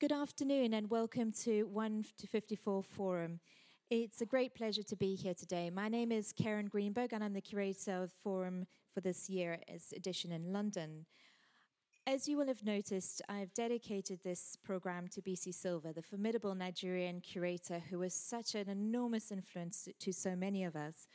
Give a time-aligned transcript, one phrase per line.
[0.00, 3.38] Good afternoon and welcome to 1 to 54 Forum.
[3.90, 5.70] It's a great pleasure to be here today.
[5.70, 10.32] My name is Kerryn Greenberg and I'm the curator of Forum for this year's edition
[10.32, 11.06] in London.
[12.08, 17.20] As you will have noticed, I've dedicated this program to Bisi Silva, the formidable Nigerian
[17.20, 21.06] curator who was such an enormous influence to so many of us.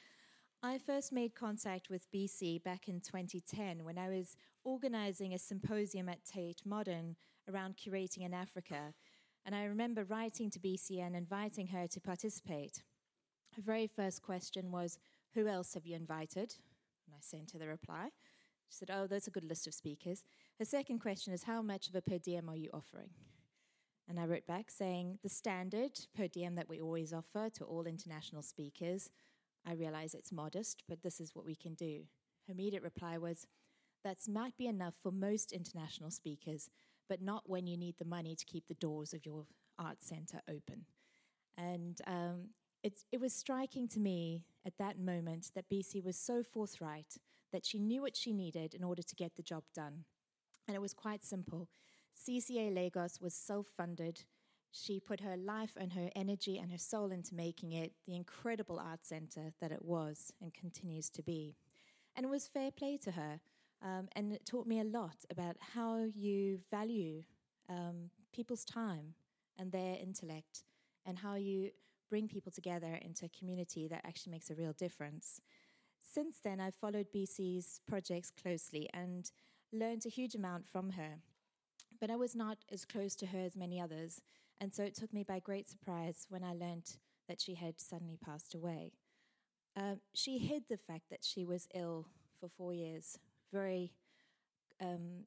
[0.63, 6.07] I first made contact with Bisi back in 2010 when I was organizing a symposium
[6.07, 7.17] at Tate Modern
[7.49, 8.93] around curating in Africa.
[9.45, 12.83] And I remember writing to Bisi and inviting her to participate.
[13.55, 14.99] Her very first question was,
[15.33, 16.55] Who else have you invited?
[17.07, 18.09] And I sent her the reply.
[18.69, 20.23] She said, Oh, that's a good list of speakers.
[20.59, 23.09] Her second question is, How much of a per diem are you offering?
[24.07, 27.85] And I wrote back saying, The standard per diem that we always offer to all
[27.85, 29.09] international speakers
[29.65, 32.03] I realize it's modest, but this is what we can do.
[32.47, 33.45] Her immediate reply was,
[34.03, 36.69] That might be enough for most international speakers,
[37.09, 39.45] but not when you need the money to keep the doors of your
[39.77, 40.85] art center open.
[41.57, 42.49] And um,
[42.83, 47.17] it, it was striking to me at that moment that Bisi was so forthright
[47.51, 50.05] that she knew what she needed in order to get the job done.
[50.67, 51.67] And it was quite simple.
[52.15, 54.23] CCA Lagos was self funded
[54.71, 58.79] she put her life and her energy and her soul into making it the incredible
[58.79, 61.55] art center that it was and continues to be.
[62.15, 63.39] And it was fair play to her.
[63.81, 67.23] Um, and it taught me a lot about how you value
[67.69, 69.13] um, people's time
[69.57, 70.63] and their intellect
[71.05, 71.71] and how you
[72.09, 75.41] bring people together into a community that actually makes a real difference.
[75.99, 79.31] Since then, I've followed Bisi's projects closely and
[79.71, 81.19] learned a huge amount from her.
[82.01, 84.21] But I was not as close to her as many others,
[84.59, 88.17] and so it took me by great surprise when I learnt that she had suddenly
[88.17, 88.93] passed away.
[89.75, 92.07] Uh, she hid the fact that she was ill
[92.39, 93.19] for four years.
[93.51, 93.93] Very,
[94.81, 95.25] um,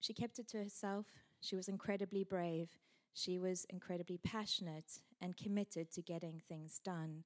[0.00, 1.06] she kept it to herself.
[1.40, 2.70] She was incredibly brave.
[3.14, 7.24] She was incredibly passionate and committed to getting things done.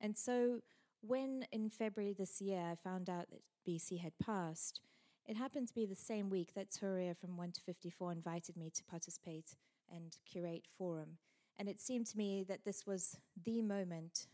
[0.00, 0.60] And so,
[1.00, 4.80] when in February this year I found out that Bisi had passed,
[5.26, 8.70] it happened to be the same week that Touria from 1 to 54 invited me
[8.70, 9.54] to participate
[9.94, 11.18] and curate forum.
[11.58, 14.26] And it seemed to me that this was the moment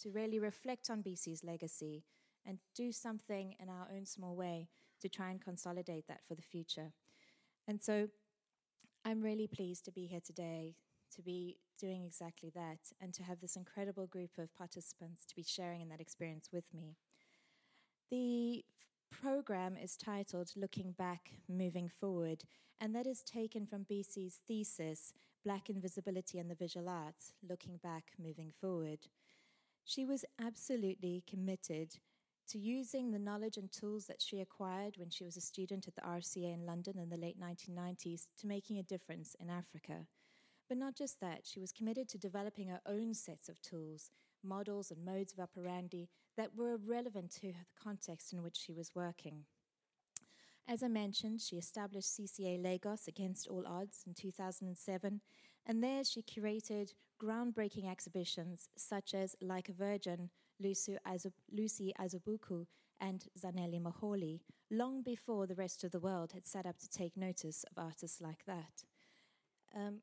[0.00, 2.04] to really reflect on Bisi's legacy
[2.46, 4.68] and do something in our own small way
[5.00, 6.92] to try and consolidate that for the future.
[7.66, 8.08] And so
[9.04, 10.74] I'm really pleased to be here today
[11.16, 15.42] to be doing exactly that and to have this incredible group of participants to be
[15.42, 16.96] sharing in that experience with me.
[18.10, 18.64] The
[19.10, 22.44] program is titled Looking Back, Moving Forward,
[22.80, 25.12] and that is taken from Bisi's thesis,
[25.44, 29.00] Black Invisibility and the Visual Arts Looking Back, Moving Forward.
[29.84, 31.96] She was absolutely committed
[32.50, 35.94] to using the knowledge and tools that she acquired when she was a student at
[35.94, 40.06] the RCA in London in the late 1990s to making a difference in Africa.
[40.68, 44.10] But not just that, she was committed to developing her own sets of tools
[44.42, 48.94] models and modes of operandi that were relevant to the context in which she was
[48.94, 49.44] working.
[50.66, 55.20] As I mentioned, she established CCA Lagos against all odds in 2007,
[55.66, 60.30] and there she curated groundbreaking exhibitions such as Like a Virgin,
[60.60, 60.96] Lucy,
[61.98, 62.66] Azubuike,
[63.00, 64.40] and Zanele Muholi,
[64.70, 68.20] long before the rest of the world had set up to take notice of artists
[68.20, 68.84] like that.
[69.74, 70.00] Um,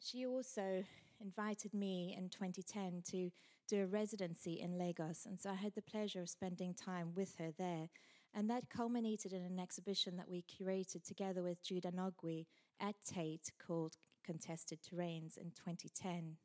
[0.00, 0.84] she also
[1.20, 3.30] invited me in 2010 to
[3.66, 7.36] do a residency in Lagos, and so I had the pleasure of spending time with
[7.38, 7.88] her there.
[8.34, 12.46] And that culminated in an exhibition that we curated together with Jude Anogwih
[12.80, 16.36] at Tate called Contested Terrains in 2010.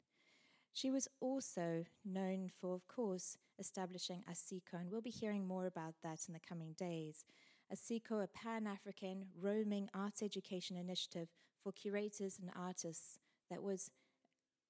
[0.74, 5.96] She was also known for, of course, establishing AsiKo, and we'll be hearing more about
[6.04, 7.26] that in the coming days.
[7.74, 11.30] AsiKo, a pan African roaming arts education initiative
[11.62, 13.20] for curators and artists
[13.50, 13.92] that was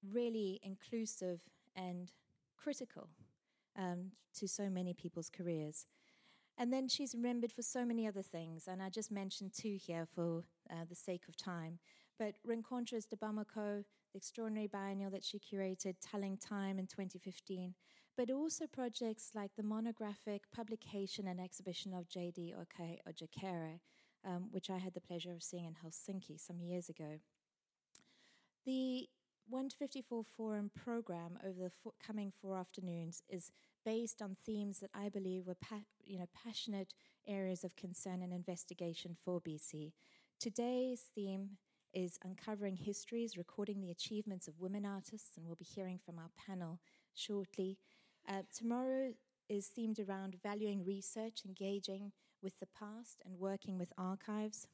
[0.02, 1.40] really inclusive
[1.76, 2.12] and
[2.56, 3.08] critical
[3.78, 5.86] um, to so many people's careers.
[6.58, 10.06] And then she's remembered for so many other things, and I just mentioned two here
[10.14, 11.78] for uh, the sake of time.
[12.18, 17.74] But Rencontres de Bamako, the extraordinary biennial that she curated, Telling Time in 2015,
[18.16, 22.54] but also projects like the monographic publication and exhibition of J.D.
[22.58, 23.80] Okhai Ojeikere,
[24.24, 27.20] um, which I had the pleasure of seeing in Helsinki some years ago.
[28.66, 29.08] The
[29.48, 33.50] 154 Forum program over the four, coming four afternoons is
[33.84, 36.94] based on themes that I believe were pa- you know, passionate
[37.26, 39.92] areas of concern and investigation for Bisi.
[40.38, 41.56] Today's theme
[41.92, 46.30] is uncovering histories, recording the achievements of women artists, and we'll be hearing from our
[46.46, 46.80] panel
[47.14, 47.78] shortly.
[48.28, 49.12] Uh, tomorrow
[49.48, 54.66] is themed around valuing research, engaging with the past, and working with archives.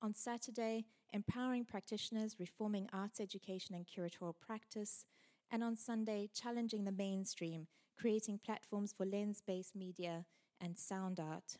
[0.00, 5.04] On Saturday, empowering practitioners, reforming arts education and curatorial practice,
[5.50, 7.66] and on Sunday, challenging the mainstream,
[7.98, 10.24] creating platforms for lens based media
[10.60, 11.58] and sound art.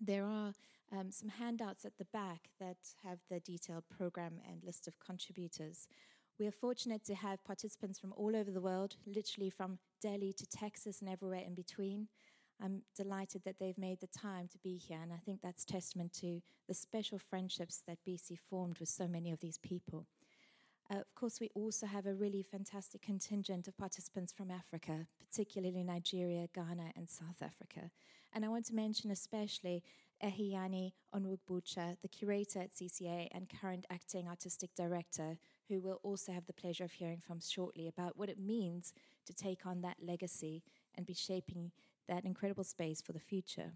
[0.00, 0.54] There are
[0.92, 5.86] um, some handouts at the back that have the detailed program and list of contributors.
[6.38, 10.46] We are fortunate to have participants from all over the world, literally from Delhi to
[10.46, 12.08] Texas and everywhere in between.
[12.62, 16.12] I'm delighted that they've made the time to be here, and I think that's testament
[16.20, 20.06] to the special friendships that Bisi formed with so many of these people.
[20.90, 25.84] Uh, of course, we also have a really fantastic contingent of participants from Africa, particularly
[25.84, 27.90] Nigeria, Ghana, and South Africa.
[28.32, 29.82] And I want to mention especially
[30.22, 35.38] Iheanyi Onwuegbucha, the curator at CCA and current acting artistic director,
[35.68, 38.92] who we'll also have the pleasure of hearing from shortly about what it means
[39.26, 40.62] to take on that legacy
[40.94, 41.72] and be shaping
[42.08, 43.72] that incredible space for the future.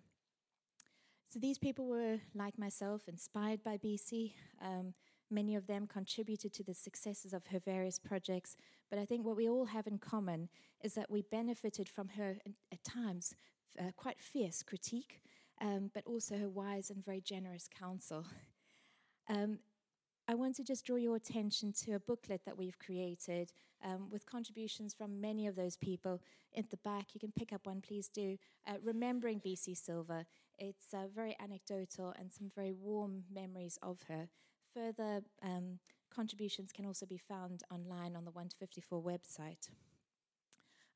[1.26, 4.34] So these people were, like myself, inspired by Bisi.
[4.62, 4.94] Um,
[5.30, 8.56] many of them contributed to the successes of her various projects,
[8.90, 10.48] but I think what we all have in common
[10.82, 12.36] is that we benefited from her,
[12.70, 13.34] at times,
[13.80, 15.20] uh, quite fierce critique,
[15.64, 18.26] um, but also her wise and very generous counsel.
[19.26, 19.60] Um,
[20.28, 23.52] I want to just draw your attention to a booklet that we've created
[23.82, 26.20] um, with contributions from many of those people.
[26.54, 28.36] At the back, you can pick up one, please do.
[28.66, 30.26] Uh, Remembering Bisi Silva.
[30.58, 34.28] It's uh, very anecdotal and some very warm memories of her.
[34.74, 35.78] Further um,
[36.14, 39.70] contributions can also be found online on the 1 to 54 website.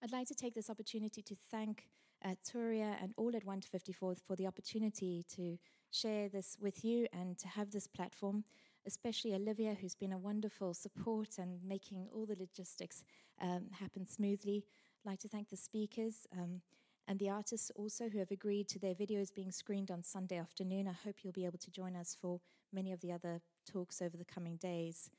[0.03, 1.88] I'd like to take this opportunity to thank
[2.25, 5.59] uh, Touria and all at 1 to 54 for the opportunity to
[5.91, 8.44] share this with you and to have this platform
[8.88, 13.05] especially Olivia, who's been a wonderful support and making all the logistics
[13.41, 14.65] um, happen smoothly.
[15.05, 16.62] I'd like to thank the speakers um,
[17.06, 20.88] and the artists also who have agreed to their videos being screened on Sunday afternoon.
[20.88, 22.41] I hope you'll be able to join us for
[22.73, 23.41] many of the other
[23.71, 25.11] talks over the coming days.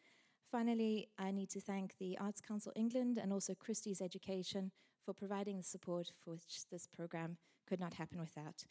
[0.51, 4.71] Finally, I need to thank the Arts Council England and also Christie's Education
[5.05, 7.37] for providing the support for which this program
[7.67, 8.65] could not happen without.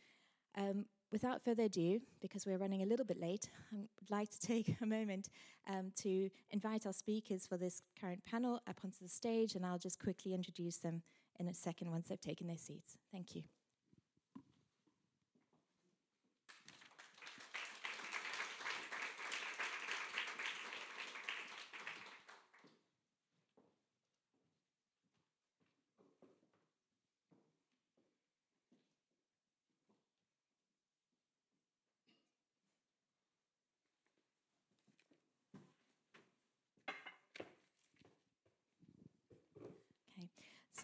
[0.57, 4.41] Um, without further ado, because we're running a little bit late, I would like to
[4.41, 5.29] take a moment
[5.69, 9.79] um, to invite our speakers for this current panel up onto the stage, and I'll
[9.79, 11.03] just quickly introduce them
[11.39, 12.97] in a second once they've taken their seats.
[13.13, 13.43] Thank you.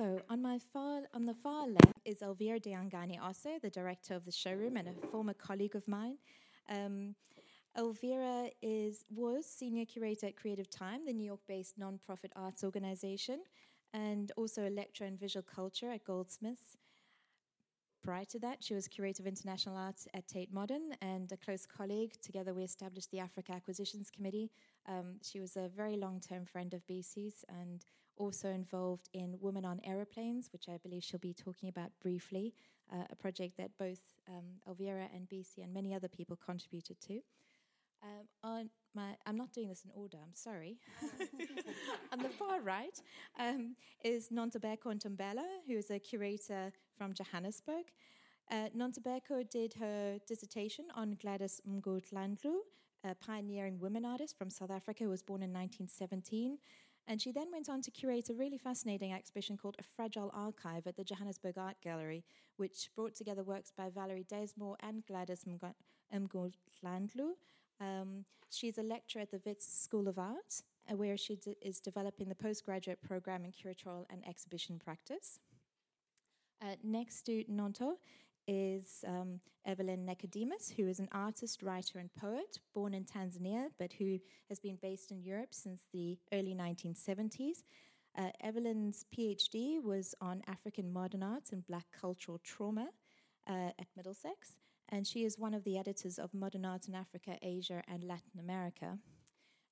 [0.04, 4.26] So on my far on the far left is Elvira Dyangani Ose, the director of
[4.26, 6.18] the showroom and a former colleague of mine.
[6.68, 7.14] Um,
[7.74, 13.44] Elvira is was senior curator at Creative Time, the New York-based nonprofit arts organization,
[13.94, 16.76] and also a lecturer in visual culture at Goldsmiths.
[18.02, 21.64] Prior to that, she was curator of international arts at Tate Modern and a close
[21.64, 22.12] colleague.
[22.20, 24.50] Together, we established the Africa Acquisitions Committee.
[24.86, 29.80] Um, she was a very long-term friend of Bisi's and also involved in Women on
[29.84, 32.54] Aeroplanes, which I believe she'll be talking about briefly,
[32.92, 37.20] uh, a project that both um, Elvira and Bisi and many other people contributed to.
[38.02, 40.76] Um, on my, I'm not doing this in order, I'm sorry.
[42.12, 43.00] on the far right
[43.38, 47.86] um, is Nontobeko Ntombela, who is a curator from Johannesburg.
[48.50, 52.56] Uh, Nontobeko did her dissertation on Gladys Mgudlandlu,
[53.04, 56.58] a pioneering women artist from South Africa who was born in 1917.
[57.06, 60.86] And she then went on to curate a really fascinating exhibition called A Fragile Archive
[60.86, 62.24] at the Johannesburg Art Gallery,
[62.56, 65.44] which brought together works by Valerie Desmore and Gladys
[66.12, 67.32] Mgudlandlu.
[67.80, 71.78] Um, she's a lecturer at the Wits School of Art, uh, where she d- is
[71.78, 75.40] developing the postgraduate program in curatorial and exhibition practice.
[76.62, 77.96] Uh, next to Nonto
[78.46, 83.94] is um, Everlyn Nicodemus, who is an artist, writer, and poet born in Tanzania, but
[83.94, 87.62] who has been based in Europe since the early 1970s.
[88.16, 92.90] Uh, Everlyn's PhD was on African modern arts and black cultural trauma
[93.48, 94.56] uh, at Middlesex,
[94.88, 98.38] and she is one of the editors of Modern Art in Africa, Asia, and Latin
[98.38, 98.98] America.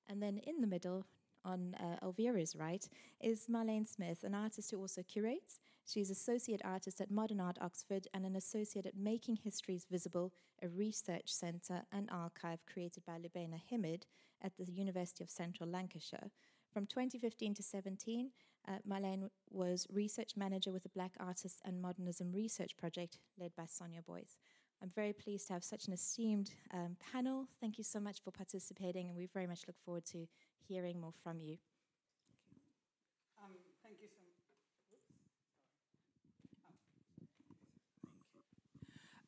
[0.09, 1.05] And then in the middle,
[1.45, 2.87] on uh, Elvira's right,
[3.21, 8.07] is Marlene Smith, an artist who also curates She's associate artist at Modern Art Oxford
[8.13, 10.31] and an associate at Making Histories Visible,
[10.61, 14.03] a research centre and archive created by Lubaina Himid
[14.41, 16.31] at the University of Central Lancashire.
[16.71, 18.31] From 2015 to 17,
[18.65, 23.65] uh, Marlene was research manager with the Black Artists and Modernism Research Project led by
[23.65, 24.37] Sonia Boyce.
[24.83, 27.47] I'm very pleased to have such an esteemed um, panel.
[27.61, 30.27] Thank you so much for participating, and we very much look forward to
[30.67, 31.57] hearing more from you.
[33.41, 34.17] Um, thank you so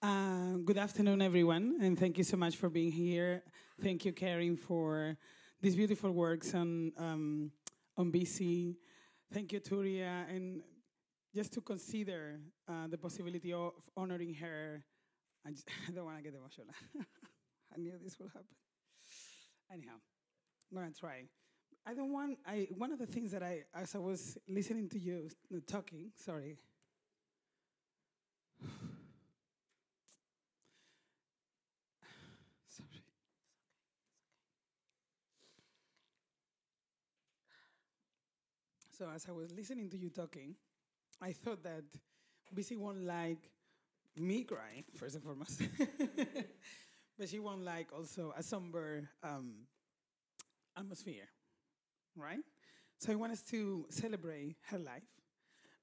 [0.04, 0.58] much.
[0.58, 3.42] Uh, good afternoon, everyone, and thank you so much for being here.
[3.82, 5.16] Thank you, Kerryn, for
[5.62, 7.52] these beautiful works on um,
[7.96, 8.76] on Bisi.
[9.32, 10.64] Thank you, Touria, and
[11.34, 14.84] just to consider uh, the possibility of honoring her
[15.46, 16.68] I, just, I don't want to get emotional.
[17.74, 18.48] I knew this would happen.
[19.72, 19.96] Anyhow,
[20.72, 21.24] I'm gonna try.
[21.86, 22.38] I don't want.
[22.48, 26.12] I one of the things that I, as I was listening to you uh, talking,
[26.16, 26.58] sorry.
[32.68, 33.04] sorry.
[38.98, 40.56] So as I was listening to you talking,
[41.22, 41.84] I thought that
[42.56, 43.50] Bisi won't like
[44.18, 45.62] me crying first and foremost,
[47.18, 49.54] but she won't like also a somber um,
[50.78, 51.28] atmosphere,
[52.16, 52.40] right?
[53.00, 55.04] So I want us to celebrate her life,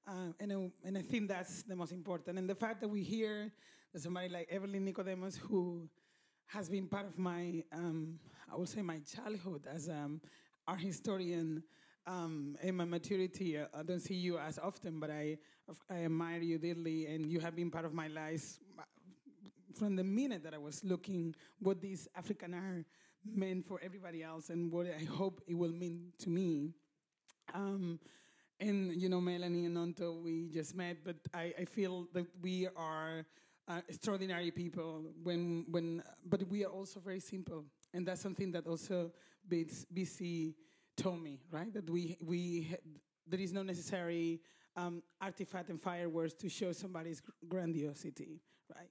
[0.07, 2.37] uh, and I, and I think that's the most important.
[2.39, 3.51] And the fact that we hear
[3.93, 5.87] that somebody like Everlyn Nicodemus, who
[6.47, 8.19] has been part of my, um,
[8.51, 10.21] I would say, my childhood as um,
[10.67, 11.63] art historian.
[12.05, 15.37] Um, in my maturity, uh, I don't see you as often, but I
[15.89, 18.59] I admire you dearly, and you have been part of my life
[19.73, 22.85] from the minute that I was looking what this African art
[23.25, 26.71] meant for everybody else and what I hope it will mean to me.
[27.53, 27.99] Um,
[28.59, 32.67] and you know, Melanie and Nonto, we just met, but I, I feel that we
[32.75, 33.25] are
[33.67, 35.05] uh, extraordinary people.
[35.23, 39.11] When when, but we are also very simple, and that's something that also
[39.47, 40.53] beats Bisi
[40.95, 41.73] told me, right?
[41.73, 42.75] That we we
[43.27, 44.41] there is no necessary
[44.75, 48.41] um, artifact and fireworks to show somebody's grandiosity,
[48.73, 48.89] right?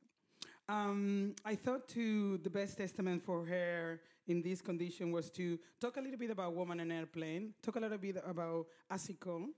[0.68, 5.96] Um, I thought to the best testament for her in this condition was to talk
[5.96, 9.48] a little bit about Woman and Airplane, talk a little bit about AsiKo,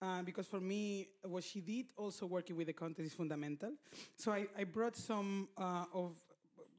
[0.00, 3.72] uh, because for me, what she did also working with the content is fundamental.
[4.16, 6.16] So I, I brought some uh, of,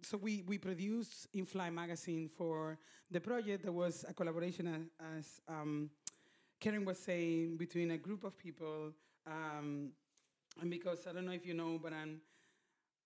[0.07, 2.77] so we, we produced In magazine for
[3.11, 5.89] the project that was a collaboration as, as um,
[6.61, 8.93] Kerryn was saying between a group of people,
[9.25, 9.89] um,
[10.61, 12.21] and because I don't know if you know, but I'm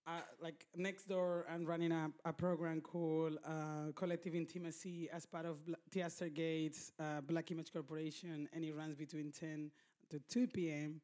[0.05, 5.45] uh, like next door, I'm running a, a program called uh, Collective Intimacy as part
[5.45, 9.71] of Bla- Gates uh, Black Image Corporation, and it runs between 10
[10.11, 11.01] to 2 p.m.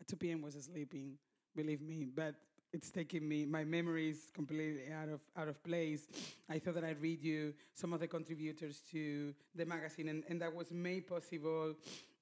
[0.00, 0.42] At 2 p.m.
[0.42, 1.16] was sleeping,
[1.56, 2.34] believe me, but
[2.72, 6.06] it's taking me my memory is completely out of out of place.
[6.48, 10.40] I thought that I'd read you some of the contributors to the magazine, and, and
[10.40, 11.74] that was made possible,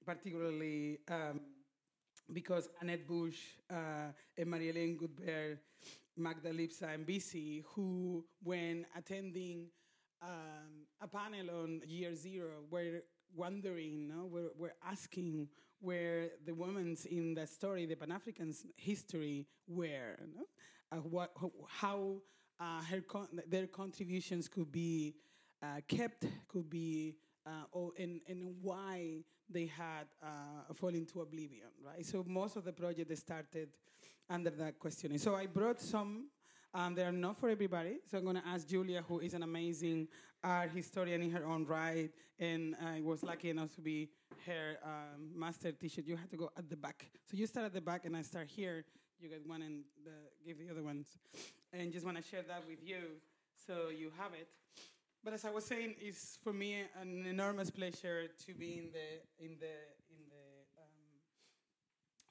[0.05, 1.41] particularly um,
[2.33, 3.39] because Annett Busch
[3.71, 5.59] uh, and Marie-Hélène Gutberlet,
[6.17, 9.67] Magda Lipska, and Bisi, who when attending
[10.23, 13.03] um, a panel on Year Zero, were
[13.35, 15.49] wondering, no, were, were asking
[15.81, 20.45] where the women's in that story, the Pan Africans' history, were, no?
[20.93, 21.33] uh, what,
[21.69, 22.17] how
[22.61, 25.15] uh, her con- their contributions could be
[25.63, 27.17] uh, kept, could be,
[27.47, 32.05] uh, or, and, and why they had uh, fallen into oblivion, right?
[32.05, 33.71] So most of the project started
[34.29, 35.19] under that questioning.
[35.19, 36.27] So I brought some
[36.75, 39.43] um, they are not for everybody, so I'm going to ask Julia, who is an
[39.43, 40.07] amazing
[40.45, 44.09] art historian in her own right, and I was lucky enough to be
[44.47, 46.03] her um, master teacher.
[46.05, 47.07] You have to go at the back.
[47.31, 48.85] So you start at the back, and I start here.
[49.21, 50.13] You get one and the,
[50.47, 51.07] give the other ones.
[51.73, 53.19] And just want to share that with you
[53.67, 54.49] so you have it.
[55.25, 59.09] But as I was saying, it's for me an enormous pleasure to be in the
[59.45, 59.75] in the
[60.15, 60.47] in the
[60.79, 61.03] um,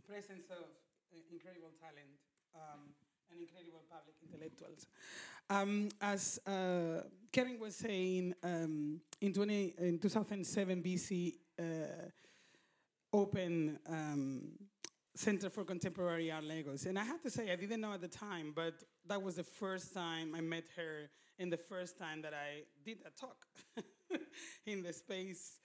[0.08, 0.64] presence of
[1.12, 2.16] uh, incredible talent.
[2.56, 2.96] Um,
[3.32, 4.88] and incredible public intellectuals.
[5.50, 11.63] Um, as uh, Kerryn was saying, um, in, 20, in 2007 Bisi, uh,
[13.13, 14.42] open um,
[15.16, 16.86] Center for Contemporary Art Lagos.
[16.86, 19.44] And I have to say, I didn't know at the time, but that was the
[19.44, 23.46] first time I met her and the first time that I did a talk
[24.66, 25.60] in the space.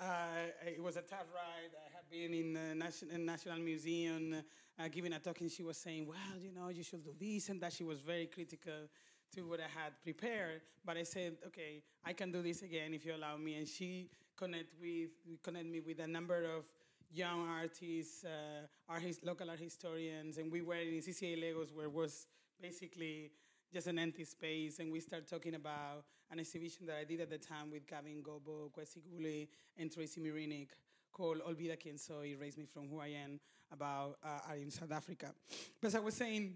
[0.00, 1.72] Uh, it was a tough ride.
[1.74, 4.42] I had been in the National, National Museum
[4.78, 7.48] uh, giving a talk, and she was saying, "Well, you know, you should do this
[7.48, 8.88] and that." She was very critical
[9.36, 13.04] to what I had prepared, but I said, "Okay, I can do this again if
[13.04, 15.10] you allow me." And she connect with
[15.42, 16.64] connect me with a number of
[17.12, 21.92] young artists, uh, art local art historians, and we were in CCA Lagos, where it
[21.92, 22.26] was
[22.60, 23.30] basically
[23.72, 27.30] just an empty space, and we started talking about an exhibition that I did at
[27.30, 30.68] the time with Gabi Ngcobo, Khwezi Gule, and Tracy Murinik
[31.12, 33.40] called Olvida Quien Soy, Erase Me From Who I Am,
[33.72, 35.32] about uh, in South Africa.
[35.80, 36.54] But as I was saying,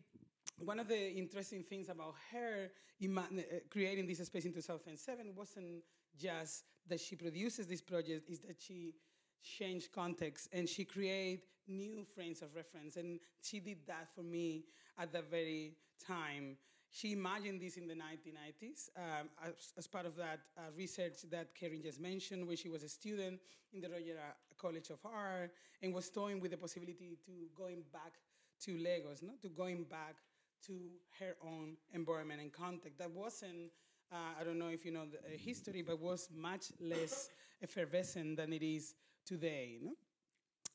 [0.65, 5.83] one of the interesting things about her ima- uh, creating this space in 2007 wasn't
[6.19, 8.95] just that she produces this project, is that she
[9.43, 12.97] changed context and she created new frames of reference.
[12.97, 14.65] And she did that for me
[14.99, 15.77] at the very
[16.07, 16.57] time.
[16.91, 21.55] She imagined this in the 1990s um, as, as, part of that uh, research that
[21.55, 23.39] Kerryn just mentioned, where she was a student
[23.73, 24.19] in the Roger
[24.59, 28.15] College of Art and was toying with the possibility to going back
[28.63, 30.17] to Lagos, not to going back
[30.67, 30.75] to
[31.19, 32.99] her own environment and context.
[32.99, 33.71] That wasn't,
[34.13, 37.31] uh, I don't know if you know the uh, history, but was much less
[37.63, 39.79] effervescent than it is today.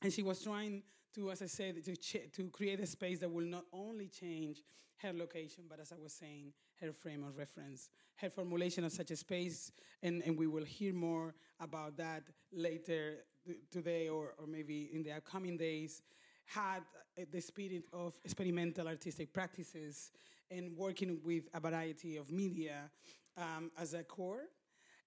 [0.02, 0.84] And she was trying
[1.16, 4.62] to, as I said, to, ch- to create a space that will not only change
[4.98, 9.12] her location, but as I was saying, her frame of reference, her formulation of such
[9.12, 9.72] a space,
[10.04, 15.04] and, and we will hear more about that later th- today or, or maybe in
[15.04, 16.02] the upcoming days,
[16.46, 16.84] had
[17.32, 20.12] the spirit of experimental artistic practices
[20.52, 22.90] and working with a variety of media
[23.38, 24.44] um, as a core.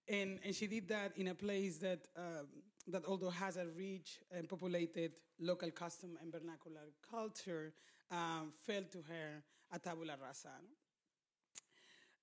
[0.08, 2.46] And, and she did that in a place that, um,
[2.88, 7.72] that although has a rich and populated local custom and vernacular culture,
[8.10, 10.48] um, fell to her a tabula rasa.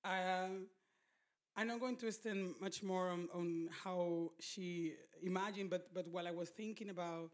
[0.03, 0.48] Uh,
[1.57, 4.93] I'm not going to extend much more on, on how she
[5.24, 7.31] imagined, but, but while I was thinking about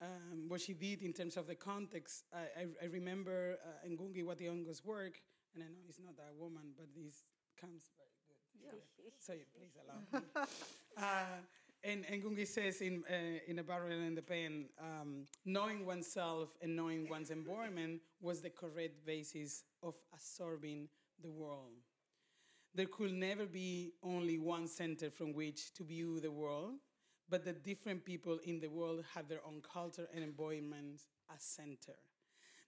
[0.00, 4.24] um, what she did in terms of the context, I, I, I remember uh, Ngugi
[4.24, 5.20] wa Thiong'o's work,
[5.54, 7.24] and I know he's not a woman, but this
[7.60, 8.80] comes very good.
[9.02, 9.10] Yeah.
[9.18, 10.26] so please allow me.
[10.96, 11.40] uh,
[11.82, 16.76] and, Ngugi says in, uh, in A Barrel and the Pen, um, knowing oneself and
[16.76, 20.88] knowing one's environment was the correct basis of absorbing
[21.22, 21.72] the world.
[22.74, 26.74] There could never be only one center from which to view the world,
[27.30, 31.94] but the different people in the world have their own culture and environments as center.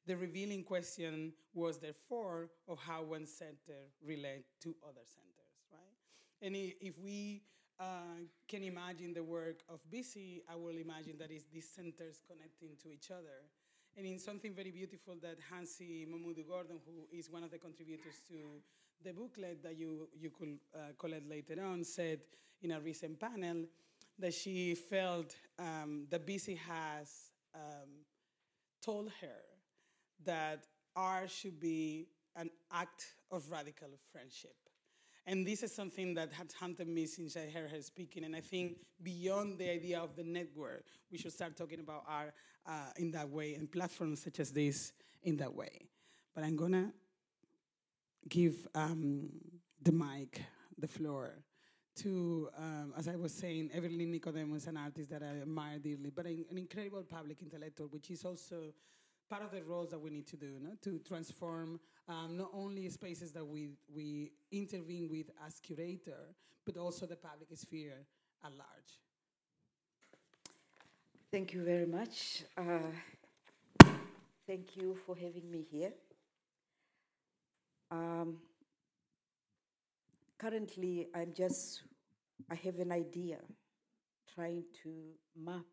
[0.06, 6.46] The revealing question was therefore of how one center relate to other centers, right?
[6.46, 7.42] And if we
[7.78, 12.76] uh, can imagine the work of Bisi, I will imagine that is these centers connecting
[12.82, 13.46] to each other.
[13.96, 18.60] And in something very beautiful that Hansi Momodu-Gordon, who is one of the contributors to
[19.04, 22.20] the booklet that you, you could uh, collect later on, said
[22.62, 23.64] in a recent panel
[24.18, 28.04] that she felt um, that Bisi has um,
[28.84, 29.42] told her
[30.24, 34.54] that art should be an act of radical friendship.
[35.26, 38.24] And this is something that had haunted me since I heard her speaking.
[38.24, 42.34] And I think beyond the idea of the network, we should start talking about art
[42.66, 45.86] uh, in that way and platforms such as this in that way.
[46.34, 46.92] But I'm to
[48.28, 49.28] give um,
[49.80, 50.42] the mic,
[50.76, 51.44] the floor,
[51.96, 56.26] to, um, as I was saying, Everlyn Nicodemus, an artist that I admire dearly, but
[56.26, 58.72] an, an incredible public intellectual, which is also
[59.28, 60.70] part of the roles that we need to do, no?
[60.82, 67.06] to transform um, not only spaces that we, we intervene with as curator, but also
[67.06, 68.04] the public sphere
[68.44, 69.00] at large.
[71.30, 72.44] Thank you very much.
[72.58, 72.90] Uh,
[74.46, 75.92] thank you for having me here.
[77.90, 78.36] Um,
[80.42, 81.82] currently, I'm just,
[82.50, 83.38] I have an idea
[84.34, 84.90] trying to
[85.40, 85.64] map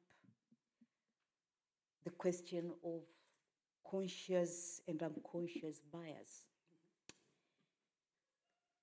[2.04, 3.02] the question of
[3.90, 6.46] conscious and unconscious bias.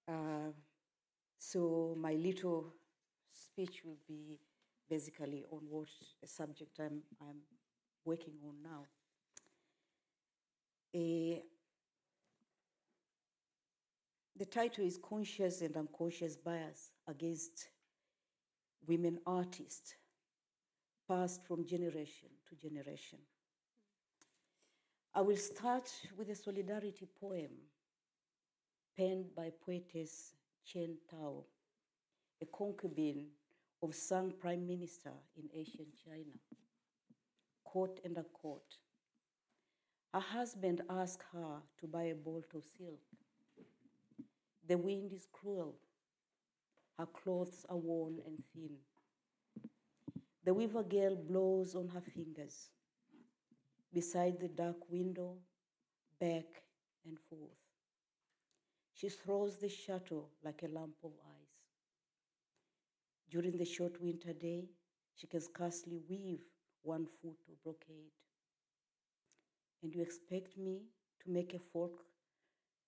[0.09, 0.51] Uh,
[1.39, 2.75] so my little
[3.31, 4.41] speech will be
[4.91, 5.89] basically on what
[6.25, 7.37] subject I'm, I'm
[8.05, 8.87] working on now.
[10.93, 11.43] Uh,
[14.39, 17.69] the title is Conscious and Unconscious Bias Against
[18.87, 19.95] Women Artists,
[21.09, 23.19] passed from generation to generation.
[25.15, 27.49] I will start with a solidarity poem
[28.97, 30.35] penned by poetess
[30.67, 31.45] Chen Tao,
[32.43, 33.29] a concubine
[33.83, 36.35] of Sang Prime Minister in ancient China.
[37.65, 38.77] Quote and a quote.
[40.13, 43.01] Her husband asked her to buy a bolt of silk.
[44.69, 45.77] The wind is cruel.
[46.99, 48.77] Her clothes are worn and thin.
[50.45, 52.71] The weaver girl blows on her fingers
[53.93, 55.37] beside the dark window,
[56.21, 56.63] back
[57.05, 57.63] and forth.
[58.95, 61.57] She throws the shuttle like a lump of ice.
[63.31, 64.69] During the short winter day,
[65.15, 66.45] she can scarcely weave
[66.83, 68.13] one foot of brocade.
[69.83, 70.83] And you expect me
[71.25, 72.05] to make a folk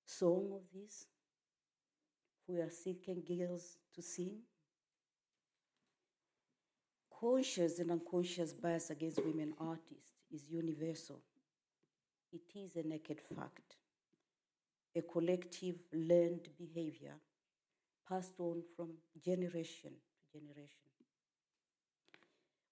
[0.07, 1.07] song of this?
[2.49, 4.39] We are seeking girls to sing?
[7.21, 11.21] Conscious and unconscious bias against women artists is universal.
[12.33, 13.77] It is a naked fact.
[14.97, 17.15] a collective learned behavior
[18.09, 18.91] passed on from
[19.25, 20.89] generation to generation.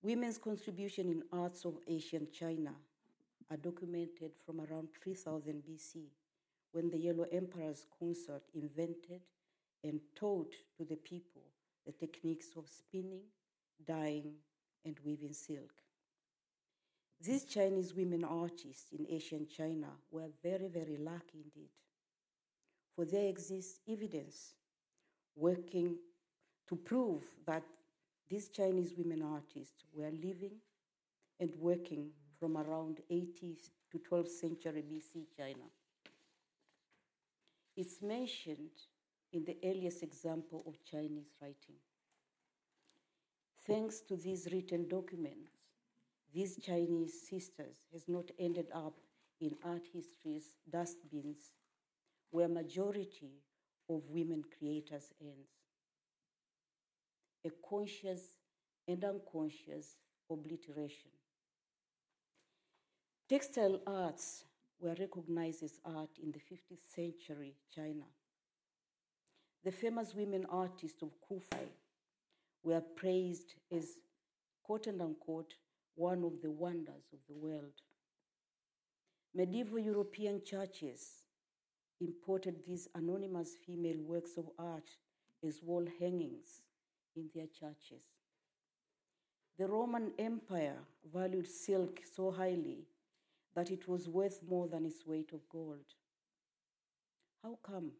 [0.02, 2.74] Women's contribution in arts of ancient China
[3.50, 6.06] are documented from around 3000 BC
[6.72, 9.20] when the Yellow Emperor's consort invented
[9.84, 11.42] and taught to the people
[11.86, 13.22] the techniques of spinning,
[13.86, 14.34] dyeing,
[14.84, 15.72] and weaving silk.
[17.20, 21.70] These Chinese women artists in ancient China were very, very lucky indeed,
[22.94, 24.54] for there exists evidence
[25.34, 25.96] working
[26.68, 27.62] to prove that
[28.28, 30.56] these Chinese women artists were living
[31.38, 35.70] and working from around 80th to 12th century BC China.
[37.76, 38.70] It's mentioned
[39.32, 41.76] in the earliest example of Chinese writing.
[43.66, 45.50] Thanks to these written documents,
[46.32, 48.94] these Chinese sisters has not ended up
[49.40, 51.52] in art history's dustbins
[52.30, 53.42] where majority
[53.88, 55.50] of women creators ends.
[57.44, 58.22] A conscious
[58.88, 59.96] and unconscious
[60.30, 61.10] obliteration.
[63.28, 64.44] Textile arts
[64.80, 68.04] were recognized as art in the 15th century China.
[69.66, 71.66] The famous women artists of Kufai
[72.62, 73.98] were praised as,
[74.62, 75.54] quote and unquote,
[75.96, 77.72] one of the wonders of the world.
[79.34, 81.24] Medieval European churches
[82.00, 84.88] imported these anonymous female works of art
[85.44, 86.62] as wall hangings
[87.16, 88.04] in their churches.
[89.58, 90.78] The Roman Empire
[91.12, 92.86] valued silk so highly
[93.56, 95.86] that it was worth more than its weight of gold.
[97.42, 97.90] How come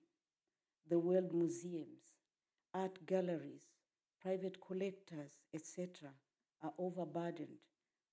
[0.89, 2.15] the world museums,
[2.73, 3.65] art galleries,
[4.23, 6.11] private collectors, etc.,
[6.63, 7.59] are overburdened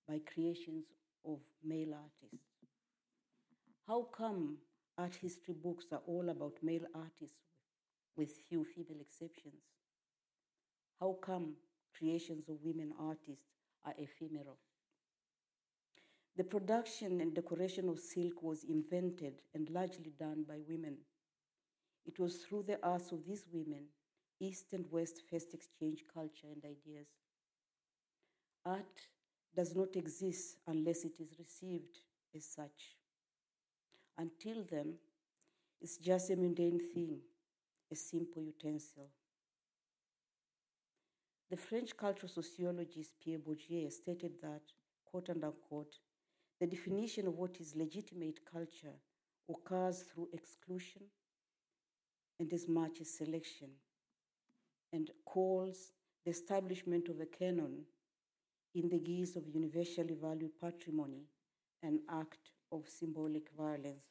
[0.07, 0.85] by creations
[1.25, 2.47] of male artists?
[3.87, 4.57] How come
[4.97, 7.37] art history books are all about male artists
[8.15, 9.61] with few female exceptions?
[10.99, 11.55] How come
[11.97, 13.49] creations of women artists
[13.85, 14.57] are ephemeral?
[16.35, 20.97] The production and decoration of silk was invented and largely done by women.
[22.05, 23.85] It was through the arts of these women
[24.39, 27.07] East and West first exchanged culture and ideas.
[28.65, 29.07] Art
[29.55, 31.99] does not exist unless it is received
[32.35, 32.97] as such.
[34.17, 34.95] Until then,
[35.81, 37.19] it's just a mundane thing,
[37.91, 39.09] a simple utensil.
[41.49, 44.63] The French cultural sociologist Pierre Bourdieu stated that,
[45.05, 45.99] quote and unquote,
[46.59, 48.95] the definition of what is legitimate culture
[49.49, 51.03] occurs through exclusion
[52.51, 53.69] as much as selection,
[54.91, 55.91] and calls
[56.25, 57.83] the establishment of a canon
[58.75, 61.27] in the guise of universally valued patrimony
[61.83, 64.05] an act of symbolic violence.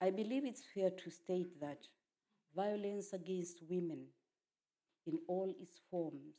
[0.00, 1.86] I believe it's fair to state that
[2.54, 4.06] violence against women
[5.06, 6.34] in all its forms,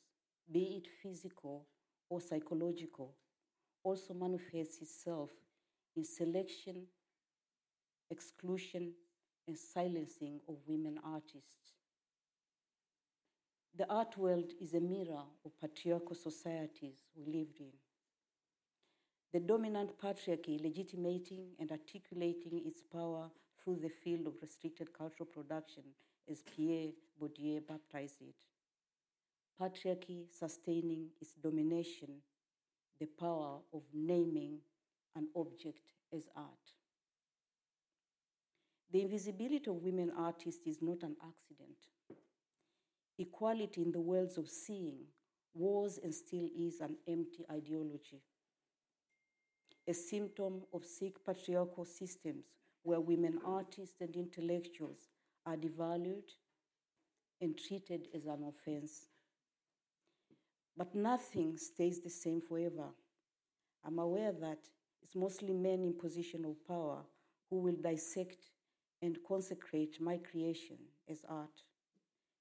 [0.52, 1.66] be it physical
[2.10, 3.16] or psychological,
[3.84, 5.30] also manifests itself
[5.96, 6.84] in selection,
[8.14, 8.94] exclusion,
[9.48, 11.74] and silencing of women artists.
[13.76, 17.74] The art world is a mirror of patriarchal societies we lived in.
[19.34, 25.84] The dominant patriarchy legitimating and articulating its power through the field of restricted cultural production,
[26.30, 28.36] as Pierre Bourdieu baptized it.
[29.60, 32.22] Patriarchy sustaining its domination,
[33.00, 34.60] the power of naming
[35.16, 36.83] an object as art.
[38.94, 41.78] The invisibility of women artists is not an accident.
[43.18, 45.00] Equality in the worlds of seeing
[45.56, 48.22] was and still is an empty ideology,
[49.88, 52.46] a symptom of sick patriarchal systems
[52.84, 55.10] where women artists and intellectuals
[55.44, 56.30] are devalued
[57.42, 59.08] and treated as an offense.
[60.78, 62.90] But nothing stays the same forever.
[63.84, 64.60] I'm aware that
[65.02, 67.02] it's mostly men in position of power
[67.50, 68.53] who will dissect
[69.04, 70.78] and consecrate my creation
[71.10, 71.62] as art.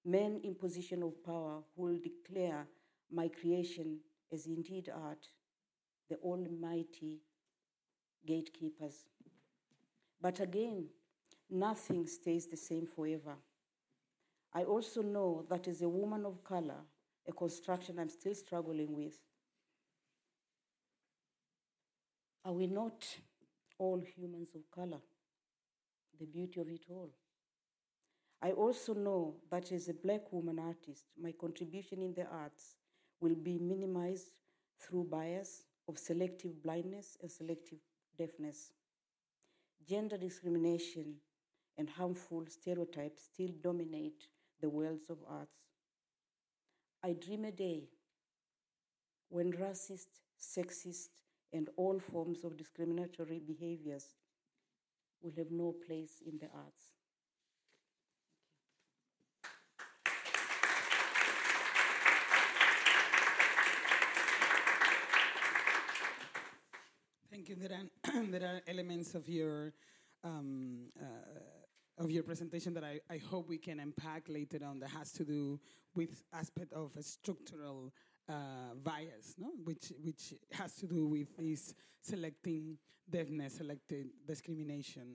[0.05, 2.69] Men in position of power who will declare
[3.11, 3.99] my creation
[4.33, 5.27] as indeed art,
[6.09, 7.19] the almighty
[8.25, 9.07] gatekeepers.
[10.21, 10.87] But again,
[11.51, 13.35] nothing stays the same forever.
[14.55, 16.85] I also know that as a woman of color,
[17.27, 19.19] a construction I'm still struggling with,
[22.45, 23.05] are we not
[23.79, 25.01] all humans of color?
[26.23, 27.11] The beauty of it all.
[28.41, 32.77] I also know that as a black woman artist, my contribution in the arts
[33.21, 34.31] will be minimized
[34.79, 37.81] through bias of selective blindness and selective
[38.17, 38.71] deafness.
[39.85, 41.17] gender discrimination
[41.77, 44.29] and harmful stereotypes still dominate
[44.61, 45.59] the worlds of arts.
[47.03, 47.89] I dream a day
[49.29, 51.09] when racist, sexist,
[51.53, 54.15] and all forms of discriminatory behaviors
[55.23, 56.91] will have no place in the arts.
[67.31, 67.57] Thank you.
[67.57, 69.73] There are, there are elements of your
[70.25, 74.91] um, uh, of your presentation that I, I hope we can unpack later on that
[74.91, 75.61] has to do
[75.95, 77.93] with aspect of a structural
[78.29, 79.51] uh, bias, no?
[79.65, 85.15] which which has to do with this selecting deafness, selected discrimination,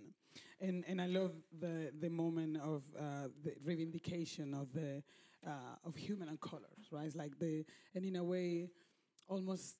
[0.60, 5.04] and and I love the the moment of uh, the reivindication of the
[5.46, 7.06] uh, of human and colors, right?
[7.06, 7.66] It's like the
[7.96, 8.70] and in a way,
[9.28, 9.78] almost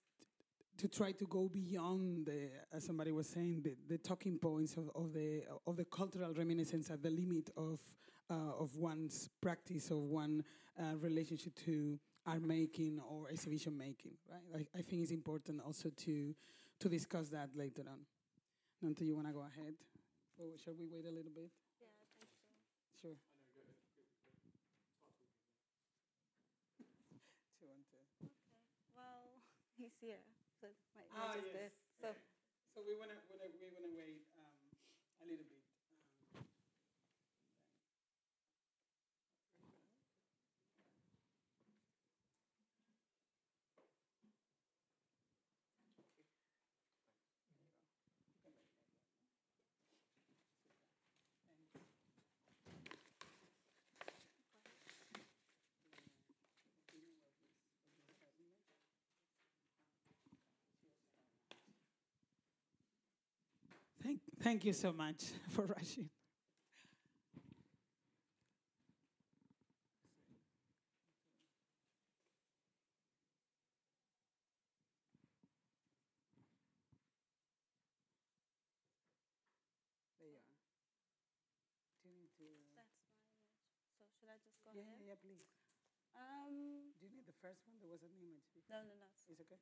[0.78, 4.92] to try to go beyond the, as somebody was saying, the, the talking points of,
[4.94, 7.80] of the of the cultural reminiscence at the limit of
[8.30, 10.44] uh, of one's practice of one
[10.80, 14.44] uh, relationship to art making or exhibition making, right?
[14.76, 16.36] I, I think it's important also to
[16.80, 18.06] to discuss that later on.
[18.84, 19.74] Nonto, you want to go ahead?
[20.38, 21.50] Or shall we wait a little bit?
[21.82, 22.46] Yeah, I think so.
[23.02, 23.18] Sure.
[23.18, 23.66] Do you
[27.72, 28.30] want to-
[28.94, 29.42] Well,
[29.80, 30.22] he's here,
[30.62, 31.54] so my Ah, is yes.
[31.58, 31.72] there.
[32.02, 32.08] So,
[32.76, 33.42] So we want to we
[33.74, 34.54] want to wait um,
[35.22, 35.57] a little bit.
[64.08, 66.08] Thank, thank you so much for rushing.
[80.20, 80.56] There you are.
[82.00, 82.48] Do you need to?
[82.80, 83.44] that's my image.
[84.00, 85.04] So should I just go Yeah, ahead?
[85.04, 85.52] yeah, yeah, please.
[86.16, 87.76] Um, Do you need the first one?
[87.84, 88.48] There was an image.
[88.56, 88.82] before.
[88.82, 89.08] no, no, no.
[89.28, 89.60] It's okay.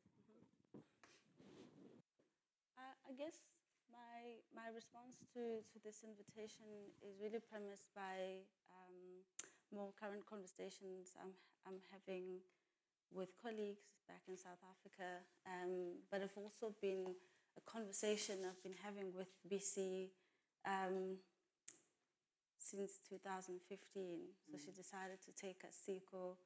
[2.78, 3.42] I, I guess
[3.96, 6.68] my my response to, to this invitation
[7.00, 9.24] is really premised by um,
[9.72, 11.32] more current conversations I'm
[11.66, 12.44] I'm having
[13.16, 17.16] with colleagues back in South Africa, um, but have also been
[17.58, 20.10] a conversation I've been having with Bisi
[20.66, 21.18] um,
[22.58, 24.20] since 2015.
[24.52, 26.38] So she decided to take a SICO.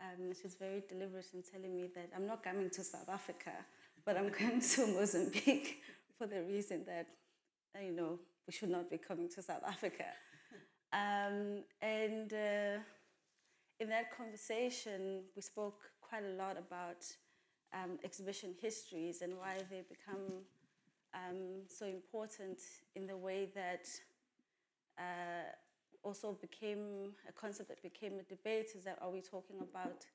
[0.00, 3.52] Um, she's very deliberate in telling me that I'm not coming to South Africa,
[4.04, 5.82] but I'm going to Mozambique
[6.18, 7.06] for the reason that,
[7.76, 10.04] uh, you know, we should not be coming to South Africa.
[10.92, 12.78] Um, and uh,
[13.80, 17.04] in that conversation, we spoke quite a lot about
[17.74, 20.44] um, exhibition histories and why they become
[21.12, 22.60] um, so important
[22.94, 23.86] in the way that
[24.98, 25.50] uh,
[26.02, 30.06] also became a concept that became a debate is that are we talking about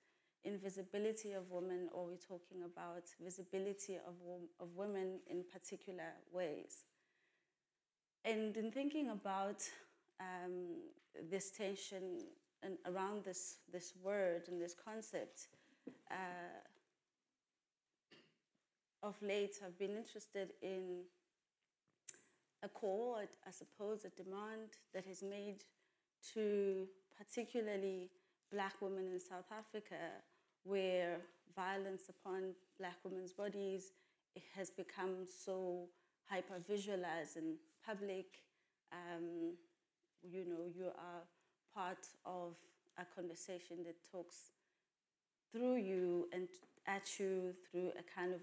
[0.44, 4.16] invisibility of women or we're we talking about visibility of,
[4.60, 6.86] of women in particular ways?
[8.24, 9.64] And in thinking about
[10.20, 10.82] um,
[11.30, 12.20] this tension
[12.64, 15.48] and around this, this word and this concept,
[16.10, 16.14] uh,
[19.04, 21.02] of late I've been interested in
[22.64, 25.66] a call, I- I suppose, a demand that is made
[26.34, 28.12] to particularly
[28.52, 30.22] black women in South Africa,
[30.64, 31.18] where
[31.56, 33.92] violence upon black women's bodies
[34.56, 35.88] has become so
[36.30, 38.26] hyper visualized in public.
[38.92, 39.54] Um,
[40.24, 41.24] you know, you are
[41.76, 42.56] part of
[42.98, 44.52] a conversation that talks
[45.52, 46.48] through you and
[46.88, 48.42] at you through a kind of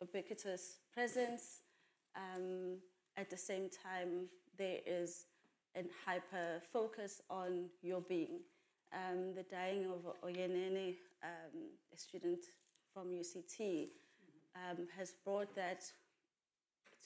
[0.00, 1.62] ubiquitous presence.
[2.16, 2.78] Um,
[3.16, 5.26] at the same time, there is
[5.76, 8.40] a hyper focus on your being.
[8.92, 12.44] Um, the dying of Uyinene, um, a student
[12.92, 13.88] from UCT,
[14.56, 15.84] um, has brought that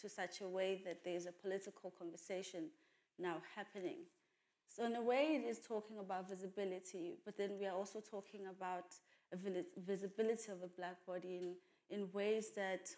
[0.01, 2.69] to such a way that there's a political conversation
[3.19, 3.99] now happening.
[4.69, 8.47] So, in a way, it is talking about visibility, but then we are also talking
[8.49, 8.87] about
[9.77, 11.55] visibility of a black body in,
[11.91, 12.89] in ways that,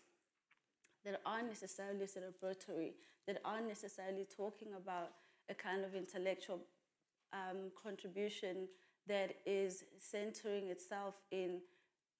[1.04, 2.92] that aren't necessarily celebratory,
[3.26, 5.10] that aren't necessarily talking about
[5.48, 6.60] a kind of intellectual
[7.34, 8.68] um, contribution
[9.08, 11.60] that is centering itself in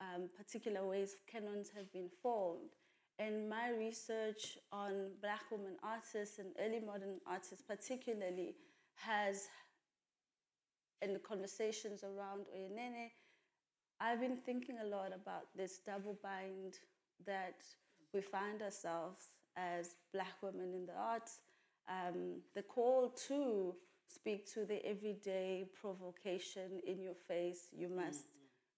[0.01, 2.73] um, particular ways canons have been formed
[3.19, 8.57] And my research on black women artists and early modern artists, particularly,
[8.97, 9.49] has,
[11.03, 13.11] in the conversations around Uyinene,
[14.01, 16.75] I've been thinking a lot about this double bind
[17.27, 17.63] that
[18.13, 21.39] we find ourselves as black women in the arts.
[21.89, 23.75] Um, the call to
[24.09, 28.25] speak to the everyday provocation in your face, you must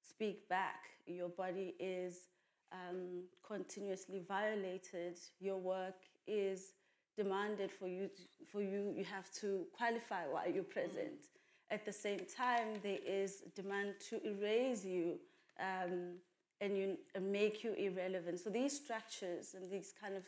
[0.02, 0.84] speak back.
[1.06, 2.28] Your body is
[2.72, 5.18] um, continuously violated.
[5.40, 6.72] Your work is
[7.16, 8.10] demanded for you.
[8.50, 11.28] For you, you have to qualify why you're present.
[11.70, 15.18] At the same time, there is demand to erase you
[15.60, 16.14] um,
[16.60, 18.40] and you and make you irrelevant.
[18.40, 20.22] So these structures and these kind of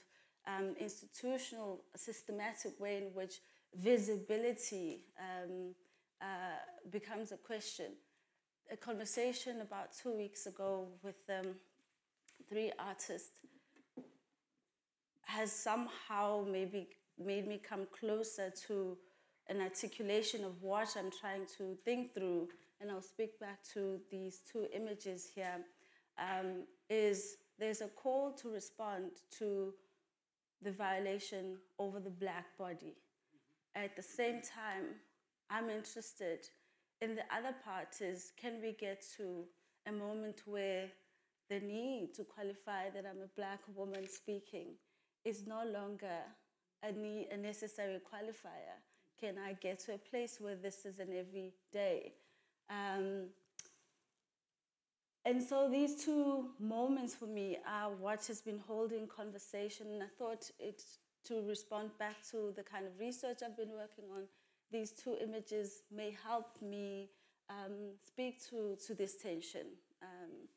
[0.46, 3.40] um, institutional, systematic way in which
[3.74, 5.74] visibility um,
[6.20, 6.26] uh,
[6.90, 7.92] becomes a question.
[8.70, 11.54] A conversation about two weeks ago with um,
[12.48, 13.40] three artists
[15.22, 18.96] has somehow maybe made me come closer to
[19.48, 22.48] an articulation of what I'm trying to think through.
[22.80, 25.64] And I'll speak back to these two images here.
[26.18, 29.72] Um, is there's a call to respond to
[30.62, 32.96] the violation over the black body.
[33.74, 34.96] At the same time,
[35.50, 36.48] I'm interested
[37.00, 39.44] in the other part is can we get to
[39.86, 40.88] a moment where
[41.48, 44.74] the need to qualify that I'm a black woman speaking
[45.24, 46.18] is no longer
[46.82, 48.76] a, need, a necessary qualifier?
[49.20, 52.12] Can I get to a place where this is an everyday?
[52.70, 53.28] Um,
[55.24, 59.88] and so these two moments for me are what has been holding conversation.
[59.92, 60.82] And I thought it
[61.28, 64.22] to respond back to the kind of research I've been working on.
[64.70, 67.10] These two images may help me
[67.48, 69.66] um, speak to, to this tension.
[70.02, 70.48] Um,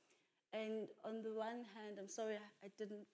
[0.53, 3.07] and on the one hand, I'm sorry I didn't,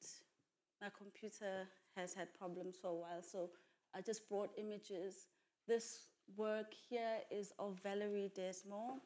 [0.82, 3.50] my computer has had problems for a while, so
[3.96, 5.28] I just brought images.
[5.68, 6.00] This
[6.36, 8.98] work here is of Valerie Desmore.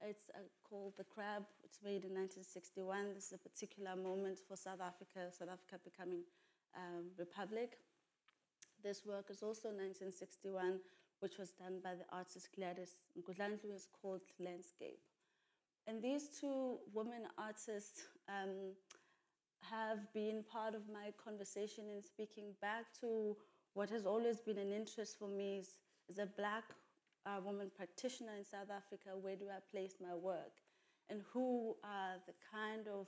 [0.00, 1.42] It's uh, called The Crab.
[1.64, 3.14] It's made in 1961.
[3.14, 6.22] This is a particular moment for South Africa, South Africa becoming
[6.76, 7.78] um, republic.
[8.82, 10.80] This work is also 1961,
[11.20, 13.74] which was done by the artist Gladys Mgudlandlu.
[13.74, 15.00] It's called Landscape.
[15.86, 18.74] And these two women artists um,
[19.62, 23.36] have been part of my conversation in speaking back to
[23.74, 25.68] what has always been an interest for me is,
[26.10, 26.64] as a black
[27.26, 30.52] uh, woman practitioner in South Africa, where do I place my work?
[31.10, 33.06] And who are the kind of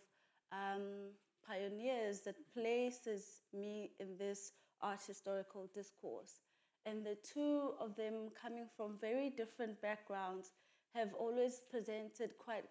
[0.52, 1.12] um,
[1.46, 6.40] pioneers that places me in this art historical discourse?
[6.86, 10.52] And the two of them coming from very different backgrounds
[10.94, 12.64] have always presented quite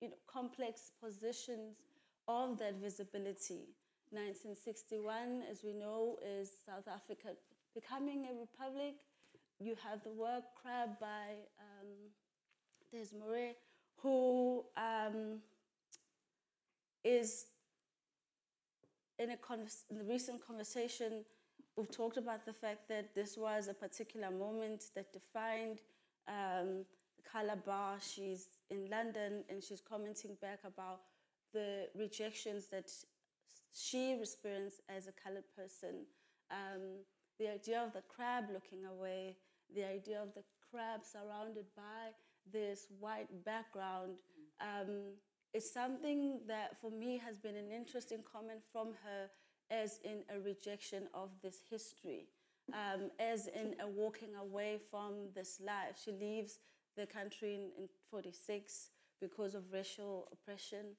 [0.00, 1.82] you know, complex positions
[2.28, 3.68] of that visibility.
[4.10, 7.28] 1961, as we know, is South Africa
[7.74, 8.96] becoming a republic
[9.62, 11.86] you have the work Crab by um,
[12.92, 13.52] Desmore,
[13.98, 15.38] who um,
[17.04, 17.46] is
[19.18, 21.24] in a convers- in the recent conversation,
[21.76, 25.80] we've talked about the fact that this was a particular moment that defined
[26.28, 26.84] um,
[27.16, 27.96] the Calabar.
[28.00, 31.00] She's in London and she's commenting back about
[31.52, 32.90] the rejections that
[33.72, 36.06] she experienced as a colored person.
[36.50, 37.04] Um,
[37.38, 39.36] the idea of the crab looking away,
[39.74, 42.12] the idea of the crab surrounded by
[42.52, 44.12] this white background
[44.60, 45.14] um,
[45.54, 49.28] is something that for me has been an interesting comment from her
[49.72, 52.26] as in a rejection of this history,
[52.74, 55.96] um, as in a walking away from this life.
[56.04, 56.58] She leaves
[56.96, 60.94] the country in, in 46 because of racial oppression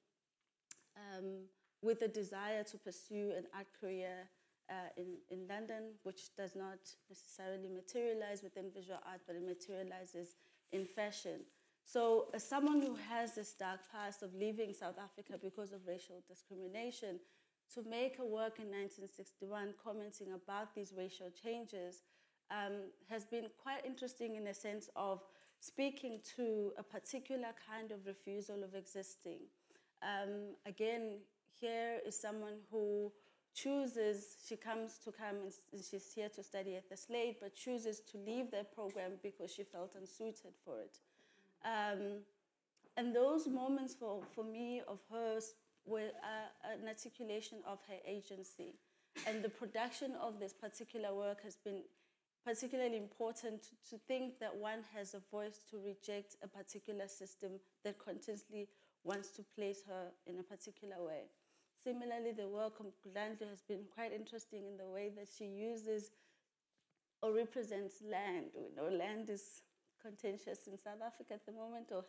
[0.98, 1.46] um,
[1.82, 4.30] with a desire to pursue an art career
[4.70, 10.36] uh, in, in London, which does not necessarily materialize within visual art, but it materializes
[10.72, 11.42] in fashion.
[11.86, 16.24] So, as someone who has this dark past of leaving South Africa because of racial
[16.28, 17.20] discrimination,
[17.74, 22.04] to make a work in 1961 commenting about these racial changes
[22.52, 25.22] um, has been quite interesting in the sense of
[25.60, 29.40] speaking to a particular kind of refusal of existing.
[30.02, 31.20] Um, again,
[31.60, 33.12] here is someone who
[33.54, 35.38] chooses, she comes to come
[35.72, 39.54] and she's here to study at the Slade, but chooses to leave that program because
[39.54, 40.98] she felt unsuited for it.
[41.64, 42.24] Um,
[42.98, 45.54] and those moments for, for me of hers
[45.86, 48.76] were uh, an articulation of her agency.
[49.28, 51.82] And the production of this particular work has been
[52.46, 57.54] particularly important to, think that one has a voice to reject a particular system
[57.84, 58.68] that continuously
[59.04, 61.24] wants to place her in a particular way.
[61.84, 66.12] Similarly, the work of Gladys has been quite interesting in the way that she uses
[67.22, 68.48] or represents land.
[68.56, 69.62] We know land is
[70.02, 72.04] contentious in South Africa at the moment, or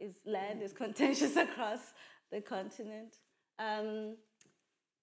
[0.00, 1.92] is land is contentious across
[2.34, 3.14] the continent.
[3.60, 4.16] Um,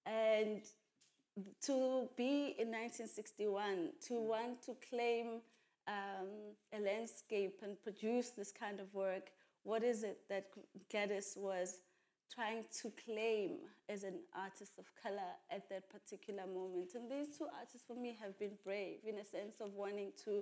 [0.05, 0.61] and
[1.65, 5.39] to be in 1961, to want to claim
[5.87, 6.27] um,
[6.77, 9.29] a landscape and produce this kind of work,
[9.63, 10.47] what is it that
[10.91, 11.79] Gladys was
[12.33, 16.91] trying to claim as an artist of color at that particular moment?
[16.95, 20.41] And these two artists, for me, have been brave in a sense of wanting to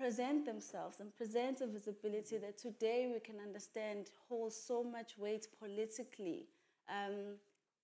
[0.00, 5.46] present themselves and present a visibility that today we can understand holds so much weight
[5.58, 6.46] politically.
[6.88, 7.36] Um,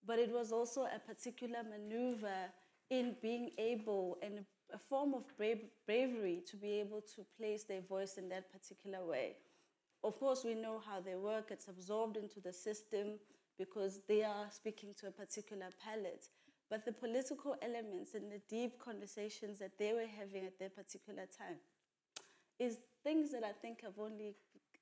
[0.07, 2.51] but it was also a particular maneuver
[2.89, 7.83] in being able and a form of brave, bravery to be able to place their
[7.83, 9.37] voice in that particular way.
[10.03, 13.19] Of course, we know how they work, it's absorbed into the system
[13.59, 16.29] because they are speaking to a particular palate.
[16.71, 21.27] But the political elements and the deep conversations that they were having at that particular
[21.27, 21.59] time
[22.59, 24.35] is things that I think have only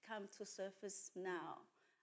[0.06, 1.58] come to surface now.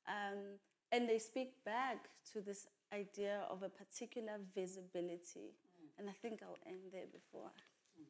[0.08, 0.60] Um,
[0.92, 5.56] and they speak back to this idea of a particular visibility.
[5.56, 6.00] Mm.
[6.00, 8.06] And I think I'll end there before I mm.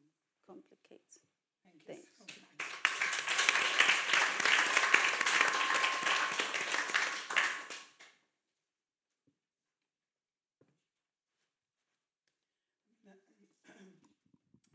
[0.46, 1.00] complicate
[1.64, 2.06] Thank things.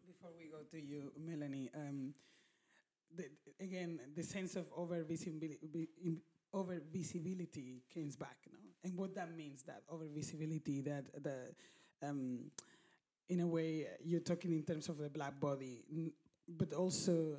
[0.08, 2.14] Before we go to you, Melanie, um,
[3.16, 3.26] the,
[3.60, 5.58] again, the sense of over visibility,
[6.54, 8.58] over visibility comes back, no?
[8.84, 11.54] and what that means that over visibility, that the
[12.08, 12.52] um,
[13.30, 15.84] in a way you're talking in terms of the black body,
[16.48, 17.38] but also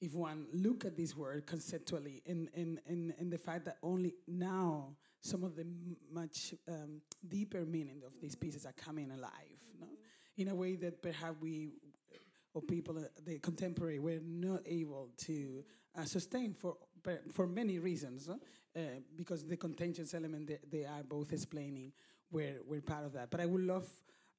[0.00, 4.14] if one look at this word conceptually, in in in, in the fact that only
[4.26, 5.66] now some of the
[6.12, 9.86] much um, deeper meaning of these pieces are coming alive, no?
[10.36, 11.70] in a way that perhaps we
[12.54, 15.64] or people, uh, the contemporary, were not able to
[15.96, 16.76] uh, sustain for
[17.32, 18.80] for many reasons, uh,
[19.16, 21.92] because the contentious element they, they, are both explaining
[22.30, 23.30] were were part of that.
[23.30, 23.88] But I would love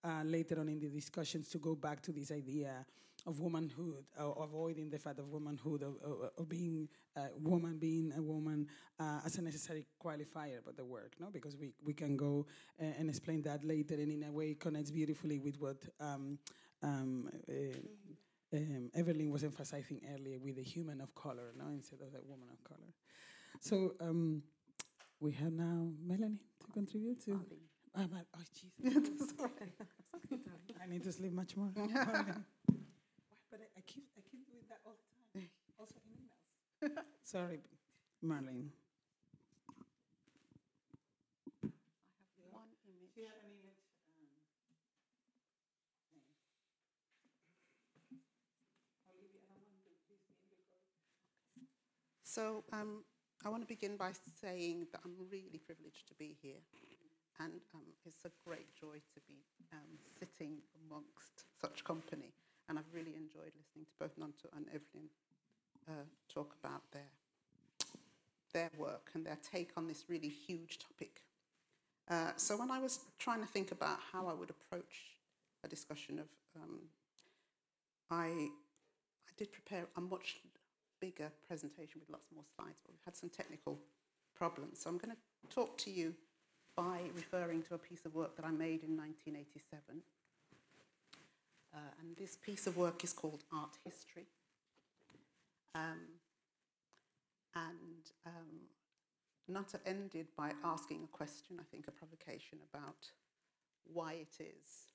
[0.04, 2.86] uh, later on in the discussions to go back to this idea
[3.26, 6.88] of womanhood, uh, avoiding the fact of womanhood, of, of, of being
[7.18, 8.66] a woman, being a woman
[8.98, 11.28] uh, as a necessary qualifier but the work, no?
[11.30, 12.46] Because we, we can go
[12.78, 16.40] and explain that later, and in a way connects beautifully with what um,
[16.84, 22.12] um, uh, um, Everlyn was emphasizing earlier with the human of color, now instead of
[22.12, 22.94] the woman of color.
[23.60, 24.44] So um,
[25.20, 27.40] we have now Melanie to contribute to.
[27.96, 29.34] Oh, but, oh Jesus!
[30.82, 31.72] I need to sleep much more.
[31.76, 31.86] but
[32.68, 35.50] I, I, keep I keep doing that all the time,
[35.80, 37.04] also in emails.
[37.24, 37.60] Sorry,
[38.24, 38.70] Marlene.
[52.30, 53.04] So um,
[53.44, 56.62] I want to begin by saying that I'm really privileged to be here.
[57.40, 59.42] And um, it's a great joy to be
[59.74, 62.32] um, sitting amongst such company.
[62.68, 65.10] And I've really enjoyed listening to both Nonto and Everlyn
[65.88, 67.10] uh, talk about their,
[68.54, 71.22] their work and their take on this really huge topic.
[72.12, 75.16] Uh, so when I was trying to think about how I would approach
[75.64, 76.28] a discussion of,
[76.62, 76.80] um,
[78.12, 80.36] I, I did prepare a much
[81.00, 83.80] bigger presentation with lots more slides, but we've had some technical
[84.36, 84.82] problems.
[84.82, 86.14] So I'm going to talk to you
[86.76, 90.02] by referring to a piece of work that I made in 1987.
[91.74, 94.26] Uh, and this piece of work is called Art History.
[95.76, 96.20] Um,
[97.56, 98.70] and um,
[99.52, 103.12] Nonto ended by asking a question, I think a provocation, about
[103.92, 104.89] why it is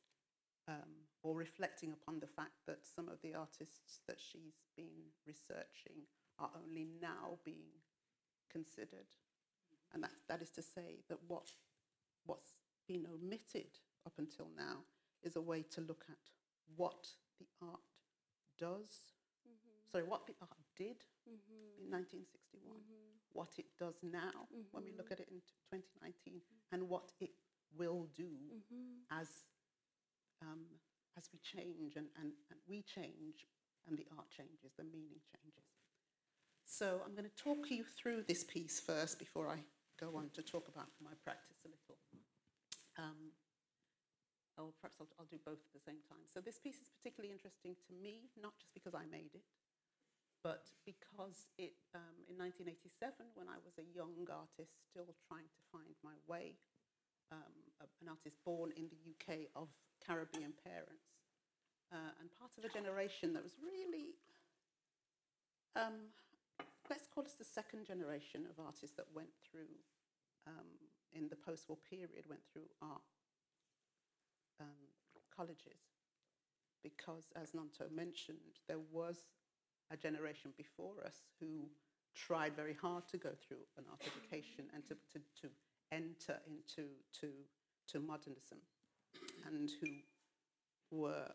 [0.68, 6.04] um, or reflecting upon the fact that some of the artists that she's been researching
[6.38, 7.80] are only now being
[8.50, 9.08] considered.
[9.92, 11.50] And that, that is to say that what,
[12.26, 12.54] what's
[12.88, 14.84] been omitted up until now
[15.22, 16.30] is a way to look at
[16.76, 17.08] what
[17.38, 17.80] the art
[18.58, 19.14] does,
[19.46, 19.90] mm-hmm.
[19.90, 21.80] sorry, what the art did mm-hmm.
[21.80, 23.14] in 1961, mm-hmm.
[23.32, 25.24] what it does now when we look mm-hmm.
[25.24, 25.40] at it in
[25.72, 26.40] 2019,
[26.72, 27.32] and what it
[27.76, 29.20] will do mm-hmm.
[29.20, 29.43] as
[31.24, 33.48] as we change and, and, and we change
[33.88, 35.64] and the art changes, the meaning changes.
[36.68, 39.64] So I'm going to talk you through this piece first before I
[39.96, 41.96] go on to talk about my practice a little.
[43.00, 43.32] Um,
[44.56, 46.24] or perhaps I'll, I'll, do both at the same time.
[46.30, 49.44] So this piece is particularly interesting to me, not just because I made it,
[50.46, 55.60] but because it, um, in 1987, when I was a young artist still trying to
[55.74, 56.54] find my way
[57.34, 57.54] um,
[58.00, 59.68] an artist born in the UK of
[60.06, 61.16] Caribbean parents,
[61.92, 64.14] uh, and part of a generation that was really,
[65.76, 66.12] um,
[66.90, 69.72] let's call us the second generation of artists that went through,
[70.46, 70.68] um,
[71.12, 73.08] in the post war period, went through art
[74.60, 74.88] um,
[75.34, 75.80] colleges.
[76.82, 79.16] Because, as Nonto mentioned, there was
[79.90, 81.64] a generation before us who
[82.14, 85.48] tried very hard to go through an art education and to, to, to
[85.90, 86.88] enter into
[87.20, 87.28] to,
[87.88, 88.58] to modernism
[89.46, 89.88] and who
[90.90, 91.30] were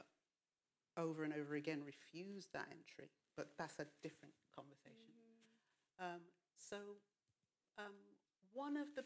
[0.98, 3.10] over and over again refused that entry.
[3.36, 5.14] But that's a different conversation.
[6.00, 6.22] Um,
[6.58, 6.78] so
[7.78, 7.94] um,
[8.54, 9.04] one of the,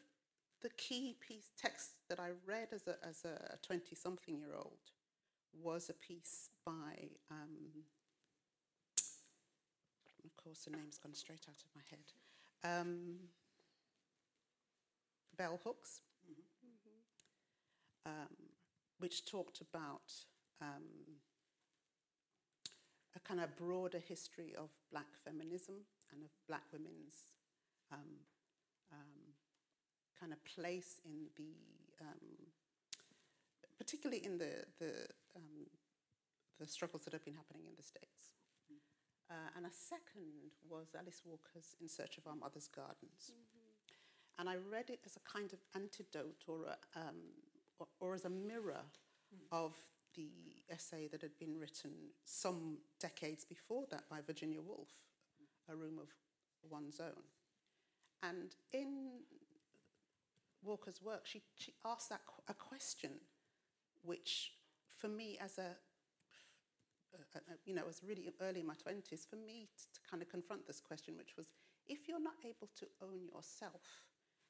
[0.61, 4.91] the key piece texts that I read as a, as a 20-something year old
[5.61, 7.83] was a piece by, um,
[10.25, 13.17] of course the name's gone straight out of my head, um,
[15.37, 16.01] Bell Hooks,
[18.05, 18.52] um,
[19.03, 20.07] which talked about
[20.61, 20.87] um,
[23.13, 25.75] a kind of broader history of black feminism
[26.13, 27.35] and of black women's
[27.91, 28.23] um,
[28.93, 29.35] um,
[30.17, 31.51] kind of place in the,
[31.99, 32.47] um,
[33.77, 34.93] particularly in the, the,
[35.35, 35.67] um,
[36.61, 38.31] the struggles that have been happening in the States.
[39.29, 43.35] Uh, and a second was Alice Walker's In Search of Our Mother's Gardens.
[44.39, 47.42] And I read it as a kind of antidote or, a, um,
[47.79, 48.81] or, or as a mirror
[49.51, 49.73] of
[50.15, 50.29] the
[50.69, 51.91] essay that had been written
[52.25, 54.89] some decades before that by Virginia Woolf,
[55.69, 56.09] A Room of
[56.69, 57.23] One's Own.
[58.21, 59.21] And in
[60.63, 63.11] Walker's work, she, she asked that a question,
[64.03, 64.53] which
[64.99, 65.75] for me, as a,
[67.13, 70.21] a, a you know, was really early in my 20s, for me t- to kind
[70.21, 71.51] of confront this question, which was
[71.87, 74.05] if you're not able to own yourself,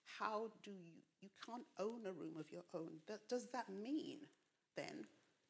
[0.05, 2.89] how do you, you can't own a room of your own.
[3.29, 4.19] Does that mean
[4.75, 5.05] then,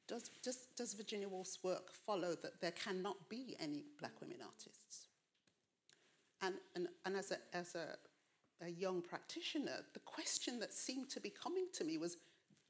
[0.07, 5.07] does, does, does Virginia Woolf's work follow that there cannot be any black women artists?
[6.41, 7.95] And, and, and as, a, as a,
[8.65, 12.17] a young practitioner, the question that seemed to be coming to me was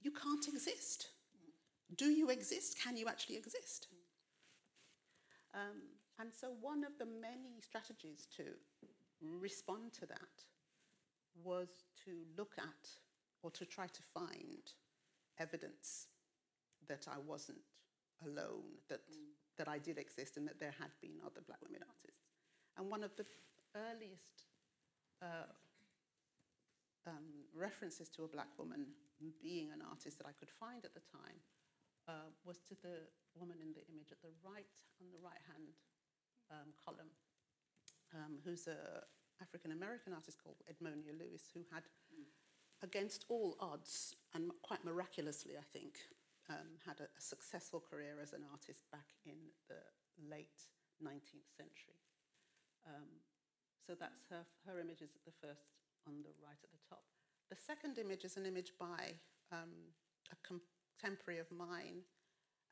[0.01, 1.07] you can't exist.
[1.95, 2.77] Do you exist?
[2.83, 3.87] Can you actually exist?
[5.53, 5.81] Um,
[6.19, 8.43] and so, one of the many strategies to
[9.39, 10.43] respond to that
[11.41, 11.69] was
[12.05, 12.89] to look at
[13.41, 14.71] or to try to find
[15.39, 16.07] evidence
[16.87, 17.59] that I wasn't
[18.23, 19.01] alone, that,
[19.57, 22.23] that I did exist, and that there had been other black women artists.
[22.77, 23.25] And one of the
[23.75, 24.47] earliest
[25.21, 25.51] uh,
[27.07, 28.87] um, references to a black woman
[29.41, 31.39] being an artist that I could find at the time
[32.07, 33.07] uh, was to the
[33.39, 35.75] woman in the image at the right, on the right hand
[36.51, 37.11] um, column,
[38.13, 39.03] um, who's a
[39.43, 41.83] African American artist called Edmonia Lewis, who had,
[42.81, 45.99] against all odds, and quite miraculously, I think,
[46.49, 49.35] um, had a, a successful career as an artist back in
[49.67, 49.83] the
[50.31, 50.71] late
[51.03, 51.99] 19th century.
[52.87, 53.19] Um,
[53.85, 55.75] so that's her, her image is the first
[56.07, 57.03] on the right at the top.
[57.51, 59.19] The second image is an image by
[59.51, 59.91] um,
[60.31, 62.07] a contemporary of mine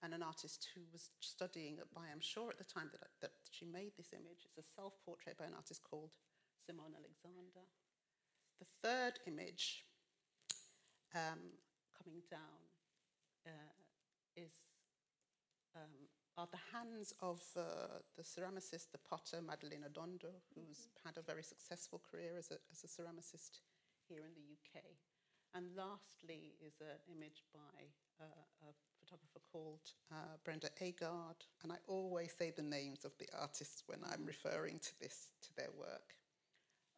[0.03, 3.31] and an artist who was studying at Byam Shaw at the time that, I, that
[3.51, 4.47] she made this image.
[4.47, 6.11] It's a self portrait by an artist called
[6.65, 7.65] Simone Alexander.
[8.59, 9.85] The third image,
[11.15, 11.57] um,
[11.97, 12.61] coming down,
[13.45, 13.73] uh,
[14.35, 14.51] is
[15.75, 16.07] um,
[16.37, 21.43] are the hands of uh, the ceramicist, the potter Magdalene Odundo, who's had a very
[21.43, 23.59] successful career as a, as a ceramicist
[24.07, 24.83] here in the UK.
[25.53, 27.91] And lastly is an image by
[28.21, 33.27] uh, a photographer called uh, Brenda Agard, and I always say the names of the
[33.37, 36.15] artists when I'm referring to this to their work.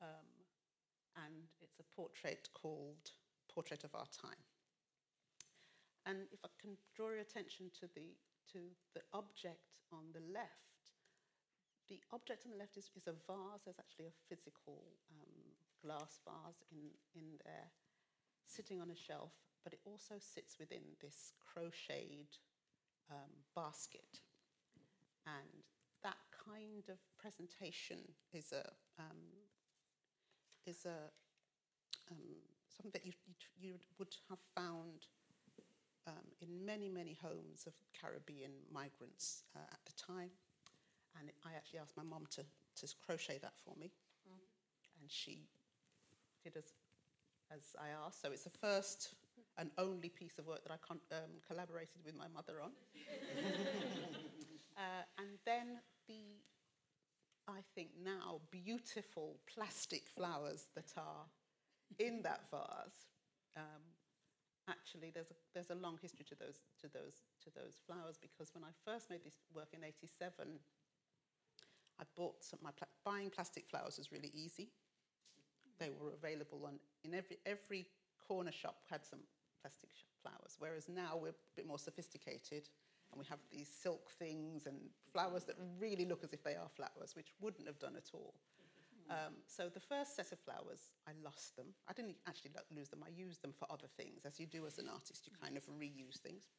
[0.04, 0.28] Um,
[1.26, 3.16] and it's a portrait called
[3.47, 4.43] Portrait of Our Time.
[6.06, 8.12] And if I can draw your attention to the
[8.51, 8.60] to
[8.93, 10.91] the object on the left,
[11.88, 13.64] the object on the left is, is a vase.
[13.64, 17.72] There's actually a physical um, glass vase in, in there,
[18.47, 19.32] sitting on a shelf,
[19.64, 22.36] but it also sits within this crocheted
[23.10, 24.20] um, basket.
[25.26, 25.64] And
[26.04, 27.99] that kind of presentation
[28.34, 28.68] is a
[28.99, 29.43] um,
[30.66, 31.11] is a
[32.11, 32.18] um,
[32.70, 35.07] something that you, you, you would have found
[36.07, 40.30] um, in many, many homes of Caribbean migrants uh, at the time.
[41.20, 43.91] And I actually asked my mom to, to crochet that for me.
[44.99, 45.43] And she
[46.43, 46.74] did as,
[47.51, 48.22] as I asked.
[48.22, 49.16] So it's the first
[49.57, 52.72] and only piece of work that I con- um, collaborated with my mother on.
[54.78, 56.41] uh, and then the,
[57.48, 61.26] I think now, beautiful plastic flowers that are
[62.00, 63.08] in that vase.
[63.58, 63.84] Um,
[64.70, 68.52] actually there's a, there's a long history to those, to, those, to those flowers because
[68.54, 70.60] when I first made this work in 87,
[72.00, 72.72] I bought some, my
[73.06, 74.70] buying plastic flowers was really easy.
[75.80, 77.88] They were available on, in every, every
[78.28, 79.20] corner shop had some
[79.62, 79.89] plastic
[80.22, 82.70] flowers, whereas now we're a bit more sophisticated
[83.14, 84.76] and we have these silk things and
[85.11, 88.34] flowers that really look as if they are flowers, which wouldn't have done at all.
[89.09, 91.68] Um, so the first set of flowers, I lost them.
[91.88, 93.03] I didn't actually lose them.
[93.05, 94.26] I used them for other things.
[94.26, 96.49] As you do as an artist, you kind of reuse things.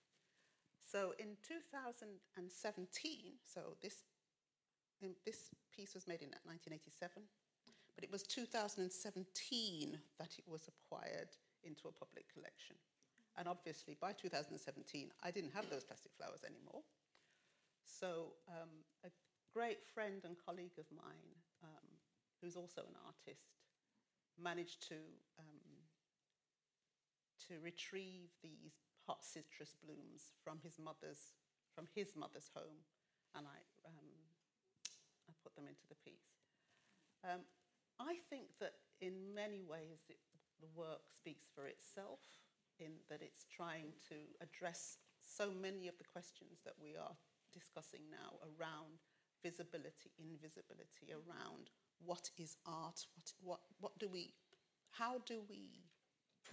[0.84, 4.04] So in 2017, so this,
[5.24, 7.22] this piece was made in 1987,
[7.96, 11.30] but it was 2017 that it was acquired
[11.64, 12.76] into a public collection.
[13.36, 16.82] And obviously, by 2017, I didn't have those plastic flowers anymore.
[17.84, 18.70] So um,
[19.04, 19.10] a
[19.52, 21.88] great friend and colleague of mine um,
[22.44, 23.56] who's also an artist,
[24.36, 25.00] managed to
[25.38, 25.72] um,
[27.48, 31.32] to retrieve these hot citrus blooms from his mother's
[31.74, 32.84] from his mother's home,
[33.34, 33.58] and I
[33.88, 34.10] um,
[35.28, 36.36] I put them into the piece.
[37.24, 37.40] Um,
[37.98, 40.18] I think that in many ways it,
[40.60, 42.20] the work speaks for itself
[42.78, 47.16] in that it's trying to address so many of the questions that we are
[47.52, 49.00] discussing now around
[49.42, 51.70] visibility, invisibility, around
[52.04, 54.34] what is art, what, what, what do we,
[54.90, 55.84] how do we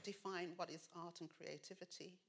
[0.04, 2.20] define what is art and creativity?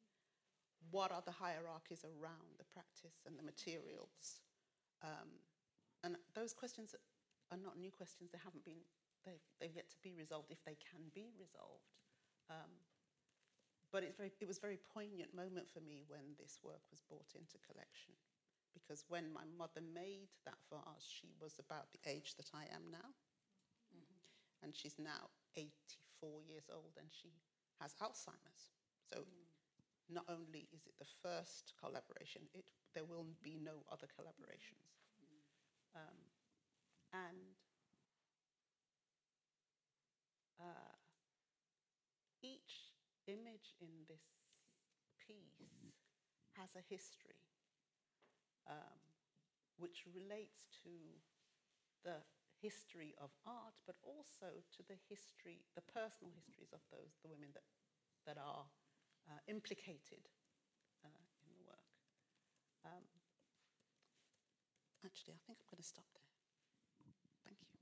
[0.91, 4.43] What are the hierarchies around the practice and the materials?
[5.03, 5.39] Um,
[6.03, 6.95] and those questions
[7.51, 8.31] are not new questions.
[8.33, 8.83] They haven't been,
[9.25, 11.95] they've, they've yet to be resolved if they can be resolved.
[12.51, 12.73] Um,
[13.93, 17.05] but it's very, it was a very poignant moment for me when this work was
[17.05, 18.17] brought into collection
[18.73, 22.89] because when my mother made that vase, she was about the age that I am
[22.91, 23.13] now.
[23.93, 24.65] Mm-hmm.
[24.65, 27.37] And she's now 84 years old and she
[27.81, 28.73] has Alzheimer's.
[29.13, 29.45] So mm.
[30.09, 32.65] not only is it the first collaboration, it,
[32.95, 34.89] there will be no other collaborations.
[35.21, 36.01] Mm.
[36.01, 36.19] Um,
[37.13, 37.53] and
[40.61, 40.97] uh,
[42.43, 42.93] each
[43.33, 44.45] image in this
[45.17, 45.73] piece
[46.61, 47.41] has a history
[48.69, 49.01] um,
[49.81, 50.93] which relates to
[52.05, 52.21] the
[52.61, 57.51] history of art, but also to the history, the personal histories of those the women
[57.57, 57.67] that
[58.27, 58.71] that are
[59.27, 60.31] uh, implicated
[61.03, 61.91] uh, in the work.
[62.87, 63.03] Um,
[65.05, 66.31] actually, I think I'm going to stop there.
[67.03, 67.31] Thank you.
[67.43, 67.73] Thank you.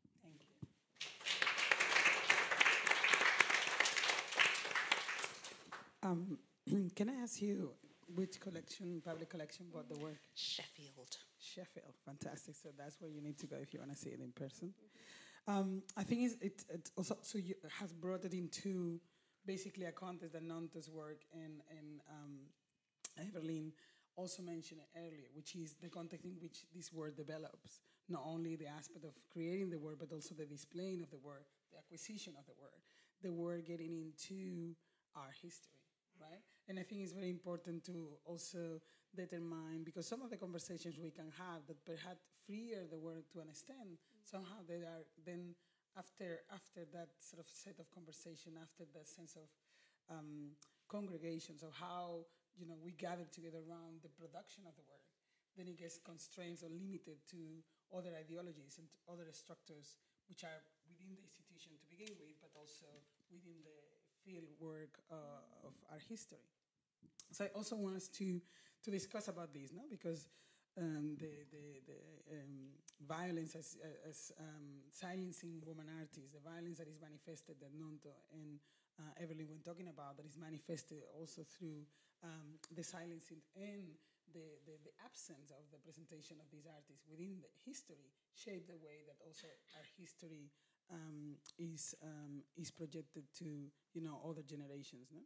[6.02, 6.38] Um,
[6.96, 7.72] can I ask you
[8.14, 10.20] which collection, public collection, bought the work?
[10.34, 11.16] Sheffield.
[11.38, 12.54] Sheffield, fantastic.
[12.56, 14.72] So that's where you need to go if you want to see it in person.
[15.46, 19.00] Um, I think it's, it, it also so you has brought it into
[19.46, 22.38] basically a contest that Nonto's work and and um,
[23.18, 23.72] Everlyn
[24.16, 27.80] also mentioned it earlier, which is the context in which this work develops.
[28.08, 31.46] Not only the aspect of creating the work, but also the displaying of the work,
[31.72, 32.82] the acquisition of the work,
[33.22, 34.74] the work getting into
[35.16, 35.79] our history
[36.20, 36.42] right?
[36.68, 38.80] And I think it's very important to also
[39.16, 43.40] determine because some of the conversations we can have that perhaps freer the word to
[43.40, 44.22] understand mm-hmm.
[44.22, 45.54] somehow they are then
[45.98, 49.50] after after that sort of set of conversation after that sense of
[50.06, 50.54] um,
[50.86, 52.22] congregations of how
[52.54, 55.02] you know we gather together around the production of the work
[55.58, 57.58] then it gets constrained or limited to
[57.90, 59.98] other ideologies and other structures
[60.30, 62.86] which are within the institution to begin with but also
[63.34, 63.89] within the
[64.24, 66.44] field work uh, of our history.
[67.32, 68.40] So I also want us to
[68.82, 70.28] to discuss about this, no, because
[70.78, 71.98] um, the the, the
[72.36, 72.72] um,
[73.06, 73.76] violence as,
[74.08, 78.60] as um, silencing woman artists, the violence that is manifested that Nonto and
[79.00, 81.88] uh, Everlyn were talking about, that is manifested also through
[82.20, 83.96] um, the silencing and
[84.36, 88.78] the, the, the, absence of the presentation of these artists within the history shape the
[88.78, 90.52] way that also our history
[90.92, 93.44] um, is um, is projected to
[93.94, 95.08] you know other generations.
[95.12, 95.20] No?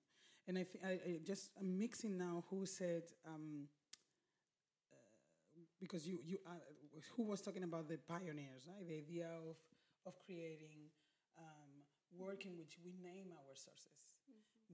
[0.46, 3.68] And I, I, I just I'm mixing now who said um,
[4.92, 6.50] uh, because you you uh,
[7.16, 8.86] who was talking about the pioneers, right?
[8.86, 9.56] The idea of
[10.06, 10.90] of creating
[11.38, 11.84] um,
[12.18, 14.14] work in which we name our sources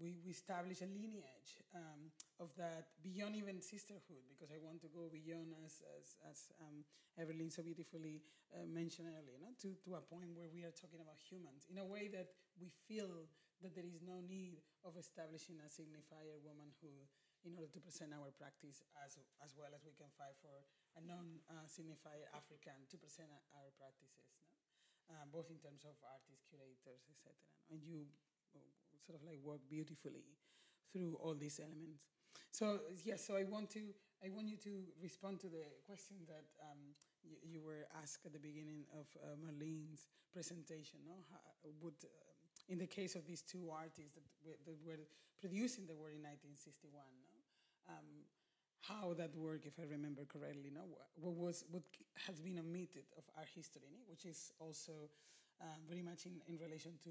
[0.01, 2.09] we, we establish a lineage um,
[2.41, 6.83] of that beyond even sisterhood, because I want to go beyond, as, as, as um,
[7.21, 8.25] Everlyn so beautifully
[8.57, 9.53] uh, mentioned earlier, no?
[9.61, 12.73] to, to a point where we are talking about humans in a way that we
[12.89, 13.29] feel
[13.61, 16.89] that there is no need of establishing a signifier woman who,
[17.45, 20.65] in order to present our practice as, as well as we can fight for
[20.97, 24.49] a non-signifier uh, African to present our practices, no?
[25.11, 27.35] Uh, both in terms of artists, curators, etc.
[27.69, 28.07] And you
[29.07, 30.25] sort of like work beautifully
[30.93, 32.03] through all these elements.
[32.51, 33.95] So yes, so I want to
[34.25, 36.93] I want you to respond to the question that um,
[37.25, 41.01] you, you, were asked at the beginning of uh, Marlene's presentation.
[41.09, 41.25] No?
[41.33, 41.41] How
[41.81, 42.37] would um,
[42.69, 44.13] in the case of these two artists
[44.45, 45.01] that, that were
[45.41, 47.33] producing the work in 1961, no?
[47.89, 48.29] Um,
[48.81, 50.85] how that work, if I remember correctly, no?
[51.17, 51.85] what was what
[52.27, 55.09] has been omitted of our history, which is also
[55.61, 57.11] uh, very much in, in relation to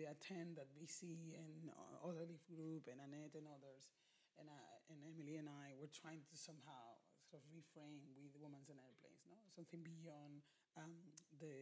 [0.00, 3.92] the attend that we and in uh, other group and Annett and others
[4.40, 6.96] and, uh, and Emily and I were trying to somehow
[7.28, 9.36] sort of reframe with Women's and Airplanes, no?
[9.52, 10.40] Something beyond
[10.80, 10.90] um,
[11.38, 11.52] the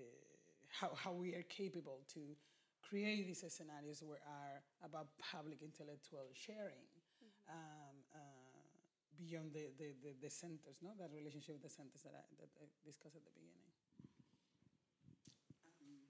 [0.71, 2.37] how, how we are capable to
[2.81, 6.89] create these scenarios where are about public intellectual sharing
[7.21, 7.53] mm-hmm.
[7.53, 8.65] um, uh,
[9.17, 10.97] beyond the, the, the, the, centers, no?
[10.97, 13.69] That relationship with the centers that I, that I discussed at the beginning.
[15.83, 16.09] Um,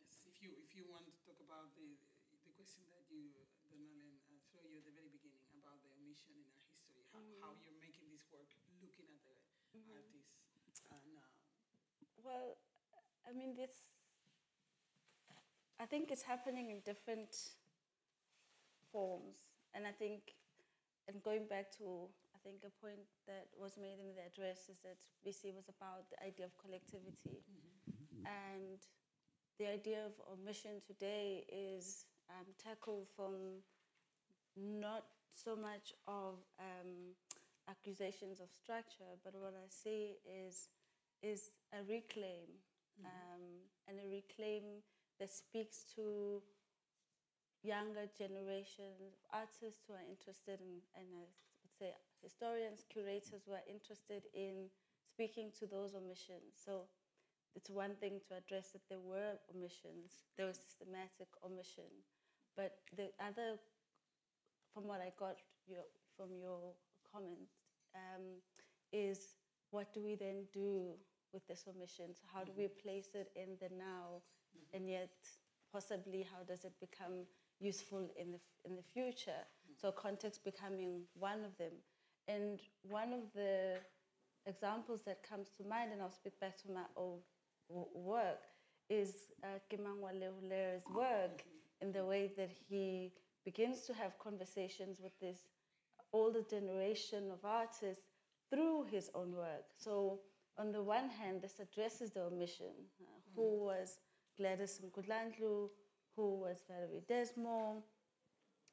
[0.00, 1.98] yes, if you, if you want to talk about the,
[2.46, 3.32] the question that you,
[3.68, 5.40] Donalen, uh, threw you at the very beginning
[6.28, 7.40] in our history, how, mm-hmm.
[7.40, 8.50] how you're making this work
[8.82, 9.36] looking at the
[9.76, 9.96] mm-hmm.
[9.96, 11.30] artists uh, now?
[12.20, 12.60] Well,
[13.24, 13.88] I mean, this,
[15.80, 17.32] I think it's happening in different
[18.92, 19.40] forms.
[19.72, 20.34] And I think,
[21.08, 24.82] and going back to, I think a point that was made in the address is
[24.82, 27.40] that Bisi was about the idea of collectivity.
[27.46, 28.26] Mm-hmm.
[28.26, 28.78] And
[29.58, 33.62] the idea of omission today is um, tackled from
[34.56, 35.04] not
[35.34, 37.14] so much of um,
[37.68, 40.68] accusations of structure, but what I see is
[41.22, 42.48] is a reclaim,
[42.96, 43.04] mm-hmm.
[43.04, 43.44] um,
[43.86, 44.80] and a reclaim
[45.20, 46.40] that speaks to
[47.62, 51.28] younger generations, artists who are interested in, and I
[51.60, 51.92] would say
[52.24, 54.72] historians, curators who are interested in
[55.12, 56.56] speaking to those omissions.
[56.56, 56.88] So
[57.54, 61.92] it's one thing to address that there were omissions, there was systematic omission,
[62.56, 63.60] but the other
[64.72, 65.84] from what I got your,
[66.16, 66.74] from your
[67.10, 67.52] comments,
[67.94, 68.40] um,
[68.92, 69.36] is
[69.70, 70.92] what do we then do
[71.32, 72.18] with the submissions?
[72.32, 72.88] How do we mm-hmm.
[72.88, 74.76] place it in the now, mm-hmm.
[74.76, 75.12] and yet
[75.72, 77.26] possibly how does it become
[77.60, 79.42] useful in the in the future?
[79.42, 79.74] Mm-hmm.
[79.80, 81.72] So context becoming one of them,
[82.28, 83.78] and one of the
[84.46, 87.18] examples that comes to mind, and I'll speak back to my own
[87.94, 88.42] work,
[88.88, 89.12] is
[89.44, 91.44] uh, Kemang Wa Lehulere's work
[91.80, 93.12] in the way that he
[93.44, 95.38] begins to have conversations with this
[96.12, 98.08] older generation of artists
[98.50, 99.66] through his own work.
[99.76, 100.20] So,
[100.58, 102.74] on the one hand, this addresses the omission.
[103.00, 103.98] Uh, who was
[104.36, 105.68] Gladys Mgudlandlu,
[106.16, 107.82] who was Valerie Desmore,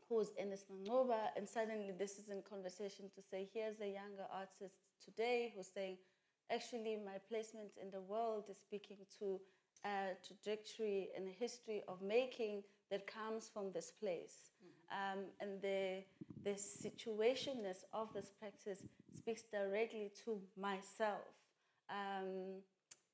[0.10, 4.26] who was Ernest Mancoba, and suddenly this is in conversation to say, here's a younger
[4.32, 5.98] artist today who's saying,
[6.52, 9.40] actually, my placement in the world is speaking to
[9.86, 14.52] a trajectory and a history of making that comes from this place.
[14.92, 16.04] Um, and the,
[16.44, 18.84] the situationness of this practice
[19.16, 21.28] speaks directly to myself,
[21.90, 22.62] um,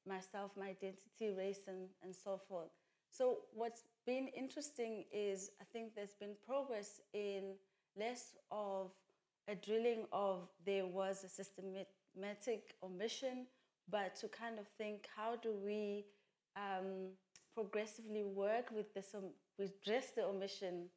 [0.07, 2.69] myself, my identity, race, and, and so forth.
[3.09, 7.53] So, what's been interesting is I think there's been progress in
[7.97, 8.91] less of
[9.47, 13.45] a drilling of there was a systematic omission,
[13.89, 16.05] but to kind of think how do we
[16.55, 17.09] um,
[17.53, 19.29] progressively work with this, um,
[19.83, 20.89] just the omission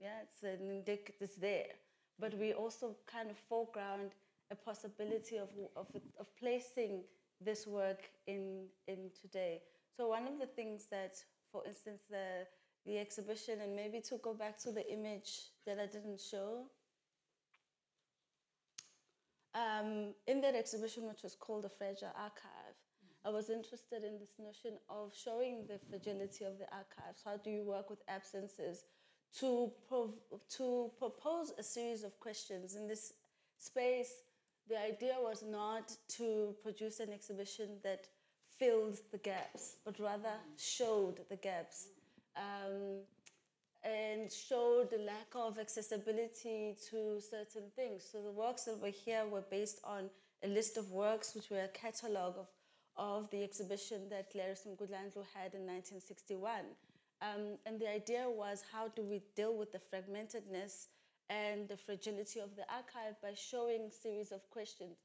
[0.00, 1.74] yeah, it's an indic- it's there.
[2.18, 4.12] But we also kind of foreground
[4.50, 5.86] a possibility of, of,
[6.18, 7.02] of placing
[7.40, 9.62] this work in, in today.
[9.96, 11.16] So one of the things that,
[11.52, 12.46] for instance, the,
[12.86, 16.66] the exhibition, and maybe to go back to the image that I didn't show,
[19.54, 22.76] um, in that exhibition, which was called the Fragile Archive,
[23.24, 27.22] I was interested in this notion of showing the fragility of the archives.
[27.24, 28.84] How do you work with absences?
[29.40, 30.14] To, prov-
[30.56, 32.74] to propose a series of questions.
[32.74, 33.12] In this
[33.58, 34.12] space,
[34.68, 38.06] the idea was not to produce an exhibition that
[38.58, 41.88] filled the gaps, but rather showed the gaps.
[42.36, 43.00] Um,
[43.84, 48.04] and showed the lack of accessibility to certain things.
[48.10, 50.10] So the works that were here were based on
[50.42, 52.48] a list of works which were a catalogue of,
[52.96, 56.52] of the exhibition that Gladys Mgudlandlu had in 1961.
[57.20, 60.86] Um, and the idea was how do we deal with the fragmentedness
[61.30, 64.96] and the fragility of the archive by showing series of questions.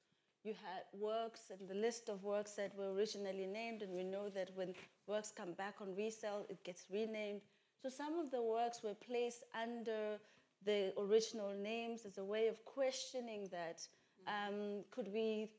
[0.43, 4.29] You had works and the list of works that were originally named, and we know
[4.29, 4.73] that when
[5.07, 7.41] works come back on resale, it gets renamed.
[7.81, 10.19] So some of the works were placed under
[10.65, 13.87] the original names as a way of questioning that.
[14.27, 15.49] Um, could we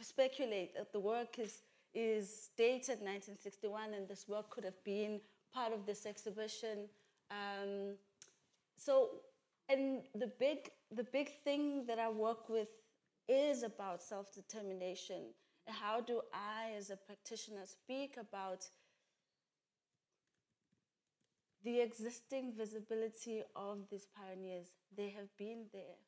[0.00, 1.62] speculate that the work is,
[1.94, 5.20] is dated 1961 and this work could have been
[5.54, 6.88] part of this exhibition.
[7.30, 7.96] Um,
[8.76, 9.10] so
[9.68, 12.68] and the big the big thing that I work with
[13.28, 15.22] is about self-determination.
[15.66, 18.66] How do I as a practitioner speak about
[21.64, 24.66] the existing visibility of these pioneers?
[24.96, 25.98] They have been there.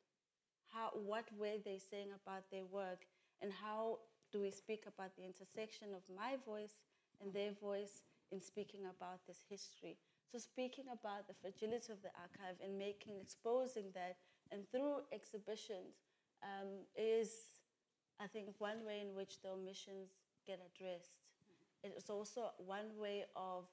[0.69, 3.05] How what were they saying about their work
[3.41, 3.99] and how
[4.31, 6.81] do we speak about the intersection of my voice
[7.21, 8.01] and their voice
[8.35, 9.95] in speaking about this history?
[10.27, 14.19] So speaking about the fragility of the archive and making, exposing that,
[14.51, 16.03] and through exhibitions
[16.43, 17.63] um, is,
[18.19, 20.11] I think, one way in which the omissions
[20.45, 21.15] get addressed.
[21.83, 23.63] It is also one way of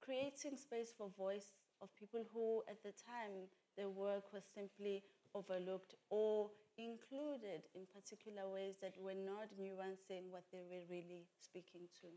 [0.00, 1.52] creating space for voice
[1.82, 5.04] of people who, at the time, their work was simply
[5.34, 6.48] overlooked or
[6.78, 12.08] included in particular ways that were not nuancing what they were really speaking to.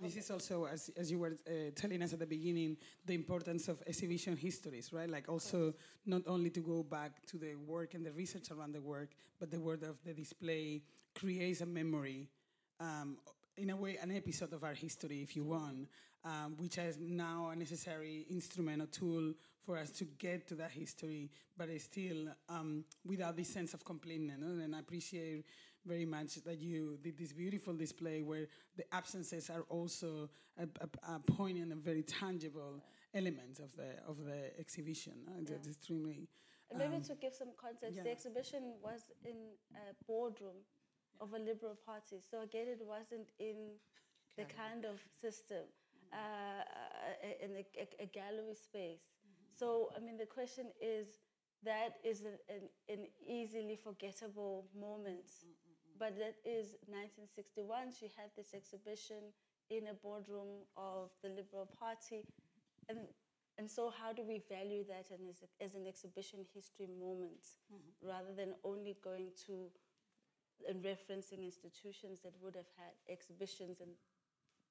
[0.00, 3.68] This is also, as, as you were uh, telling us at the beginning, the importance
[3.68, 5.10] of exhibition histories, right?
[5.10, 5.74] Like also
[6.06, 9.10] not only to go back to the work and the research around the work,
[9.40, 10.82] but the work of the display
[11.14, 12.28] creates a memory,
[12.78, 13.16] um,
[13.56, 15.88] in a way, an episode of our history, if you want,
[16.24, 19.34] um, which is now a necessary instrument or tool
[19.64, 23.84] for us to get to that history, but it's still um, without this sense of
[23.84, 24.36] completeness.
[24.40, 24.62] No?
[24.62, 25.44] And I appreciate
[25.86, 31.14] very much that you did this beautiful display where the absences are also a, a,
[31.14, 32.82] a poignant and very tangible
[33.14, 35.14] element of the of the exhibition.
[35.26, 35.56] Yeah.
[35.56, 36.28] Extremely.
[36.70, 38.02] And maybe um, to give some context, yeah.
[38.02, 39.36] the exhibition was in
[39.74, 40.60] a boardroom
[41.20, 42.20] of a liberal party.
[42.30, 43.56] So again, it wasn't in
[44.36, 45.64] the kind of system,
[46.12, 49.00] uh, uh, in a, a, a gallery space.
[49.58, 51.06] So, I mean, the question is
[51.64, 55.26] that is an, an, an easily forgettable moment.
[55.98, 57.90] But that is 1961.
[57.98, 59.34] She had this exhibition
[59.70, 62.24] in a boardroom of the Liberal Party.
[62.88, 63.00] And,
[63.58, 67.58] and so, how do we value that and as, a, as an exhibition history moment
[67.66, 68.08] mm-hmm.
[68.08, 69.68] rather than only going to
[70.66, 73.90] and referencing institutions that would have had exhibitions and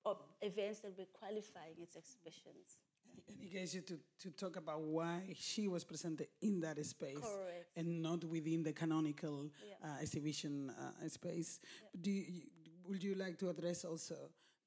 [0.03, 2.79] or events that were qualifying its exhibitions?
[3.27, 7.17] And it gets you to, to talk about why she was presented in that space
[7.19, 7.67] Correct.
[7.75, 9.89] and not within the canonical Yeah.
[9.89, 11.59] uh, exhibition uh, space.
[11.99, 12.43] Do you,
[12.87, 14.15] would you like to address also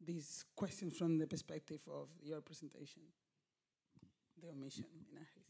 [0.05, 3.03] these questions from the perspective of your presentation?
[4.41, 5.45] The omission in our history.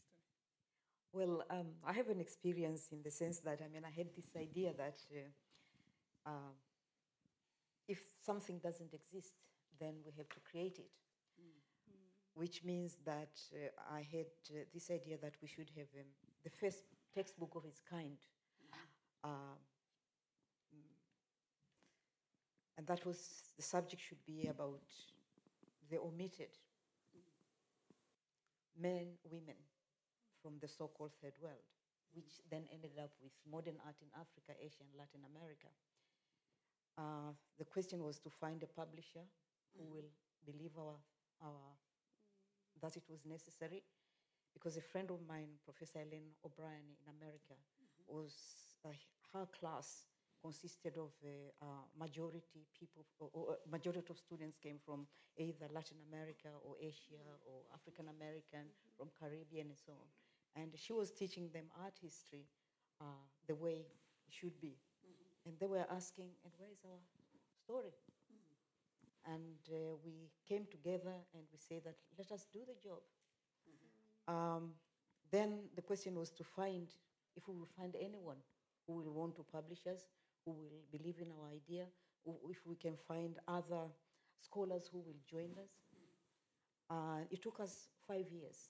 [1.13, 4.35] Well, um, I have an experience in the sense that I mean, I had this
[4.35, 6.53] idea that uh, uh,
[7.87, 9.33] if something doesn't exist,
[9.79, 10.91] then we have to create it.
[12.33, 16.07] Which means that uh, I had uh, this idea that we should have um,
[16.43, 18.17] the first textbook of its kind.
[19.23, 19.57] Uh,
[22.77, 24.81] and that was the subject should be about
[25.91, 26.49] the omitted
[28.79, 29.59] men, women
[30.41, 31.67] from the so called third world,
[32.13, 35.69] which then ended up with modern art in Africa, Asia, and Latin America.
[36.97, 39.23] Uh, the question was to find a publisher
[39.77, 40.09] who will
[40.45, 40.97] believe our,
[41.43, 41.77] our,
[42.81, 43.83] that it was necessary.
[44.53, 47.55] Because a friend of mine, Professor Elaine O'Brien in America,
[48.07, 48.35] was
[48.85, 48.89] uh,
[49.33, 50.05] her class
[50.43, 55.07] consisted of a uh, majority people, or, or uh, majority of students came from
[55.37, 58.67] either Latin America or Asia or African American,
[58.97, 60.09] from Caribbean and so on.
[60.61, 62.49] And she was teaching them art history
[62.99, 63.87] uh, the way
[64.27, 64.75] it should be.
[65.45, 66.99] And they were asking, and where is our
[67.63, 67.93] story?
[69.25, 73.01] And uh, we came together and we said that let us do the job.
[74.27, 74.71] Um,
[75.31, 76.87] then the question was to find
[77.35, 78.37] if we will find anyone
[78.85, 80.09] who will want to publish us,
[80.45, 81.85] who will believe in our idea,
[82.49, 83.85] if we can find other
[84.39, 85.71] scholars who will join us.
[86.89, 88.69] Uh, it took us five years,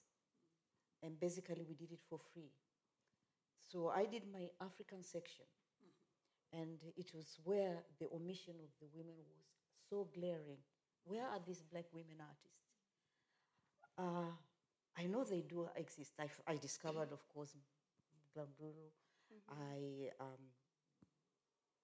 [1.01, 2.51] and basically we did it for free.
[3.59, 5.45] So I did my African section,
[6.53, 9.60] and it was where the omission of the women was
[9.91, 10.63] so glaring.
[11.03, 12.63] Where are these black women artists?
[13.97, 14.31] Uh,
[14.97, 16.13] I know they do exist.
[16.47, 17.55] I discovered, of course,
[18.35, 18.87] Blanduru.
[19.49, 20.43] I um,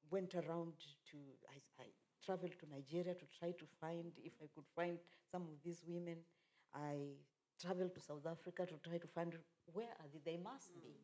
[0.10, 0.74] went around
[1.12, 1.18] to,
[1.50, 1.88] I, I
[2.26, 4.98] traveled to Nigeria to try to find if I could find
[5.30, 6.18] some of these women.
[6.74, 6.96] I
[7.62, 9.34] traveled to South Africa to try to find
[9.74, 10.32] where are they?
[10.32, 10.96] They must be.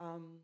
[0.00, 0.40] Um,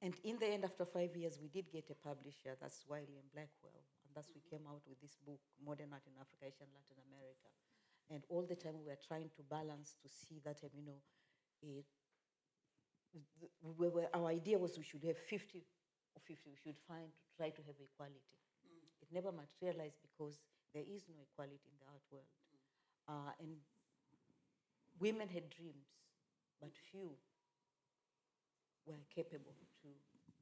[0.00, 2.56] and in the end, after five years, we did get a publisher.
[2.56, 3.84] That's Wiley and Blackwell.
[4.04, 6.96] And thus we came out with this book, Modern Art in Africa, Asia, and Latin
[7.04, 7.48] America.
[8.08, 11.00] And all the time we were trying to balance to see that, um, you know,
[11.60, 11.84] it,
[13.76, 15.60] we were, our idea was we should have 50
[16.16, 16.48] or 50.
[16.48, 18.40] We should find, try to have equality.
[19.04, 20.40] It never materialized because
[20.72, 22.32] there is no equality in the art world.
[23.04, 23.60] Uh, and
[24.96, 25.92] women had dreams,
[26.60, 27.12] but few
[28.86, 29.88] were capable to,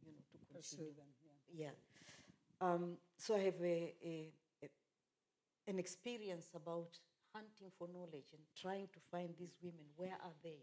[0.05, 0.95] you know, to Pursue continue.
[0.97, 1.11] them.
[1.53, 1.71] Yeah.
[1.71, 1.75] Yeah.
[2.61, 4.33] Um, so I have a, a,
[4.63, 4.69] a,
[5.69, 6.99] an experience about
[7.35, 9.87] hunting for knowledge and trying to find these women.
[9.97, 10.59] Where are they?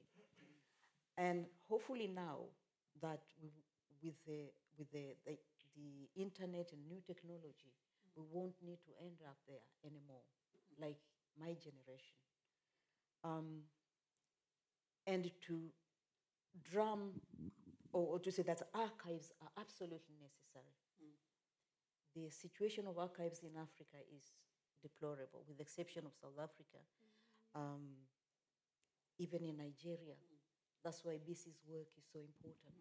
[1.18, 2.40] And hopefully now
[3.02, 3.50] that we,
[4.04, 5.38] with the with the, the
[5.76, 7.74] the internet and new technology,
[8.16, 10.24] we won't need to end up there anymore,
[10.80, 11.00] like
[11.40, 12.18] my generation.
[13.24, 13.64] Um,
[15.08, 15.70] and to
[16.64, 17.22] drum
[17.92, 20.76] or, or to say that archives are absolutely necessary.
[21.00, 21.16] Mm.
[22.16, 24.36] The situation of archives in Africa is
[24.82, 27.60] deplorable, with the exception of South Africa, mm.
[27.60, 27.84] um,
[29.18, 30.20] even in Nigeria.
[30.20, 30.36] Mm.
[30.84, 32.76] That's why Bisi's work is so important.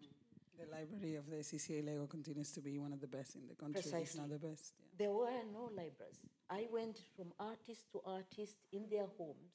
[0.59, 3.55] The library of the CCA Lagos continues to be one of the best in the
[3.55, 4.21] country, if Precisely.
[4.21, 4.75] not the best.
[4.79, 5.07] Yeah.
[5.07, 6.21] There were no libraries.
[6.49, 9.55] I went from artist to artist in their homes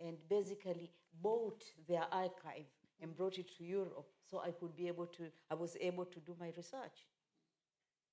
[0.00, 0.90] and basically
[1.20, 2.70] bought their archive
[3.02, 6.20] and brought it to Europe so I could be able to, I was able to
[6.20, 7.06] do my research,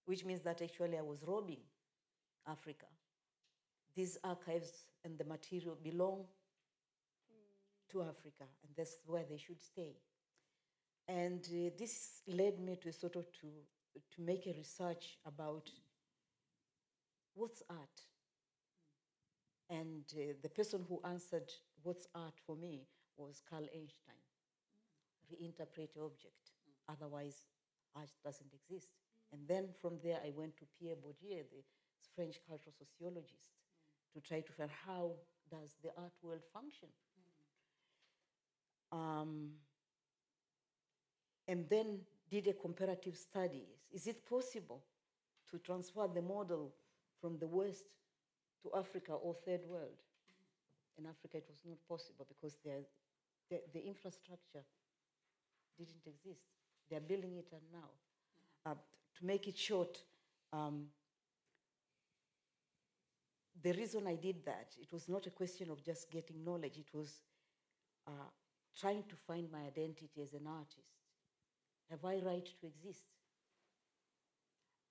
[0.06, 1.62] which means that actually I was robbing
[2.48, 2.88] Africa.
[3.96, 4.72] These archives
[5.06, 6.26] and the material belong
[7.92, 9.96] to Africa, and that's where they should stay.
[11.08, 13.48] And uh, this led me to sort of to,
[14.16, 15.70] to make a research about
[17.34, 18.02] what's art.
[19.70, 21.52] And uh, the person who answered
[21.84, 22.88] what's art for me
[23.18, 24.28] was Carl Einstein.
[25.32, 26.51] Reinterpret object,
[26.88, 27.45] otherwise
[27.95, 28.89] art doesn't exist.
[29.32, 31.63] And then from there I went to Pierre Bourdieu, the
[32.15, 33.49] French cultural sociologist,
[34.13, 35.11] to try to find how
[35.51, 36.89] does the art world function.
[38.91, 39.51] Um,
[41.47, 41.99] and then
[42.30, 43.65] did a comparative study.
[43.91, 44.84] Is it possible
[45.51, 46.73] to transfer the model
[47.21, 47.86] from the West
[48.63, 49.97] to Africa or third world?
[50.97, 52.86] In Africa, it was not possible because there-
[53.49, 54.63] the, the infrastructure
[55.80, 56.43] didn't exist.
[56.89, 57.89] They're building it now.
[58.65, 58.75] Uh,
[59.17, 59.97] to make it short,
[60.51, 60.88] um,
[63.61, 66.93] the reason I did that, it was not a question of just getting knowledge, it
[66.93, 67.21] was
[68.07, 68.30] uh,
[68.77, 70.95] trying to find my identity as an artist.
[71.89, 73.05] Have I right to exist?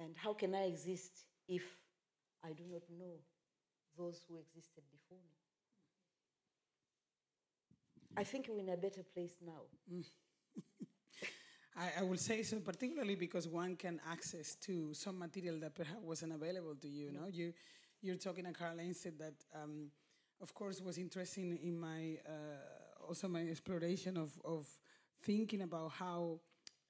[0.00, 1.64] And how can I exist if
[2.44, 3.16] I do not know
[3.96, 5.38] those who existed before me?
[8.16, 9.62] I think we're in a better place now.
[11.76, 16.00] I, I will say so, particularly because one can access to some material that perhaps
[16.02, 17.12] wasn't available to you.
[17.12, 17.52] No, you
[18.02, 19.90] you're talking to Carl Einstein that, um,
[20.40, 24.66] of course, was interesting in my uh, also my exploration of of
[25.22, 26.40] thinking about how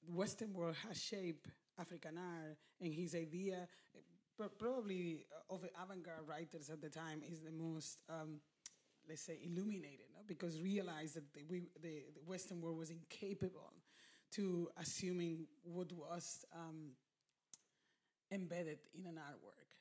[0.07, 1.49] the Western world has shaped
[1.79, 3.69] African art and his idea.
[4.37, 8.41] pro- Probably of the avant-garde writers at the time is the most um,
[9.09, 10.21] let's say illuminated no?
[10.27, 13.73] because realized that the, we, the, the western world was incapable
[14.33, 16.91] to assuming what was um,
[18.31, 19.73] embedded in an artwork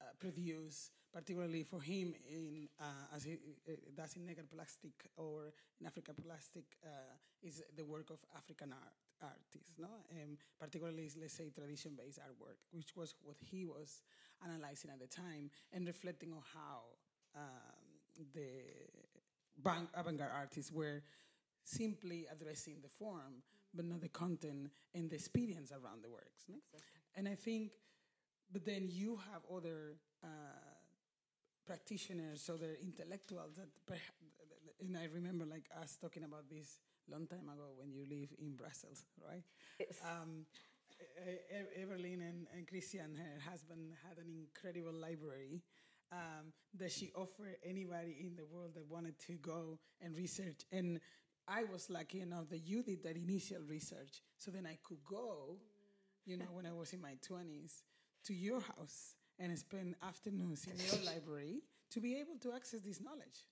[0.00, 3.32] uh, produced particularly for him in uh, as he
[3.68, 6.88] uh, does in Negerplastik or in Africa Plastic uh,
[7.42, 10.02] is the work of African art artists, no?
[10.10, 14.02] Um, particularly let's say tradition-based artwork, which was what he was
[14.44, 16.80] analyzing at the time and reflecting on how
[17.36, 17.81] um,
[18.34, 18.62] the
[19.94, 21.02] avant-garde artists were
[21.64, 23.42] simply addressing the form,
[23.74, 26.44] but not the content and the experience around the works.
[26.48, 26.56] No?
[27.16, 27.72] And I think,
[28.52, 30.28] but then you have other uh,
[31.66, 33.98] practitioners, other intellectuals that,
[34.80, 36.78] and I remember like us talking about this
[37.10, 39.44] long time ago when you live in Brussels, right?
[39.78, 40.00] Yes.
[40.04, 40.46] Um,
[41.78, 45.62] Everlyn and, and Kristian, her husband, had an incredible library
[46.12, 50.60] um, that she offered anybody in the world that wanted to go and research.
[50.70, 51.00] And
[51.48, 55.56] I was lucky enough that you did that initial research, so then I could go,
[56.24, 57.82] you know, when I was in my 20s,
[58.26, 63.00] to your house and spend afternoons in your library to be able to access this
[63.00, 63.44] knowledge.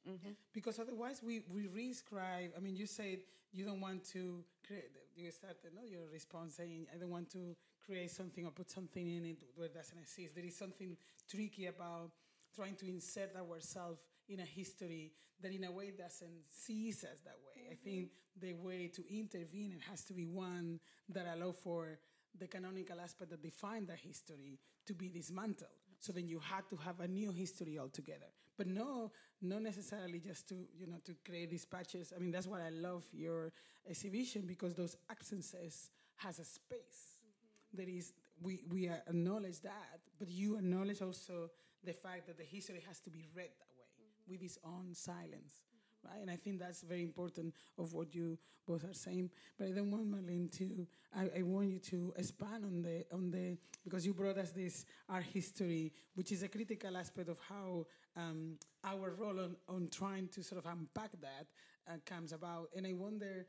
[0.53, 2.51] Because otherwise, we, we rescribe.
[2.57, 3.19] I mean, you said
[3.53, 4.85] you don't want to create,
[5.17, 9.07] you started no, your response saying, I don't want to create something or put something
[9.07, 10.35] in it where it doesn't exist.
[10.35, 10.97] There is something
[11.29, 12.11] tricky about
[12.55, 17.37] trying to insert ourselves in a history that in a way doesn't sees us that
[17.47, 17.69] way.
[17.71, 17.85] I mm-hmm.
[17.85, 18.09] think
[18.41, 21.99] the way to intervene it has to be one that allow for
[22.39, 25.71] the canonical aspect that define that history to be dismantled.
[25.99, 28.27] So then you had to have a new history altogether.
[28.57, 29.11] But no,
[29.43, 32.13] not necessarily just to, you know, to create these patches.
[32.15, 33.53] I mean, that's why I love your
[33.89, 37.19] exhibition because those absences has a space.
[37.25, 37.77] Mm-hmm.
[37.77, 41.51] There is, we, we acknowledge that, but you acknowledge also
[41.85, 43.87] the fact that the history has to be read that way
[44.29, 45.63] with its own silence,
[46.05, 46.21] right?
[46.21, 49.31] And I think that's very important of what you both are saying.
[49.59, 50.87] But I don't want Marlene to.
[51.17, 54.85] I, I want you to expand on the on the because you brought us this
[55.09, 60.29] art history, which is a critical aspect of how um, our role on, on trying
[60.29, 61.47] to sort of unpack that
[61.89, 62.69] uh, comes about.
[62.77, 63.47] And I wonder.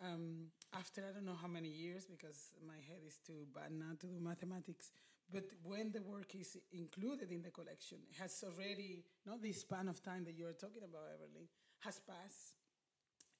[0.00, 3.96] Um, after I don't know how many years, because my head is too bad now
[3.98, 4.92] to do mathematics,
[5.32, 9.88] but when the work is included in the collection, it has already, not the span
[9.88, 11.46] of time that you are talking about, Everlyn,
[11.80, 12.54] has passed.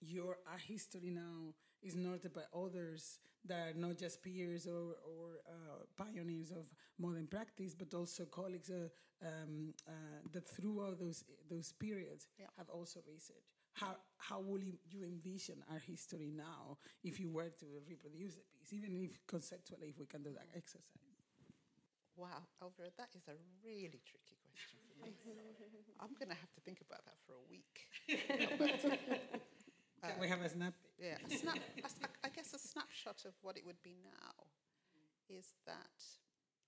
[0.01, 5.41] Your art history now is noted by others that are not just peers or, or
[5.49, 8.89] uh, pioneers of modern practice, but also colleagues uh,
[9.27, 9.93] um, uh,
[10.33, 12.47] that throughout those, those periods Yeah.
[12.57, 13.49] have also researched.
[13.73, 18.73] How, how will you envision our history now if you were to reproduce a piece,
[18.73, 21.18] even if conceptually, if we can do that exercise?
[22.19, 25.15] Wow, Elvira, that is a really tricky question for me.
[26.03, 27.87] I'm going to have to think about that for a week.
[30.03, 30.75] Can we have a snap?
[30.99, 34.51] Yeah, a snap, a- I guess a snapshot of what it would be now
[35.31, 36.03] is that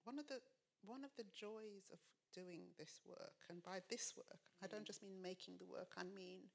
[0.05, 0.39] one of the
[0.87, 1.99] one of the joys of
[2.33, 6.05] doing this work, and by this work, I don't just mean making the work, I
[6.05, 6.51] mean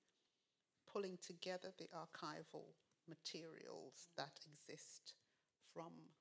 [0.92, 2.76] pulling together the archival
[3.08, 5.14] materials that exist
[5.74, 6.16] from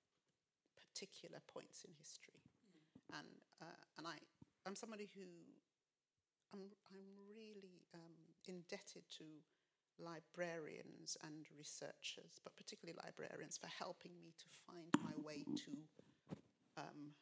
[0.77, 2.44] particular points in history.
[3.13, 3.29] And,
[3.61, 4.17] uh, and I,
[4.67, 5.27] I'm somebody who
[6.53, 9.25] I'm, I'm really um, indebted to
[9.99, 15.73] librarians and researchers, but particularly librarians, for helping me to find my way to
[16.77, 17.15] um,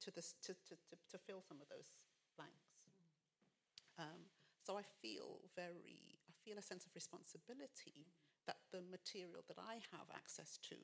[0.00, 1.90] to, this, to, to, to, to fill some of those
[2.36, 2.54] blanks.
[3.98, 4.30] Um,
[4.64, 8.06] so I feel very, I feel a sense of responsibility
[8.46, 10.76] that the material that I have access to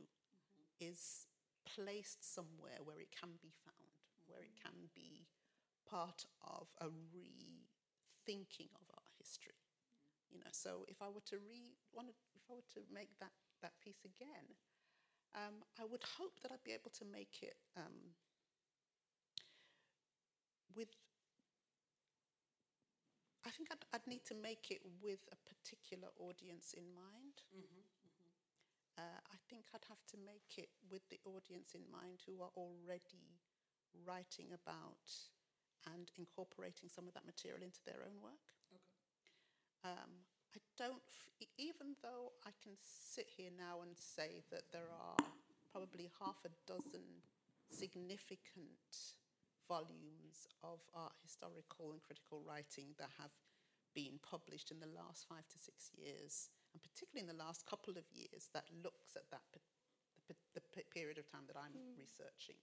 [0.80, 1.26] is
[1.64, 3.83] placed somewhere where it can be found,
[4.34, 5.30] where it can be
[5.86, 9.54] part of a rethinking of art history.
[10.26, 13.30] You know, so if I were to re, if I were to make that,
[13.62, 14.58] that piece again,
[15.38, 18.18] um, I would hope that I'd be able to make it um,
[20.74, 20.90] with.
[23.46, 27.46] I think I'd, I'd need to make it with a particular audience in mind.
[28.98, 32.54] Uh, I think I'd have to make it with the audience in mind who are
[32.56, 33.42] already
[34.06, 35.06] writing about
[35.94, 38.48] and incorporating some of that material into their own work.
[39.84, 40.24] Um,
[40.56, 45.20] I don't, f- even though I can sit here now and say that there are
[45.70, 47.04] probably half a dozen
[47.68, 49.18] significant
[49.68, 53.32] volumes of art historical and critical writing that have
[53.94, 57.94] been published in the last five to six years, and particularly in the last couple
[57.98, 59.44] of years, that looks at that
[60.28, 62.56] the, the pe- period of time that I'm researching.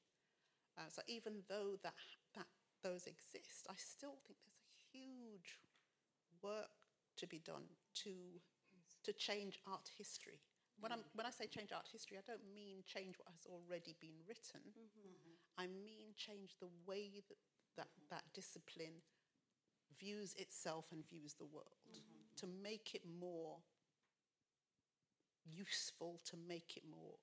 [0.78, 1.94] Uh, so even though that
[2.36, 2.48] that
[2.84, 5.60] those exist, I still think there's a huge
[6.42, 7.64] work to be done
[8.04, 8.14] to
[9.04, 10.40] to change art history.
[10.80, 13.96] When, I'm, when I say change art history, I don't mean change what has already
[14.00, 14.62] been written.
[15.58, 17.38] I mean change the way that,
[17.78, 19.02] that that discipline
[20.00, 21.78] views itself and views the world,
[22.38, 23.58] to make it more
[25.46, 27.14] useful, to make it more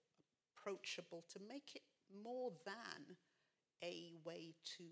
[0.55, 1.83] approachable, to make it
[2.23, 3.17] more than
[3.83, 4.85] a way to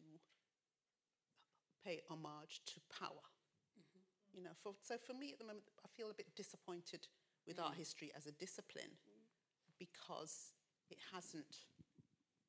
[1.85, 3.27] pay homage to power.
[3.79, 4.39] Mm-hmm.
[4.39, 7.07] You know, for, so for me at the moment, I feel a bit disappointed
[7.47, 7.83] with art mm.
[7.83, 9.23] history as a discipline mm.
[9.79, 10.55] because
[10.91, 11.67] it hasn't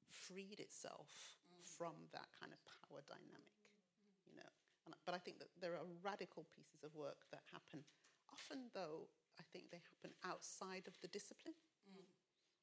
[0.10, 1.62] freed itself mm.
[1.62, 3.54] from that kind of power dynamic.
[3.62, 4.34] Mm-hmm.
[4.34, 4.52] You know,
[4.86, 7.86] and, but I think that there are radical pieces of work that happen.
[8.34, 9.08] Often, though,
[9.40, 11.56] I think they happen outside of the discipline.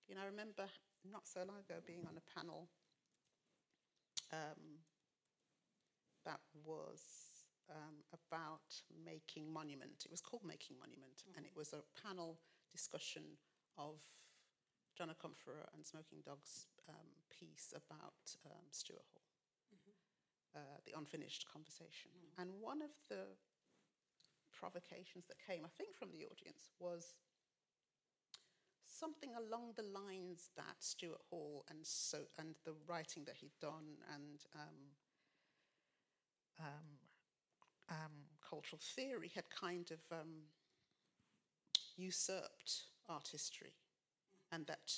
[0.09, 0.69] You know, I remember
[1.09, 2.69] not so long ago being on a panel
[4.35, 4.83] um,
[6.27, 7.01] that was
[7.71, 10.03] um, about making monument.
[10.05, 12.41] It was called Making Monument, and it was a panel
[12.73, 13.39] discussion
[13.79, 14.03] of
[14.97, 19.07] John Akomfrah and Smoking Dog's um, piece about um, Stuart
[19.71, 19.95] Hall,
[20.55, 22.11] uh, the unfinished conversation.
[22.39, 23.35] And one of the
[24.53, 27.15] provocations that came, I think, from the audience was
[28.95, 33.99] something along the lines that Stuart Hall and so and the writing that he'd done
[34.15, 34.79] and um,
[36.61, 36.99] um,
[37.91, 38.13] um,
[38.49, 40.45] cultural theory had kind of um,
[41.97, 43.75] usurped art history,
[44.53, 44.93] and that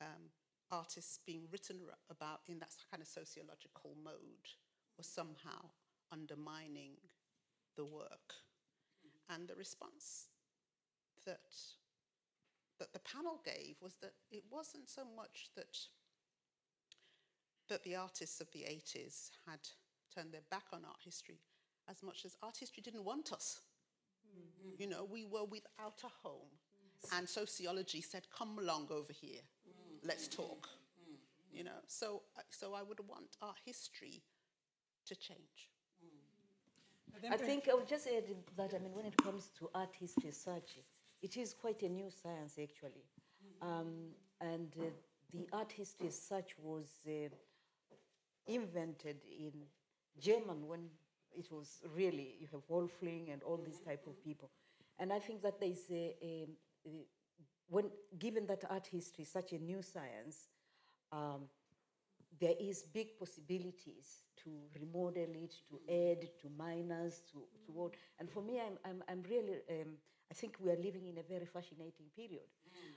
[0.00, 0.30] um,
[0.70, 1.76] artists being written
[2.10, 4.48] about in that kind of sociological mode
[4.96, 5.70] was somehow
[6.10, 6.92] undermining
[7.76, 8.34] the work.
[9.28, 10.26] And the response
[11.24, 11.54] that
[12.82, 15.78] that the panel gave was that it wasn't so much that
[17.68, 19.60] that the artists of the 80s had
[20.12, 21.38] turned their back on art history
[21.88, 23.60] as much as art history didn't want us.
[24.26, 24.82] Mm-hmm.
[24.82, 26.50] You know, we were without a home.
[27.16, 30.06] And sociology said, come along over here, mm-hmm.
[30.06, 30.68] let's talk.
[30.68, 31.56] Mm-hmm.
[31.56, 34.22] You know, so, so I would want our history
[35.06, 35.70] to change.
[37.30, 38.24] I think I would just add
[38.56, 40.78] that, I mean, when it comes to art history as such,
[41.22, 43.04] it is quite a new science actually.
[43.60, 44.84] Um, and uh,
[45.32, 47.28] the art history as such was uh,
[48.46, 49.52] invented in
[50.20, 50.80] German when
[51.36, 54.50] it was really, you have Wölfflin and all these type of people.
[54.98, 56.48] And I think that there is a, a,
[57.68, 60.48] when, given that art history is such a new science,
[61.10, 61.42] um,
[62.40, 67.94] there is big possibilities to remodel it, to add, to minors, to, to what.
[68.18, 69.94] And for me, I'm, I'm, I'm really, um,
[70.32, 72.48] I think we are living in a very fascinating period.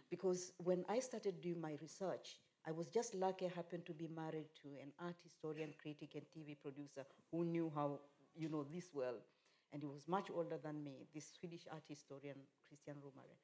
[0.10, 4.08] Because when I started doing my research, I was just lucky I happened to be
[4.08, 8.00] married to an art historian, critic, and TV producer who knew how,
[8.38, 9.18] you know, this well.
[9.74, 13.36] And he was much older than me, this Swedish art historian, Kristian Romare.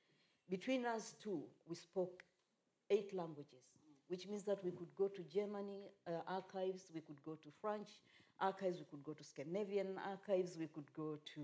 [0.50, 2.24] Between us two, we spoke
[2.90, 3.76] eight languages,
[4.08, 7.90] which means that we could go to Germany uh, archives, we could go to French
[8.40, 11.42] archives, we could go to Scandinavian archives, we could go to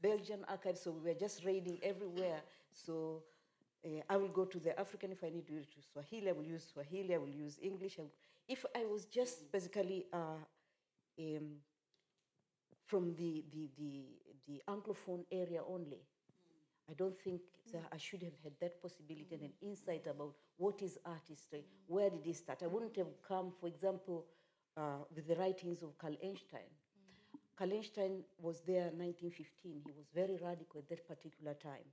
[0.00, 0.80] Belgian archives.
[0.82, 2.40] So we were just raiding everywhere.
[2.72, 3.22] So
[3.84, 6.28] uh, I will go to the African if I need to to Swahili.
[6.28, 7.14] I will use Swahili.
[7.14, 7.98] I will use English.
[7.98, 8.12] I will-
[8.48, 10.38] if I was just basically uh,
[11.18, 11.56] um,
[12.86, 14.04] from the, the, the,
[14.46, 16.00] the Anglophone area only,
[16.88, 17.40] I don't think
[17.72, 21.64] that I should have had that possibility and an insight about what is art history,
[21.86, 22.62] where did it start.
[22.62, 24.26] I wouldn't have come, for example,
[24.76, 26.70] uh, with the writings of Carl Einstein.
[27.56, 29.82] Carl Einstein was there in 1915.
[29.86, 31.88] He was very radical at that particular time.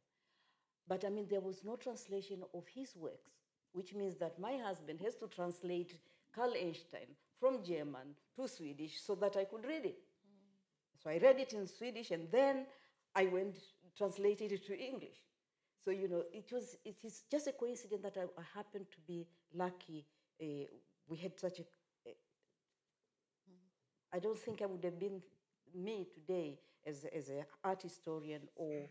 [0.88, 3.32] But I mean, there was no translation of his works,
[3.72, 5.98] which means that my husband has to translate
[6.36, 10.00] Carl Einstein from German to Swedish so that I could read it.
[10.00, 11.02] Mm.
[11.02, 12.66] So I read it in Swedish and then
[13.16, 13.56] I went
[13.98, 15.18] translated it to English.
[15.84, 18.98] So you know, it was it is just a coincidence that I, I happened to
[19.06, 20.06] be lucky.
[20.42, 20.66] Uh,
[21.08, 21.64] we had such a.
[22.08, 22.16] Eh,
[23.50, 24.16] mm-hmm.
[24.16, 25.22] I don't think I would have been
[25.76, 28.90] me today as as an art historian or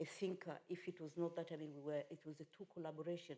[0.00, 2.66] a thinker if it was not that I mean we were it was a two
[2.72, 3.36] collaboration,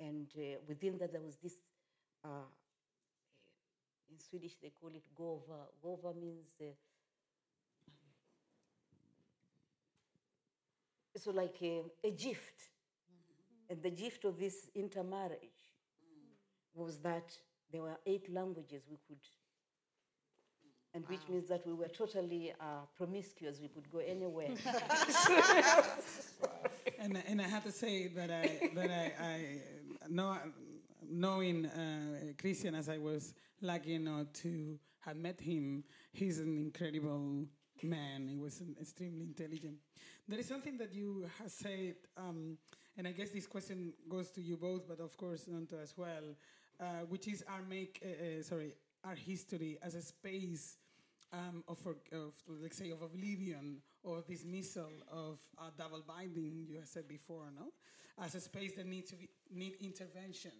[0.00, 1.54] and uh, within that there was this.
[2.24, 2.46] Uh,
[4.10, 5.68] in Swedish they call it gova.
[5.80, 6.56] Gova means.
[6.60, 6.72] Uh,
[11.16, 12.70] so like a, a gift.
[13.70, 15.72] And the gift of this intermarriage
[16.74, 17.36] was that
[17.70, 19.20] there were eight languages we could,
[20.94, 23.58] and which means that we were totally uh, promiscuous.
[23.60, 24.48] We could go anywhere.
[26.98, 29.62] and and I have to say that I that I, I
[30.08, 30.36] know
[31.10, 37.46] knowing uh, Kristian as I was lucky enough to have met him, he's an incredible
[37.82, 38.28] man.
[38.28, 39.76] He was an extremely intelligent.
[40.26, 42.58] There is something that you have said, um,
[42.96, 46.34] and I guess this question goes to you both, but of course Nonto as well,
[46.80, 48.74] uh, which is our make uh, uh, sorry
[49.04, 50.76] our history as a space
[51.32, 51.78] um, of,
[52.12, 57.72] of, let's say, of oblivion or dismissal of uh, double binding, you said before, no?
[58.22, 60.52] As a space that needs to be, need intervention,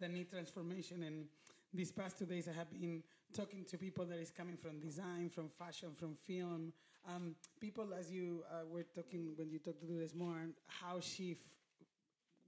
[0.00, 1.02] that need transformation.
[1.04, 1.26] And
[1.72, 3.02] these past two days, I have been
[3.34, 6.72] talking to people that is coming from design, from fashion, from film.
[7.08, 11.38] Um, people, as you uh, were talking when you talked to this more, how she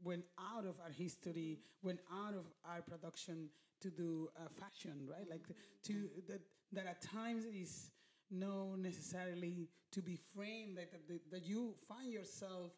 [0.02, 3.48] went out of our history, went out of our production
[3.80, 5.28] to do uh, fashion, right?
[5.28, 5.46] Like
[5.84, 6.40] to that
[6.72, 7.90] that at times is
[8.30, 10.92] no necessarily to be framed, that,
[11.30, 12.72] that, you find yourself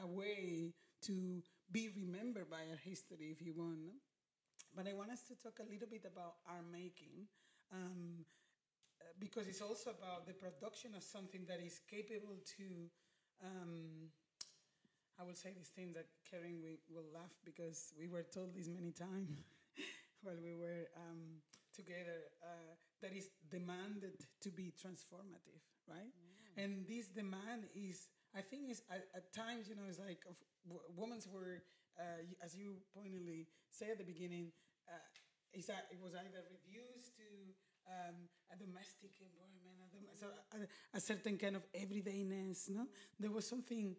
[0.00, 0.72] a way
[1.02, 1.42] to
[1.72, 3.78] be remembered by our history, if you want.
[4.76, 7.26] But I want us to talk a little bit about our making.
[7.72, 8.24] Um,
[9.18, 12.64] because it's also about the production of something that is capable to
[13.42, 14.10] um,
[15.18, 16.58] I will say this thing that Kerryn
[16.90, 19.44] will laugh because we were told this many times
[20.24, 21.40] while we were um,
[21.76, 26.12] together uh, that is demanded to be transformative, right?
[26.56, 30.22] And this demand is, I think, is at, at times you know it's like
[30.96, 31.62] women's were,
[31.98, 34.52] uh, as you pointedly say at the beginning,
[34.88, 34.96] uh,
[35.52, 37.28] is that it was either reduced to
[37.86, 38.16] um,
[38.52, 40.26] a domestic environment, a, dom- so
[40.56, 42.70] a, a certain kind of everydayness.
[42.70, 42.86] No,
[43.20, 43.94] there was something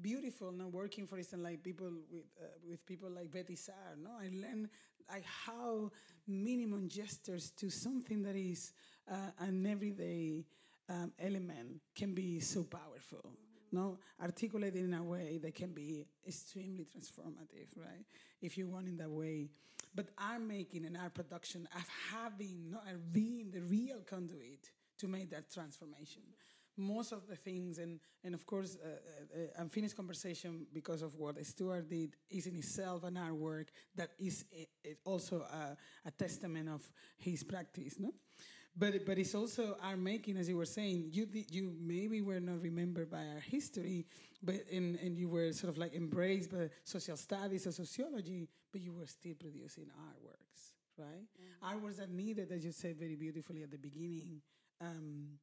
[0.00, 0.52] beautiful.
[0.52, 3.96] Now working, for instance, like people with uh, with people like Betty Saar.
[4.02, 4.68] No, I learned
[5.10, 5.90] like how
[6.26, 8.72] minimum gestures to something that is
[9.10, 10.44] uh, an everyday
[10.88, 13.32] um, element can be so powerful.
[13.70, 18.04] No, articulated in a way that can be extremely transformative, right?
[18.42, 19.48] If you want in that way.
[19.94, 25.30] But our making and our production of having, not being the real conduit to make
[25.30, 26.22] that transformation.
[26.76, 31.14] Most of the things, and, and of course, uh, uh, uh, unfinished conversation because of
[31.16, 34.44] what Stuart did is in itself an artwork that is
[35.04, 35.76] also a,
[36.06, 36.82] a testament of
[37.18, 38.14] his practice, no?
[38.74, 41.10] But but it's also our making, as you were saying.
[41.12, 44.06] You you maybe were not remembered by our history,
[44.42, 48.80] but and and you were sort of like embraced by social studies or sociology, but
[48.80, 51.26] you were still producing artworks, right?
[51.62, 54.40] Artworks that needed, as you said very beautifully at the beginning,
[54.80, 55.38] um,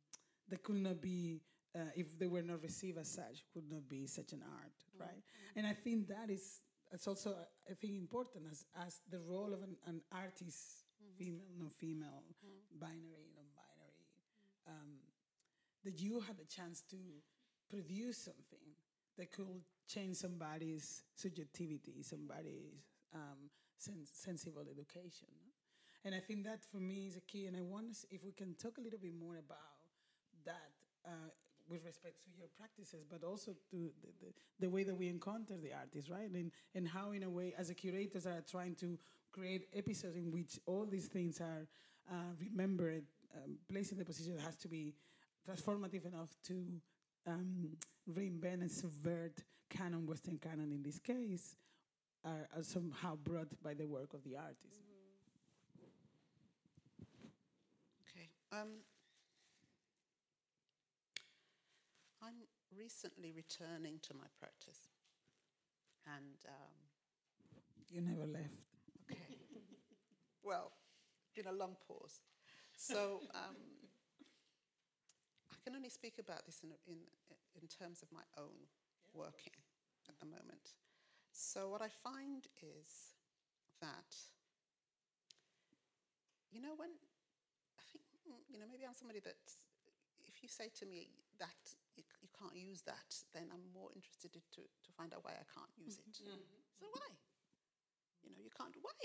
[0.49, 1.41] that could not be.
[1.75, 5.21] Uh, if they were not received as such, could not be such an art, right?
[5.55, 6.61] And I think that is
[6.91, 7.35] it's also
[7.69, 10.85] I think important as as the role of an, an artist,
[11.17, 12.23] female, non-female,
[12.79, 14.07] binary, non-binary,
[14.67, 14.97] um,
[15.83, 16.97] that you had the chance to
[17.69, 18.73] produce something
[19.17, 22.81] that could change somebody's subjectivity, somebody's
[23.13, 25.27] um, sens- sensible education.
[26.05, 27.45] And I think that for me is a key.
[27.47, 29.78] And I want to see if we can talk a little bit more about
[30.45, 30.71] that
[31.05, 31.29] uh,
[31.69, 35.55] with respect to your practices, but also to the, the, the way that we encounter
[35.57, 36.29] the artists, right?
[36.29, 38.97] And, and how, in a way, as a curators are trying to
[39.31, 41.67] create episodes in which all these things are
[42.11, 43.03] uh, remembered,
[43.35, 44.95] um, placed in the position that has to be
[45.47, 46.65] transformative enough to
[47.27, 47.69] um,
[48.11, 51.55] reinvent and subvert canon, Western canon in this case,
[52.25, 54.81] are, are somehow brought by the work of the artist.
[58.09, 58.27] Okay.
[58.51, 58.69] Um,
[62.21, 62.33] I'm
[62.79, 64.87] recently returning to my practice,
[66.07, 66.75] and um,
[67.91, 68.55] You never left.
[69.11, 69.37] okay.
[70.43, 70.71] well,
[71.35, 72.21] been a long pause.
[72.77, 73.57] So um,
[75.51, 76.97] I can only speak about this in, in,
[77.61, 78.71] in terms of my own
[79.13, 79.53] working
[80.07, 80.75] at the moment.
[81.33, 83.15] So what I find is
[83.81, 84.15] that,
[86.51, 86.89] you know, when
[87.77, 88.03] I think,
[88.49, 89.35] you know, maybe I'm somebody that
[90.27, 91.75] if you say to me that
[92.39, 95.99] can't use that, then I'm more interested to, to find out why I can't use
[95.99, 96.07] it.
[96.15, 96.31] So
[96.79, 97.09] why?
[98.23, 99.03] You know, you can't, why?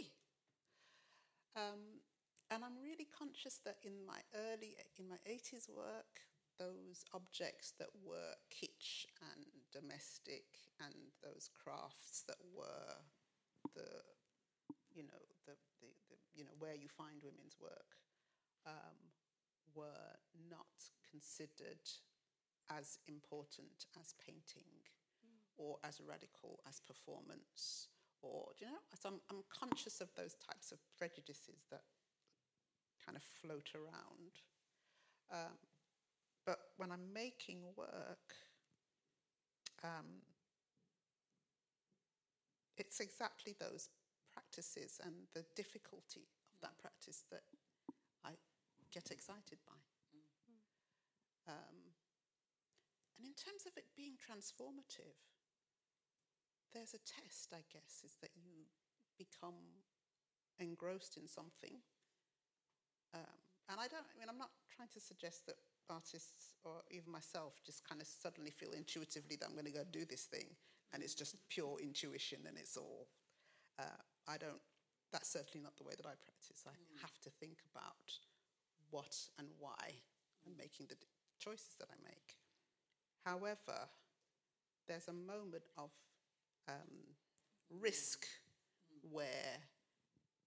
[1.58, 2.02] Um,
[2.50, 6.22] and I'm really conscious that in my early, in my 80s work,
[6.58, 12.94] those objects that were kitsch and domestic and those crafts that were
[13.74, 13.90] the,
[14.94, 17.98] you know, the, the, the you know, where you find women's work
[18.66, 19.10] um,
[19.74, 20.14] were
[20.50, 20.70] not
[21.10, 21.82] considered
[22.70, 24.68] as important as painting
[25.56, 27.88] or as radical as performance
[28.22, 31.82] or do you know so I'm, I'm conscious of those types of prejudices that
[33.04, 34.32] kind of float around.
[35.30, 35.58] Um,
[36.46, 38.34] but when i'm making work
[39.82, 40.22] um,
[42.76, 43.88] it's exactly those
[44.32, 47.42] practices and the difficulty of that practice that
[48.24, 48.30] i
[48.94, 49.74] get excited by.
[51.50, 51.73] Um,
[53.24, 55.16] and in terms of it being transformative
[56.74, 58.66] there's a test, I guess, is that you
[59.16, 59.86] become
[60.58, 61.78] engrossed in something.
[63.14, 63.38] Um,
[63.70, 65.54] and I don't, I mean, I'm not trying to suggest that
[65.88, 69.86] artists or even myself just kind of suddenly feel intuitively that I'm going to go
[69.86, 70.50] do this thing
[70.92, 73.06] and it's just pure intuition and it's all.
[73.78, 74.62] Uh, I don't,
[75.14, 76.66] that's certainly not the way that I practice.
[76.66, 78.10] I have to think about
[78.90, 80.02] what and why
[80.42, 80.98] I'm making the
[81.38, 82.43] choices that I make.
[83.24, 83.88] However,
[84.86, 85.90] there's a moment of
[86.68, 87.14] um,
[87.80, 88.26] risk
[89.10, 89.58] where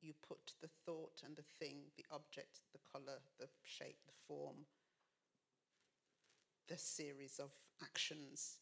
[0.01, 4.65] you put the thought and the thing, the object, the color, the shape, the form,
[6.67, 7.51] the series of
[7.81, 8.57] actions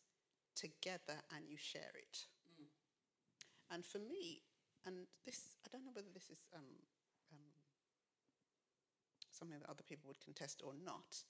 [0.56, 2.26] together and you share it.
[3.72, 4.42] And for me,
[4.86, 6.62] and this, I don't know whether this is um,
[7.34, 7.40] um,
[9.32, 11.24] something that other people would contest or not,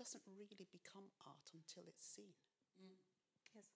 [0.00, 2.32] doesn't really become art until it's seen.
[2.80, 2.96] Mm.
[3.52, 3.68] Yes.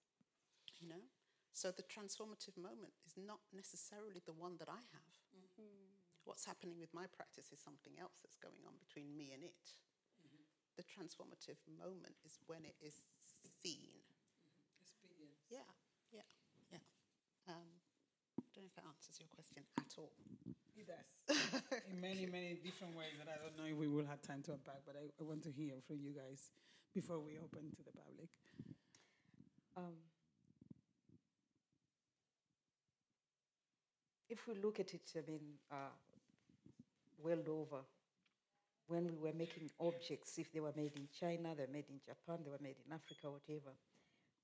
[0.81, 1.05] You know?
[1.53, 5.13] So the transformative moment is not necessarily the one that I have.
[5.37, 6.01] Mm-hmm.
[6.25, 9.77] What's happening with my practice is something else that's going on between me and it.
[10.19, 10.49] Mm-hmm.
[10.81, 13.05] The transformative moment is when it is
[13.61, 14.01] seen.
[14.81, 15.45] Experience.
[15.47, 15.69] Yeah,
[16.09, 16.25] yeah,
[16.73, 16.83] yeah.
[17.45, 17.69] Um,
[18.41, 20.11] I don't know if that answers your question at all.
[20.75, 21.61] It does.
[21.91, 24.51] in many, many different ways that I don't know if we will have time to
[24.51, 26.51] unpack, but I, I want to hear from you guys
[26.93, 28.29] before we open to the public.
[29.77, 29.95] Um,
[34.29, 35.95] if we look at it, I mean, uh,
[37.23, 37.81] world over,
[38.87, 41.99] when we were making objects, if they were made in China, they were made in
[42.03, 43.71] Japan, they were made in Africa, whatever,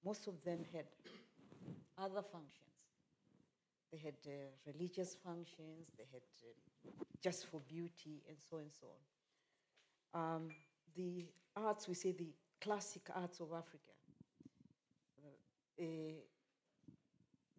[0.04, 0.86] most of them had
[1.98, 2.71] other functions.
[3.92, 4.32] They had uh,
[4.66, 6.56] religious functions, they had um,
[7.22, 8.88] just for beauty, and so and so
[10.14, 10.38] on.
[10.38, 10.56] Um,
[10.96, 13.92] the arts, we say the classic arts of Africa,
[15.80, 15.84] uh,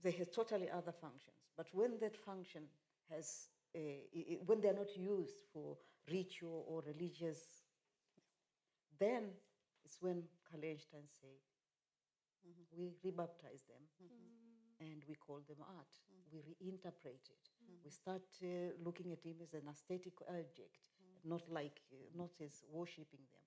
[0.03, 1.37] they have totally other functions.
[1.57, 2.65] But when that function
[3.11, 5.79] has, uh, i- i- when they're not used for
[6.11, 7.65] ritual or religious,
[8.99, 9.31] then
[9.85, 11.41] it's when Einstein say,
[12.77, 13.83] we rebaptize them
[14.83, 15.95] and we call them art.
[16.33, 17.45] We reinterpret it.
[17.85, 20.91] We start uh, looking at him as an aesthetic object,
[21.25, 23.43] not like, uh, not as worshipping them.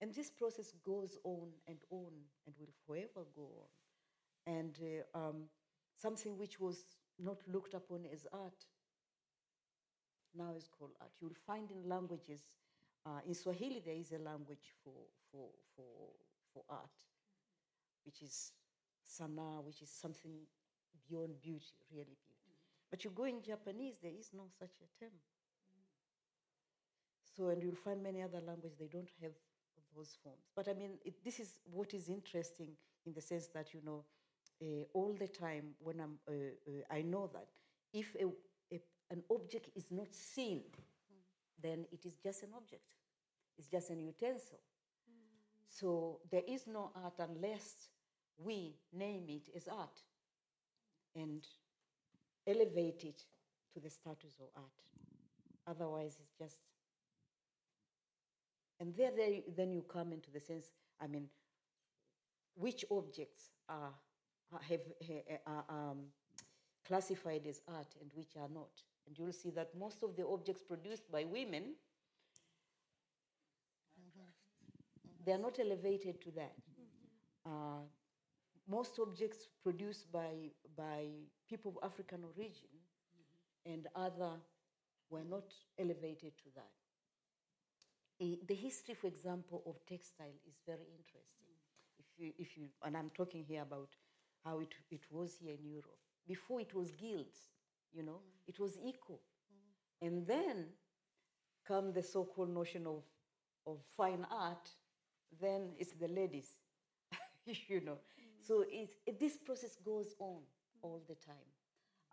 [0.00, 2.12] And this process goes on and on
[2.46, 4.54] and will forever go on.
[4.54, 4.78] And
[5.14, 5.48] uh, um,
[5.96, 6.84] something which was
[7.18, 8.64] not looked upon as art
[10.36, 11.10] now is called art.
[11.20, 12.40] You'll find in languages,
[13.04, 14.94] uh, in Swahili, there is a language for,
[15.32, 16.12] for, for,
[16.52, 16.94] for art,
[18.04, 18.52] which is
[19.02, 20.32] sana, which is something
[21.08, 22.52] beyond beauty, really beauty.
[22.90, 25.12] But you go in Japanese, there is no such a term.
[27.36, 29.32] So, and you'll find many other languages, they don't have
[29.96, 30.44] those forms.
[30.56, 32.70] But I mean, it, this is what is interesting
[33.06, 34.04] in the sense that, you know,
[34.60, 37.48] uh, all the time when I'm, uh, uh, I know that
[37.92, 38.26] if a,
[38.74, 38.80] a,
[39.10, 40.62] an object is not seen,
[41.62, 42.82] then it is just an object.
[43.56, 44.58] It's just an utensil.
[45.68, 47.88] So there is no art unless
[48.38, 50.02] we name it as art
[51.14, 51.46] and
[52.46, 53.22] elevate it
[53.74, 54.72] to the status of art.
[55.66, 56.58] Otherwise, it's just.
[58.80, 59.10] And there,
[59.56, 60.66] then you come into the sense,
[61.00, 61.26] I mean,
[62.54, 63.92] which objects are,
[64.52, 64.80] are- have,
[65.46, 65.98] are um,
[66.86, 68.70] classified as art and which are not.
[69.06, 71.74] And you'll see that most of the objects produced by women,
[75.24, 76.54] they are not elevated to that.
[77.44, 77.80] Uh,
[78.68, 81.06] most objects produced by, by
[81.48, 82.68] people of African origin
[83.64, 84.32] and other
[85.10, 86.72] were not elevated to that.
[88.20, 91.46] The history, for example, of textile is very interesting.
[91.98, 93.90] If you, if you, and I'm talking here about
[94.44, 95.98] how it, it was here in Europe.
[96.26, 97.38] Before it was guilds,
[97.92, 99.20] you know, it was equal.
[100.02, 100.66] And then
[101.66, 103.02] come the so-called notion of,
[103.66, 104.68] of fine art,
[105.40, 106.54] then it's the ladies,
[107.68, 107.98] you know.
[108.48, 110.40] So it, this process goes on
[110.80, 111.48] all the time.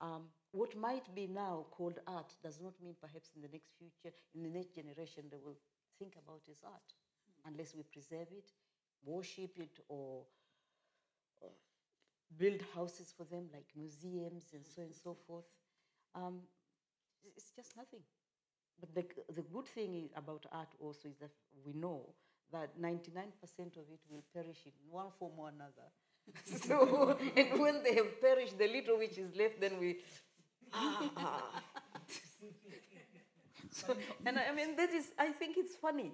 [0.02, 4.14] Um, what might be now called art does not mean perhaps in the next future,
[4.36, 5.56] in the next generation, they will
[5.98, 6.92] think about as art,
[7.46, 8.52] unless we preserve it,
[9.06, 10.24] worship it, or,
[11.40, 11.52] or
[12.38, 15.46] build houses for them like museums and so and so forth.
[16.16, 16.42] Um,
[17.38, 18.04] it's just nothing.
[18.78, 21.32] But the, the good thing about art also is that
[21.66, 22.10] we know
[22.52, 22.92] that 99%
[23.78, 25.88] of it will perish in one form or another.
[26.46, 29.98] so, and when they have perished, the little which is left, then we.
[30.74, 31.62] Ah, ah.
[33.72, 33.96] so,
[34.26, 36.12] and I mean, that is, I think it's funny.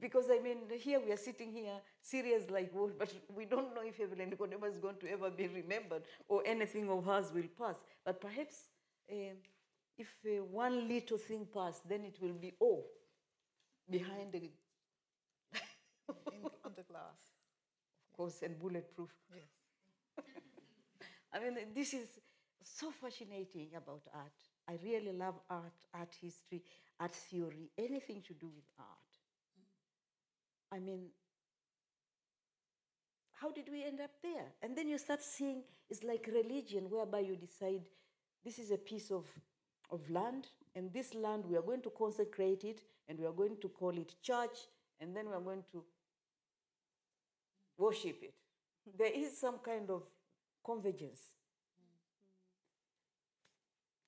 [0.00, 3.80] Because I mean, here we are sitting here, serious like what, but we don't know
[3.84, 7.76] if Everlyn Nicodemus is going to ever be remembered or anything of hers will pass.
[8.04, 8.68] But perhaps
[9.10, 9.36] um,
[9.98, 12.84] if uh, one little thing passed, then it will be oh,
[13.90, 14.50] behind the,
[16.32, 17.31] In, under glass.
[18.12, 19.10] Course, and bulletproof.
[19.34, 20.24] Yes.
[21.32, 22.08] I mean, this is
[22.62, 24.32] so fascinating about art.
[24.68, 26.62] I really love art, art history,
[27.00, 29.12] art theory, anything to do with art.
[30.70, 31.10] I mean,
[33.32, 34.46] how did we end up there?
[34.62, 37.82] And then you start seeing it's like religion, whereby you decide
[38.44, 39.26] this is a piece of,
[39.90, 43.56] of land, and this land we are going to consecrate it, and we are going
[43.60, 44.68] to call it church,
[45.00, 45.84] and then we are going to
[47.78, 48.34] worship it.
[48.98, 50.02] There is some kind of
[50.64, 51.20] convergence.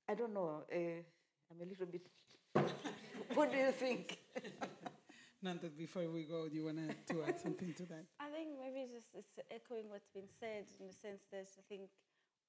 [0.09, 0.65] I don't know.
[0.71, 1.03] Uh,
[1.51, 2.07] I'm a little bit.
[3.35, 4.19] what do you think?
[5.45, 8.05] Nonto, before we go, do you want to add something to that?
[8.19, 11.93] I think maybe just it's echoing what's been said in the sense that I think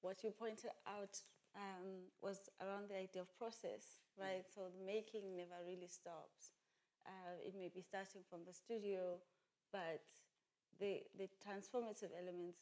[0.00, 1.12] what you pointed out
[1.56, 4.44] um, was around the idea of process, right?
[4.48, 6.56] So the making never really stops.
[7.04, 9.20] Uh, it may be starting from the studio,
[9.72, 10.04] but
[10.80, 12.58] the the transformative elements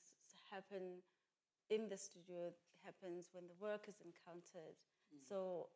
[0.51, 1.03] happen
[1.71, 2.53] in the studio.
[2.85, 4.77] Happens when the work is encountered.
[5.27, 5.69] So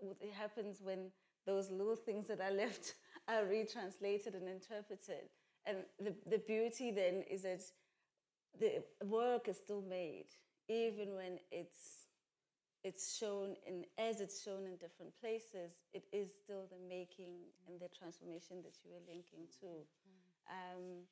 [0.00, 1.10] it happens when
[1.46, 2.94] those little things that are left
[3.28, 5.28] are retranslated and interpreted.
[5.66, 7.60] And the, the beauty then is that
[8.58, 10.26] the work is still made,
[10.68, 12.06] even when it's
[12.82, 17.36] it's shown in as it's shown in different places, it is still the making
[17.68, 19.84] and the transformation that you are linking to.
[20.48, 21.04] Um,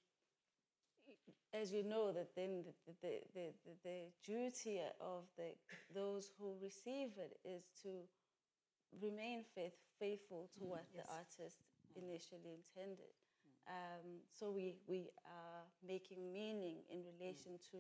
[1.55, 5.57] as you know, that then the, the, the, the, the duty of the,
[5.95, 8.05] those who receive it is to
[9.01, 12.05] remain faith, faithful to what the artist mm.
[12.05, 13.13] initially intended.
[13.69, 17.71] Um, so we, we are making meaning in relation mm.
[17.73, 17.79] to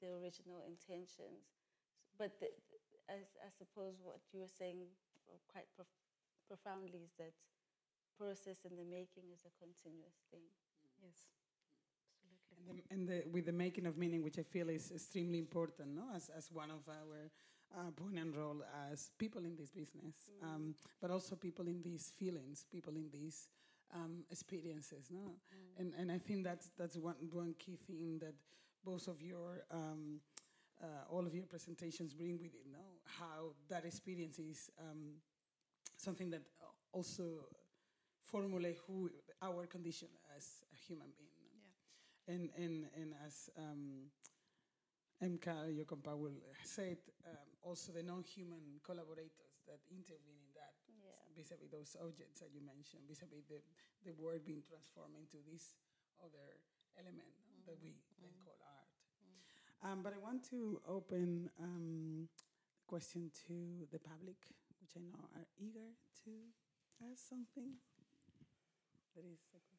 [0.00, 1.52] the original intentions.
[2.16, 2.48] But the,
[3.08, 4.84] I, I suppose what you were saying
[5.48, 6.00] quite prof-
[6.48, 7.32] profoundly is that
[8.16, 10.44] process in the making is a continuous thing.
[10.44, 11.08] Mm.
[11.08, 11.37] Yes, absolutely.
[11.37, 11.37] And,
[12.68, 16.02] the, and the, with the making of meaning, which I feel is extremely important, no,
[16.14, 17.30] as, as one of our
[17.76, 20.46] uh, point and role as people in this business, mm.
[20.46, 23.48] um, but also people in these feelings, people in these
[23.94, 25.80] um, experiences, no, mm.
[25.80, 28.34] and and I think that's that's one one key thing that
[28.84, 30.20] both of your um,
[30.82, 35.14] uh, all of your presentations bring with it, no, how that experience is um,
[35.96, 36.42] something that
[36.92, 37.46] also
[38.20, 39.10] formulate who
[39.42, 41.37] our condition as a human being.
[42.28, 44.12] And and and as um,
[45.18, 51.10] MK, your compa will said, um, also the non-human collaborators that intervene in that yeah.
[51.34, 53.58] vis-a-vis those objects that you mentioned, vis-a-vis the,
[54.06, 55.74] the work being transformed into this
[56.22, 56.62] other
[56.94, 57.66] element mm.
[57.66, 58.22] that we mm.
[58.22, 58.86] then call art.
[59.18, 59.38] Mm.
[59.82, 62.30] Um, but I want to open um,
[62.78, 64.38] the question to the public,
[64.78, 66.30] which I know are eager to
[67.10, 67.74] ask something.
[69.18, 69.77] There is a question.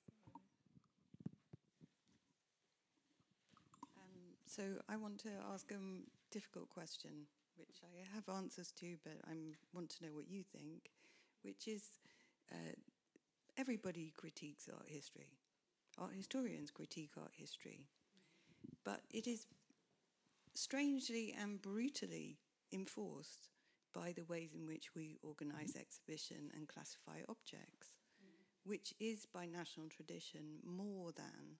[4.59, 5.79] So I want to ask a
[6.33, 7.11] difficult question,
[7.55, 9.31] which I have answers to, but I
[9.73, 10.91] want to know what you think,
[11.43, 11.83] which is
[12.51, 12.75] uh,
[13.57, 15.37] everybody critiques art history.
[15.97, 17.85] Art historians critique art history.
[18.83, 19.45] But it is
[20.55, 22.39] strangely and brutally
[22.73, 23.47] enforced
[23.95, 27.95] by the ways in which we organize exhibition and classify objects,
[28.65, 31.55] which is by national tradition more than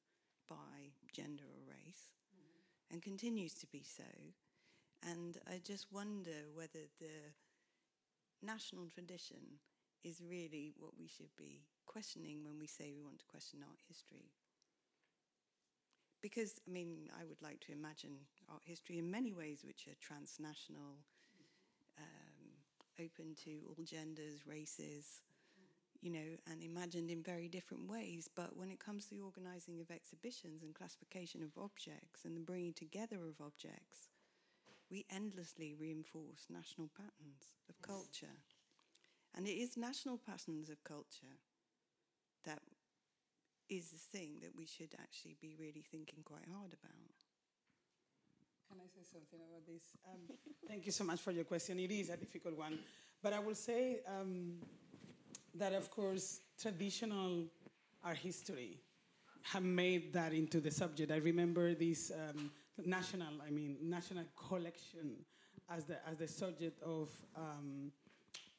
[0.49, 2.18] by gender or race
[2.91, 4.03] and continues to be so.
[5.03, 7.33] And I just wonder whether the
[8.41, 9.59] national tradition
[10.03, 13.79] is really what we should be questioning when we say we want to question art
[13.87, 14.31] history.
[16.21, 18.11] Because, I mean, I would like to imagine
[18.49, 20.99] art history in many ways which are transnational,
[21.97, 22.59] um,
[22.99, 25.21] open to all genders, races,
[26.01, 28.29] you know, and imagined in very different ways.
[28.33, 32.41] But when it comes to the organizing of exhibitions and classification of objects and the
[32.41, 34.09] bringing together of objects,
[34.89, 38.41] we endlessly reinforce national patterns of culture.
[39.35, 41.37] And it is national patterns of culture
[42.45, 42.59] that
[43.69, 47.15] is the thing that we should actually be really thinking quite hard about.
[48.69, 49.83] Can I say something about this?
[50.07, 51.79] Um, thank you so much for your question.
[51.79, 52.79] It is a difficult one.
[53.21, 54.53] But I will say, um,
[55.55, 57.45] that, of course, traditional
[58.03, 58.79] art history
[59.43, 61.11] have made that into the subject.
[61.11, 62.51] I remember this um,
[62.85, 65.25] national, I mean, national collection
[65.69, 67.91] as the, as the subject of, um,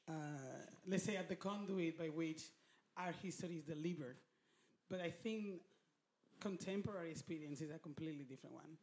[0.09, 0.13] uh,
[0.87, 2.43] let's say, at the conduit by which
[2.97, 4.17] art history is delivered.
[4.89, 5.61] But I think
[6.41, 8.77] contemporary experience is a completely different one.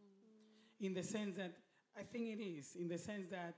[0.79, 1.53] In the sense that,
[1.97, 3.55] I think it is, in the sense that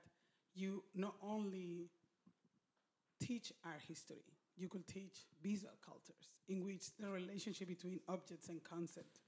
[0.55, 1.89] you not only
[3.19, 4.23] teach art history,
[4.59, 9.19] you could teach visual cultures in which the relationship between objects and concept,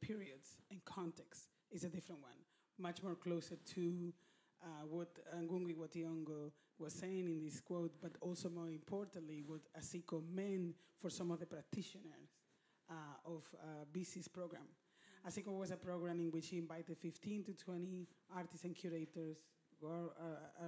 [0.00, 2.38] periods and context is a different one,
[2.78, 4.12] much more closer to
[4.62, 9.60] uh, what Ngugi wa Thiong'o was saying in this quote, but also more importantly, what
[9.78, 12.38] AsiKo meant for some of the practitioners
[12.90, 12.94] uh,
[13.26, 14.66] of uh, Bisi's program.
[15.26, 19.38] AsiKo was a program in which he invited 15 to 20 artists and curators
[19.82, 20.64] uh, uh,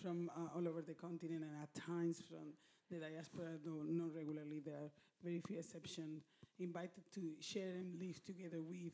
[0.00, 2.54] from uh, all over the continent and at times from
[2.90, 4.90] the diaspora, though not regularly, there are
[5.22, 6.24] very few exceptions,
[6.58, 8.92] invited to share and live together with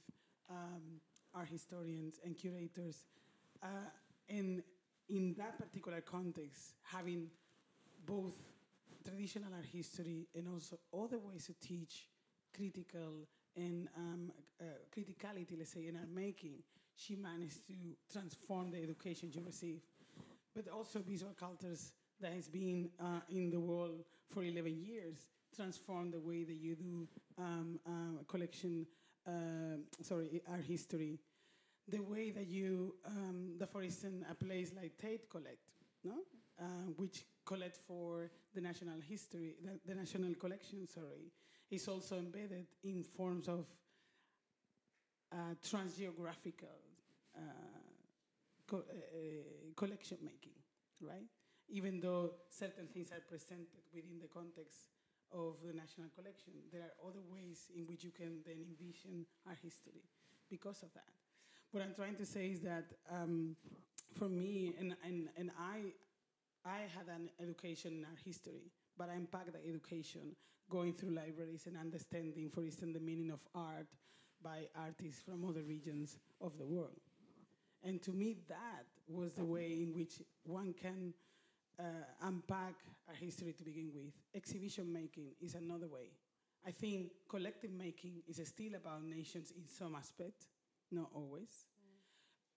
[0.50, 1.00] um,
[1.34, 3.04] art historians and curators.
[3.62, 3.90] Uh,
[4.28, 4.62] and
[5.08, 7.28] in that particular context, having
[8.06, 8.34] both
[9.04, 12.08] traditional art history and also other ways to teach
[12.54, 14.64] critical and um, uh,
[14.94, 16.62] criticality, let's say, in art making,
[16.94, 17.74] she managed to
[18.10, 19.82] transform the education she received.
[20.54, 21.92] But also visual cultures
[22.22, 26.74] that has been uh, in the world for 11 years transform the way that you
[26.74, 27.08] do
[27.38, 28.86] um, uh, collection,
[29.26, 31.18] uh, sorry, art history.
[31.88, 35.58] The way that you, um, the, for instance, a place like Tate collect,
[36.04, 36.14] no?
[36.60, 41.32] Uh, which collect for the national history, the, the, national collection, sorry,
[41.70, 43.66] is also embedded in forms of
[45.32, 46.78] uh, transgeographical
[47.36, 47.40] uh,
[48.66, 48.82] co
[49.74, 50.52] collection making,
[51.00, 51.26] right?
[51.72, 54.92] Even though certain things are presented within the context
[55.32, 59.56] of the national collection, there are other ways in which you can then envision our
[59.62, 60.04] history
[60.50, 61.08] because of that.
[61.72, 63.56] What I'm trying to say is that um,
[64.18, 65.96] for me, and, and, and I,
[66.68, 68.68] I had an education in art history,
[68.98, 70.36] but I unpack the education,
[70.68, 73.88] going through libraries and understanding, for instance, the meaning of art
[74.44, 77.00] by artists from other regions of the world.
[77.82, 81.14] And to me, that was the way in which one can
[81.78, 81.84] uh,
[82.22, 82.74] unpack
[83.08, 84.12] our history to begin with.
[84.34, 86.12] Exhibition making is another way.
[86.66, 90.46] I think collective making is still about nations in some aspect,
[90.90, 91.66] not always.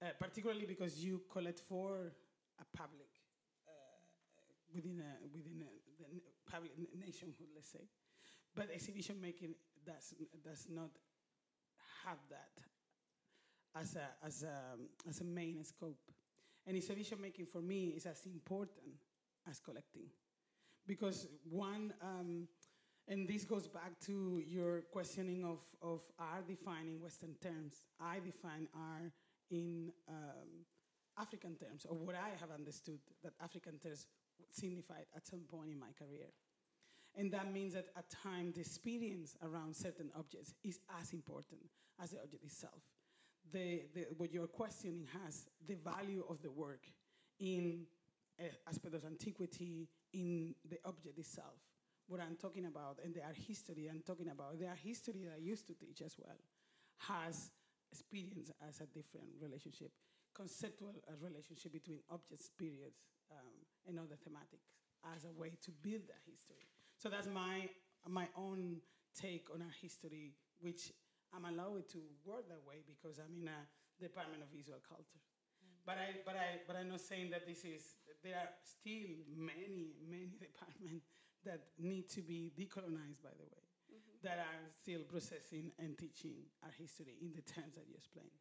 [0.03, 0.07] Mm.
[0.07, 2.13] Uh, particularly because you collect for
[2.59, 3.09] a public
[3.67, 3.71] uh,
[4.73, 7.87] within a within a, the public nationhood, let's say.
[8.55, 9.55] But exhibition making
[9.85, 10.13] does
[10.43, 10.91] does not
[12.05, 12.61] have that
[13.75, 16.11] as a as a as a main scope.
[16.67, 18.95] And exhibition making for me is as important
[19.49, 20.07] as collecting,
[20.87, 21.93] because one.
[22.01, 22.47] Um,
[23.07, 27.85] and this goes back to your questioning of, of art defining Western terms.
[28.01, 29.11] I define art
[29.51, 30.65] in um,
[31.15, 34.07] African terms, or what I have understood that African terms
[34.49, 36.27] signified at some point in my career.
[37.17, 41.61] And that means that at times the experience around certain objects is as important
[42.01, 42.81] as the object itself.
[43.53, 46.85] The, the, what you're questioning has the value of the work
[47.39, 47.85] in
[48.67, 51.59] aspect of antiquity, in the object itself.
[52.07, 55.41] What I'm talking about, and the art history I'm talking about, the history that I
[55.41, 56.37] used to teach as well,
[57.09, 57.49] has
[57.91, 59.91] experience as a different relationship
[60.35, 60.91] conceptual
[61.23, 62.99] relationship between objects, periods,
[63.31, 63.55] um,
[63.87, 64.67] and other thematics
[65.15, 66.67] as a way to build that history.
[66.99, 67.69] So that's my
[68.07, 68.83] my own
[69.15, 70.91] take on our history, which
[71.33, 73.61] I'm allowed to work that way because I'm in a
[73.97, 75.23] department of visual culture.
[75.85, 79.93] But I but I but I'm not saying that this is there are still many
[80.09, 81.05] many departments
[81.45, 83.63] that need to be decolonized by the way
[83.93, 84.17] mm-hmm.
[84.25, 86.33] that are still processing and teaching
[86.63, 88.33] our history in the terms that you explained.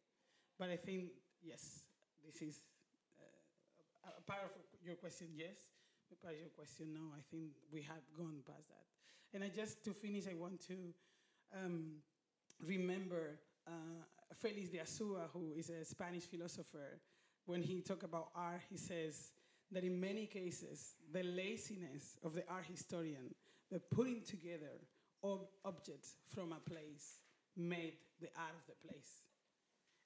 [0.57, 1.13] But I think
[1.43, 1.85] yes,
[2.25, 2.61] this is
[3.21, 4.51] uh, a part of
[4.83, 5.69] your question, yes.
[6.11, 7.13] A part of your question, no.
[7.13, 8.85] I think we have gone past that.
[9.33, 10.77] And I just to finish, I want to
[11.53, 12.01] um,
[12.65, 13.71] remember uh,
[14.33, 16.99] Felix de Azua, who is a Spanish philosopher.
[17.45, 19.31] When he talked about art, he says
[19.71, 23.33] that in many cases, the laziness of the art historian,
[23.71, 24.81] the putting together
[25.23, 27.19] of objects from a place,
[27.57, 29.23] made the art of the place.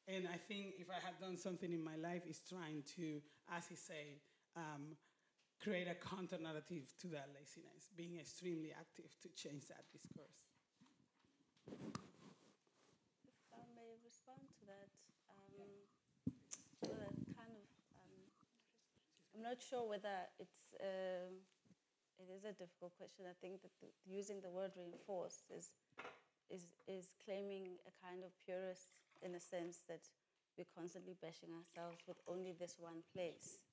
[0.08, 3.22] And I think if I have done something in my life, is trying to,
[3.56, 4.20] as he said,
[4.56, 4.98] um,
[5.62, 10.40] create a counter narrative to that laziness, being extremely active to change that discourse.
[11.68, 11.78] If
[13.54, 14.90] I may respond to that,
[15.30, 15.78] um,
[17.38, 17.66] kind of,
[18.02, 18.18] um,
[19.40, 20.68] I'm not sure whether it's.
[20.76, 21.32] Uh,
[22.20, 23.24] it is a difficult question.
[23.24, 25.72] I think that the, using the word reinforce is,
[26.52, 30.04] is, is claiming a kind of purist in a sense that
[30.60, 33.64] we're constantly bashing ourselves with only this one place.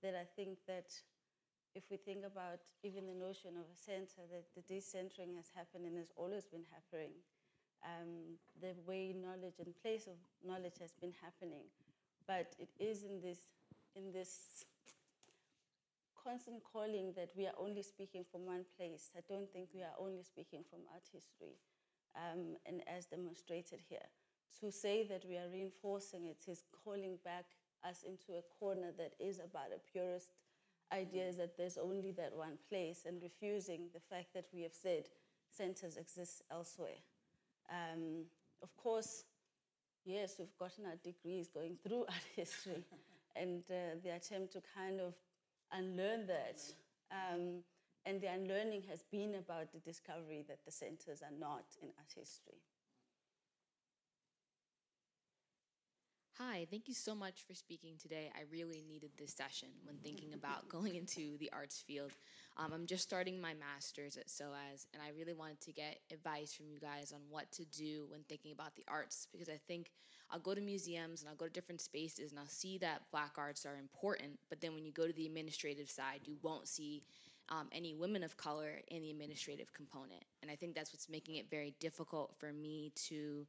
[0.00, 0.88] That I think that
[1.76, 5.84] if we think about even the notion of a center, that the decentering has happened
[5.84, 7.12] and has always been happening.
[7.84, 11.68] Um, the way knowledge and place of knowledge has been happening,
[12.24, 13.44] but it is in this
[13.92, 14.64] in this
[16.22, 19.10] constant calling that we are only speaking from one place.
[19.16, 21.56] I don't think we are only speaking from art history,
[22.16, 24.08] um, and as demonstrated here
[24.58, 27.44] to say that we are reinforcing it is calling back
[27.88, 30.34] us into a corner that is about a purist
[30.92, 35.04] idea that there's only that one place and refusing the fact that we have said
[35.50, 36.98] centers exist elsewhere.
[37.70, 38.24] Um,
[38.62, 39.24] of course,
[40.04, 42.84] yes, we've gotten our degrees going through art history
[43.36, 45.14] and uh, the attempt to kind of
[45.72, 46.60] unlearn that.
[47.10, 47.62] Um,
[48.06, 52.12] and the unlearning has been about the discovery that the centers are not in art
[52.14, 52.62] history.
[56.38, 58.30] Hi, thank you so much for speaking today.
[58.34, 62.12] I really needed this session when thinking about going into the arts field.
[62.56, 66.54] Um, I'm just starting my master's at SOAS, and I really wanted to get advice
[66.54, 69.90] from you guys on what to do when thinking about the arts because I think
[70.32, 73.32] I'll go to museums and I'll go to different spaces and I'll see that black
[73.36, 77.02] arts are important, but then when you go to the administrative side, you won't see
[77.48, 80.22] um, any women of color in the administrative component.
[80.42, 83.46] And I think that's what's making it very difficult for me to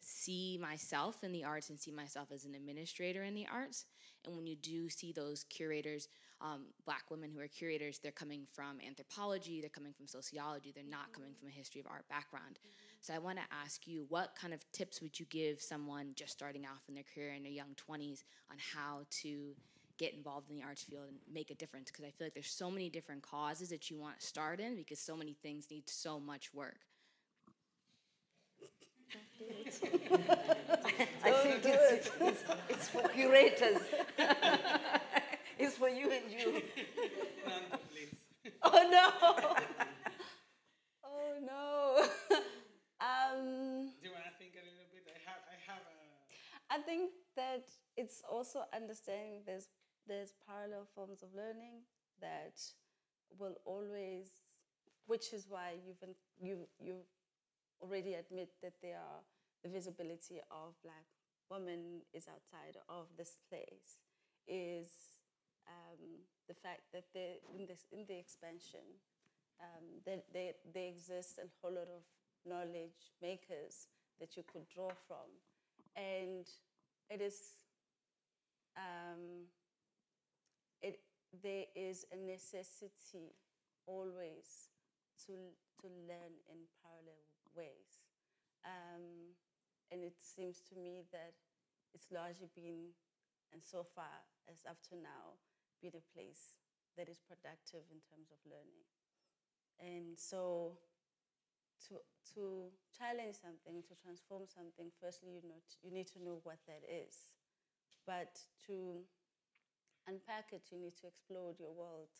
[0.00, 3.86] see myself in the arts and see myself as an administrator in the arts.
[4.24, 6.08] And when you do see those curators,
[6.40, 10.84] um, black women who are curators, they're coming from anthropology, they're coming from sociology, they're
[10.84, 12.58] not coming from a history of art background.
[13.02, 16.32] So I want to ask you, what kind of tips would you give someone just
[16.32, 19.54] starting off in their career in their young 20s on how to
[19.98, 21.90] get involved in the arts field and make a difference?
[21.90, 24.76] Because I feel like there's so many different causes that you want to start in
[24.76, 26.76] because so many things need so much work.
[31.24, 33.80] I think it's, it's, it's for curators.
[35.58, 36.52] it's for you and you.
[37.46, 38.52] None, please.
[38.62, 39.56] Oh no!
[46.70, 47.66] I think that
[47.96, 49.68] it's also understanding there's
[50.06, 51.82] there's parallel forms of learning
[52.20, 52.58] that
[53.38, 54.26] will always,
[55.06, 56.02] which is why you've
[56.40, 56.96] you you
[57.82, 59.20] already admit that there are
[59.62, 61.06] the visibility of black
[61.50, 63.98] women is outside of this place
[64.46, 64.86] is
[65.66, 68.86] um, the fact that they, in, this, in the expansion,
[69.60, 72.02] um, there, there, there exists a whole lot of
[72.46, 73.88] knowledge makers
[74.20, 75.28] that you could draw from.
[75.96, 76.46] And
[77.08, 77.36] it is,
[78.76, 79.50] um,
[80.82, 81.00] it,
[81.42, 83.34] there is a necessity
[83.86, 84.70] always
[85.26, 85.32] to,
[85.82, 87.24] to learn in parallel
[87.56, 88.06] ways.
[88.64, 89.34] Um,
[89.90, 91.34] and it seems to me that
[91.94, 92.94] it's largely been,
[93.52, 95.38] and so far as up to now,
[95.82, 96.54] been a place
[96.96, 98.86] that is productive in terms of learning.
[99.80, 100.78] And so
[101.88, 102.00] to,
[102.34, 106.84] to challenge something, to transform something, firstly, you, know, you need to know what that
[106.84, 107.32] is.
[108.06, 109.00] But to
[110.08, 112.10] unpack it, you need to explode your world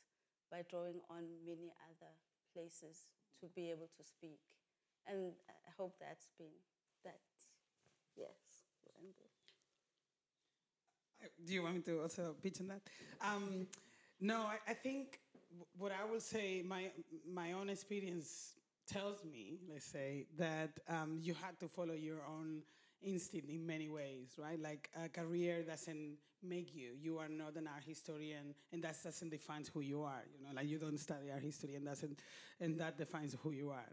[0.50, 2.12] by drawing on many other
[2.52, 3.08] places
[3.40, 4.40] to be able to speak.
[5.06, 6.54] And I hope that's been
[7.04, 7.20] that
[8.16, 8.36] Yes,
[11.46, 12.82] Do you want me to also pitch on that?
[13.20, 13.66] Um,
[14.20, 15.20] no, I, I think
[15.76, 16.90] what I will say, my
[17.32, 18.54] my own experience
[18.92, 22.62] tells me, let's say, that um, you had to follow your own
[23.02, 24.60] instinct in many ways, right?
[24.60, 26.90] Like a career doesn't make you.
[27.00, 30.22] You are not an art historian, and that doesn't define who you are.
[30.32, 32.18] You know, like you don't study art history, and doesn't,
[32.60, 33.92] and that defines who you are.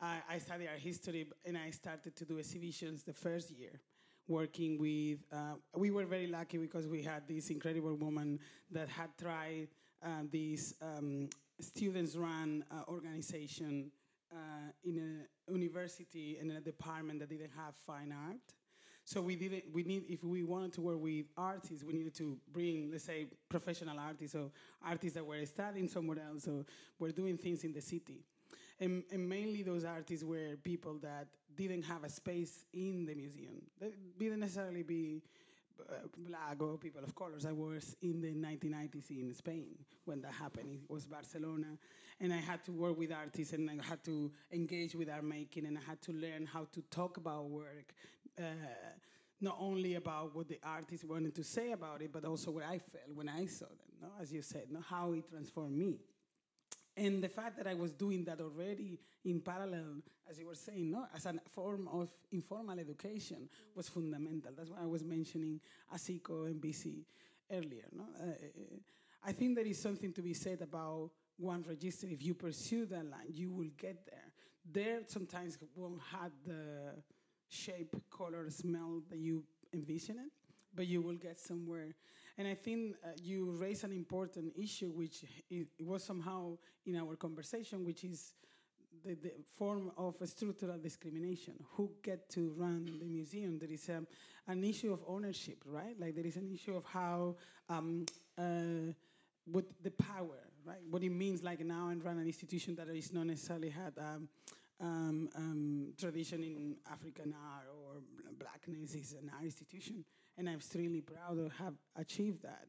[0.00, 3.80] I, I studied art history and I started to do exhibitions the first year
[4.28, 8.38] working with, uh, we were very lucky because we had this incredible woman
[8.70, 9.68] that had tried
[10.04, 11.28] uh, this um,
[11.60, 13.90] students run uh, organization
[14.32, 18.36] uh, in a university and in a department that didn't have fine art.
[19.04, 19.64] So we didn't.
[19.72, 23.26] We need if we wanted to work with artists, we needed to bring, let's say,
[23.48, 24.50] professional artists or
[24.84, 26.66] artists that were studying somewhere else or
[26.98, 28.20] were doing things in the city.
[28.80, 31.26] And, and, mainly those artists were people that
[31.56, 33.62] didn't have a space in the museum.
[33.80, 35.22] They didn't necessarily be
[36.16, 37.46] black or people of colors.
[37.46, 40.78] I was in the 1990s in Spain when that happened.
[40.84, 41.78] It was Barcelona.
[42.20, 45.66] And I had to work with artists and I had to engage with art making
[45.66, 47.94] and I had to learn how to talk about work.
[48.38, 48.42] Uh,
[49.40, 52.78] not only about what the artist wanted to say about it, but also what I
[52.78, 54.08] felt when I saw them, no?
[54.20, 54.80] as you said, no?
[54.80, 56.00] how it transformed me.
[56.98, 60.90] And the fact that I was doing that already in parallel, as you were saying,
[60.90, 64.50] no, as a form of informal education was fundamental.
[64.56, 65.60] That's why I was mentioning
[65.94, 67.04] AsiKo and Bisi
[67.52, 67.86] earlier.
[67.94, 68.02] No?
[68.20, 68.32] Uh,
[69.24, 72.08] I think there is something to be said about one register.
[72.10, 74.32] If you pursue that line, you will get there.
[74.70, 76.94] There sometimes won't have the
[77.48, 80.32] shape, color, smell that you envision it,
[80.74, 81.94] but you will get somewhere
[82.38, 86.56] and I think uh, you raise an important issue, which it, was somehow
[86.86, 88.34] in our conversation, which is
[89.04, 91.54] the, the, form of structural discrimination.
[91.72, 93.58] Who get to run the museum?
[93.58, 94.06] There is um,
[94.46, 95.98] an issue of ownership, right?
[95.98, 97.34] Like there is an issue of how,
[97.68, 98.06] um,
[98.38, 98.92] uh,
[99.82, 100.78] the power, right?
[100.88, 103.94] What it means, like now, and run an institution that is not necessarily had.
[103.98, 104.28] Um,
[104.80, 108.00] um, um, tradition in African art or
[108.38, 110.04] blackness is an art institution
[110.38, 112.66] and I'm extremely proud to have achieved that.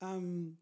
[0.00, 0.54] Um,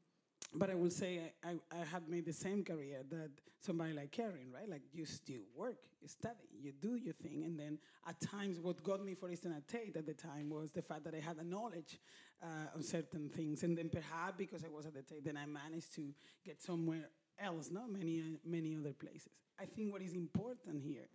[0.55, 4.11] but I will say I, I, I, had made the same career that somebody like
[4.11, 4.69] Kerryn, right?
[4.69, 8.83] Like you still work, you study, you do your thing, and then at times what
[8.83, 11.39] got me, for instance, at Tate at the time was the fact that I had
[11.39, 11.99] a knowledge
[12.43, 15.47] uh, on certain things, and then perhaps because I was at the Tate, then I
[15.47, 16.13] managed to
[16.45, 17.09] get somewhere
[17.41, 19.29] else, not many many other places.
[19.59, 21.09] I think what is important here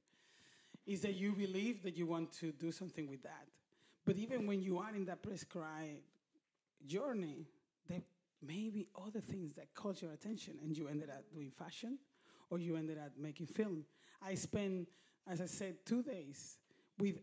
[0.87, 3.47] is that you believe that you want to do something with that,
[4.07, 5.99] but even when you are in that prescribed
[6.87, 7.45] journey,
[7.89, 8.01] there
[8.41, 11.99] may be other things that caught your attention, and you ended up doing fashion,
[12.49, 13.83] or you ended up making film.
[14.25, 14.87] I spent,
[15.29, 16.57] as I said, two days
[16.97, 17.17] with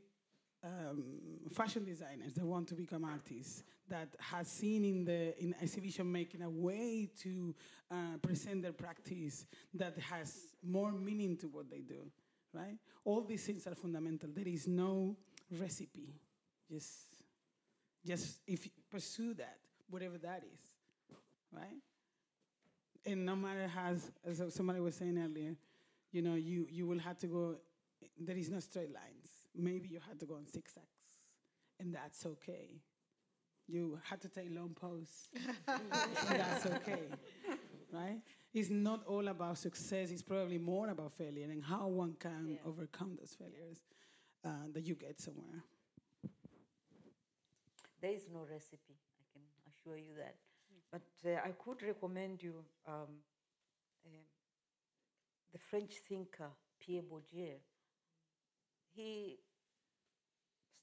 [0.63, 1.05] um,
[1.51, 6.43] fashion designers that want to become artists that has seen in the in exhibition making
[6.43, 7.55] a way to
[7.91, 12.11] uh, present their practice that has more meaning to what they do
[12.55, 12.77] right?
[13.05, 14.31] All these things are fundamental.
[14.33, 15.17] There is no
[15.51, 16.15] recipe
[16.71, 17.07] just,
[18.07, 19.59] just if you pursue that,
[19.91, 21.17] whatever that is,
[21.53, 21.81] right?
[23.07, 25.55] And no matter how, as somebody was saying earlier,
[26.13, 27.57] you know, you, you will have to go,
[28.19, 29.29] there is no straight lines.
[29.55, 30.87] Maybe you had to go on zigzags,
[31.79, 32.81] and that's okay.
[33.67, 35.29] You had to take long poses,
[35.69, 37.03] and that's okay,
[37.93, 38.21] right?
[38.53, 42.57] It's not all about success, it's probably more about failure and how one can yeah.
[42.65, 43.83] overcome those failures
[44.45, 45.65] uh, that you get somewhere.
[48.05, 50.37] There is no recipe, I can assure you that.
[50.93, 52.57] But uh, I could recommend you
[52.87, 53.25] um,
[54.05, 54.27] um,
[55.51, 57.57] the French thinker Pierre Bourdieu.
[58.95, 59.39] He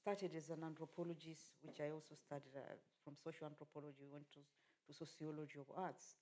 [0.00, 2.74] started as an anthropologist, which I also studied uh,
[3.04, 4.40] from social anthropology, went to,
[4.88, 6.16] to sociology of arts.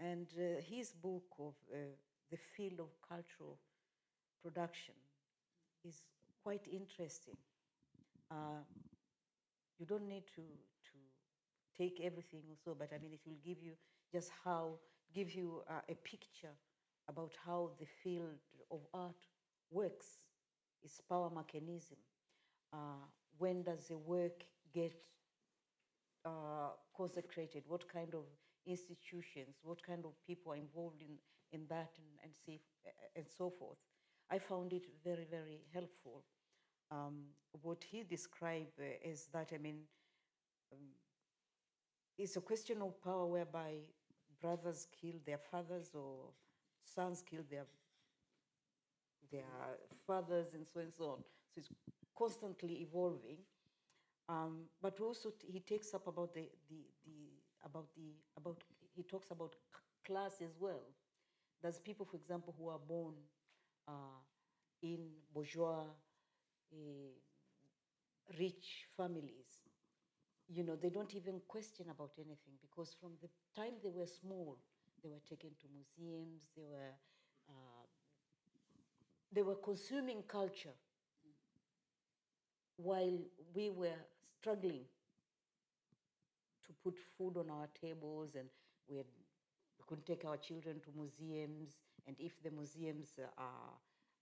[0.00, 1.76] And uh, his book of uh,
[2.30, 3.58] the field of cultural
[4.42, 4.94] production
[5.84, 6.06] is
[6.42, 7.36] quite interesting.
[9.78, 10.96] You don't need to, to
[11.76, 13.72] take everything also, but I mean, it will give you
[14.12, 14.78] just how,
[15.14, 16.54] give you uh, a picture
[17.08, 18.40] about how the field
[18.70, 19.26] of art
[19.70, 20.06] works,
[20.82, 21.96] its power mechanism.
[22.72, 23.06] Uh,
[23.38, 24.42] when does the work
[24.74, 24.92] get
[26.24, 27.62] uh, consecrated?
[27.66, 28.24] What kind of
[28.66, 31.16] institutions, what kind of people are involved in,
[31.52, 32.60] in that, and, and, see,
[33.16, 33.78] and so forth?
[34.30, 36.24] I found it very, very helpful.
[36.90, 37.24] Um,
[37.62, 39.80] what he described is that, I mean,
[40.72, 40.78] um,
[42.16, 43.76] it's a question of power whereby
[44.40, 46.30] brothers kill their fathers or
[46.84, 47.66] sons kill their
[49.30, 49.44] their
[50.06, 51.18] fathers and so and so on.
[51.54, 51.68] So it's
[52.16, 53.38] constantly evolving.
[54.28, 57.12] Um, but also he takes up about the, the, the
[57.64, 58.62] about the about
[58.94, 59.56] he talks about
[60.06, 60.82] class as well.
[61.62, 63.14] There's people, for example, who are born
[63.88, 64.20] uh,
[64.82, 65.84] in bourgeois,
[66.72, 67.12] uh,
[68.38, 69.50] rich families.
[70.48, 74.58] You know, they don't even question about anything because from the time they were small,
[75.02, 76.42] they were taken to museums.
[76.56, 76.94] They were
[77.48, 77.84] uh,
[79.32, 80.74] they were consuming culture
[82.76, 83.18] while
[83.54, 84.00] we were
[84.38, 84.86] struggling
[86.66, 88.48] to put food on our tables and
[88.88, 89.06] we, had,
[89.78, 93.74] we couldn't take our children to museums and if the museums are,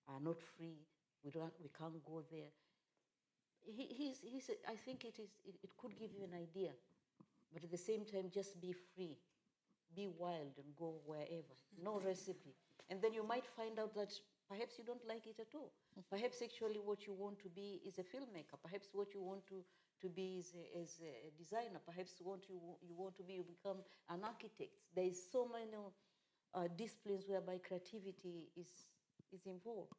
[0.08, 0.78] are not free
[1.24, 2.50] we, don't, we can't go there
[3.62, 6.70] he, he's, he's, i think it, is, it, it could give you an idea
[7.52, 9.16] but at the same time just be free
[9.94, 12.54] be wild and go wherever no recipe
[12.90, 14.12] and then you might find out that
[14.48, 15.72] Perhaps you don't like it at all.
[16.08, 18.54] Perhaps actually what you want to be is a filmmaker.
[18.62, 19.64] Perhaps what you want to,
[20.00, 21.80] to be is a, is a designer.
[21.84, 23.78] Perhaps what you, you want to be, you become
[24.08, 24.70] an architect.
[24.94, 25.74] There is so many
[26.54, 28.68] uh, disciplines whereby creativity is,
[29.32, 29.90] is involved.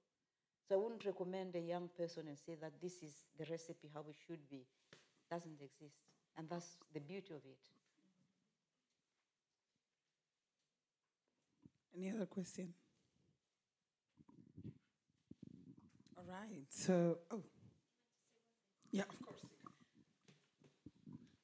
[0.68, 4.02] So I wouldn't recommend a young person and say that this is the recipe how
[4.02, 4.66] it should be.
[4.92, 5.96] It doesn't exist.
[6.38, 7.58] And that's the beauty of it.
[11.96, 12.74] Any other question?
[16.18, 16.66] All right.
[16.70, 17.42] So, oh,
[18.92, 19.42] yeah, of course.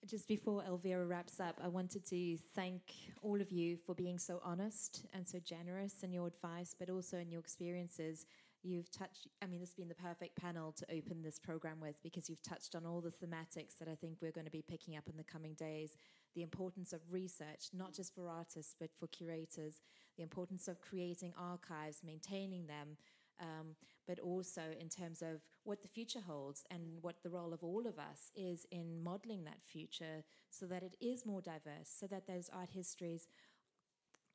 [0.06, 2.82] Just before Elvira wraps up, I wanted to thank
[3.22, 7.18] all of you for being so honest and so generous in your advice, but also
[7.18, 8.26] in your experiences.
[8.66, 12.02] You've touched, I mean, this has been the perfect panel to open this program with
[12.02, 14.96] because you've touched on all the thematics that I think we're going to be picking
[14.96, 15.98] up in the coming days.
[16.34, 19.82] The importance of research, not just for artists, but for curators,
[20.16, 22.96] the importance of creating archives, maintaining them,
[23.42, 23.76] um,
[24.08, 27.86] but also in terms of what the future holds and what the role of all
[27.86, 32.28] of us is in modeling that future so that it is more diverse, so that
[32.28, 33.28] those art histories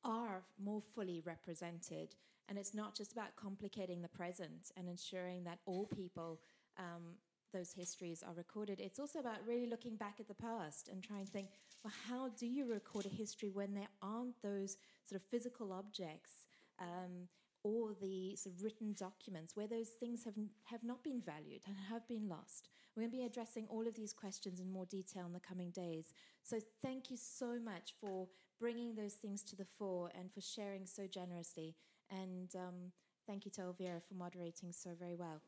[0.05, 2.15] are more fully represented.
[2.49, 6.41] And it's not just about complicating the present and ensuring that all people,
[6.79, 7.17] um,
[7.53, 8.81] those histories are recorded.
[8.81, 11.49] It's also about really looking back at the past and trying to think,
[11.85, 14.77] well, how do you record a history when there aren't those
[15.07, 16.47] sort of physical objects
[16.81, 17.29] um,
[17.65, 20.35] or the sort of written documents where those things have,
[20.65, 22.69] have not been valued and have been lost.
[22.95, 25.71] We're going to be addressing all of these questions in more detail in the coming
[25.71, 26.13] days.
[26.43, 28.29] So thank you so much for
[28.61, 31.75] bringing those things to the fore and for sharing so generously.
[32.11, 32.93] And um,
[33.27, 35.41] thank you to Elvira for moderating so very well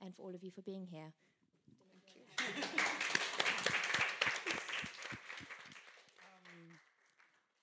[0.00, 1.12] and for all of you for being here.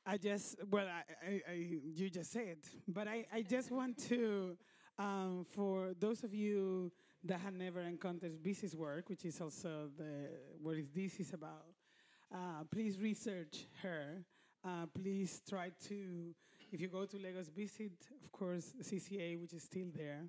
[0.07, 2.57] I just, well, I, I, I, you just said,
[2.88, 4.56] but I, I just want to,
[4.99, 6.91] um, for those of you
[7.23, 10.30] that have never encountered Bisi's work, which is also the
[10.61, 11.65] what is this is about,
[12.32, 14.23] uh, please research her.
[14.64, 16.34] Uh, please try to,
[16.71, 17.93] if you go to Lagos, visit,
[18.23, 20.23] of course, CCA, which is still there.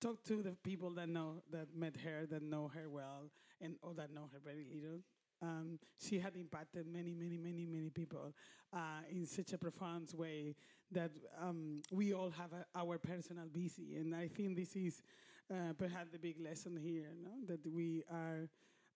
[0.00, 3.30] Talk to the people that know that met her, that know her well,
[3.60, 5.00] and or that know her very little.
[5.42, 8.34] Um, she had impacted many, many, many, many people
[8.72, 10.54] uh, in such a profound way
[10.92, 13.98] that um, we all have a, our personal Bisi.
[13.98, 15.02] And I think this is
[15.50, 17.30] uh, perhaps the big lesson here, no?
[17.46, 18.48] that we are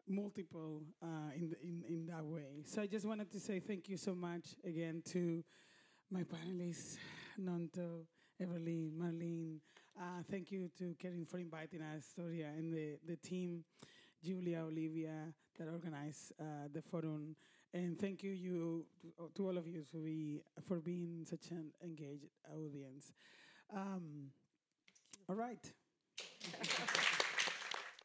[0.07, 2.63] multiple uh, in, in, in that way.
[2.65, 5.43] So I just wanted to say thank you so much again to
[6.15, 6.97] my panelists,
[7.41, 8.07] Nonto,
[8.41, 9.59] Everlyn, Marlene.
[9.99, 13.65] Uh, thank you to Kerryn for inviting us, Touria, and the, the team
[14.25, 17.35] Julia, Olivia, that organized uh, the forum.
[17.73, 18.87] And thank you, you
[19.35, 23.13] to all of you for, be, for being such an engaged audience.
[23.75, 24.31] Um,
[25.29, 25.73] all right.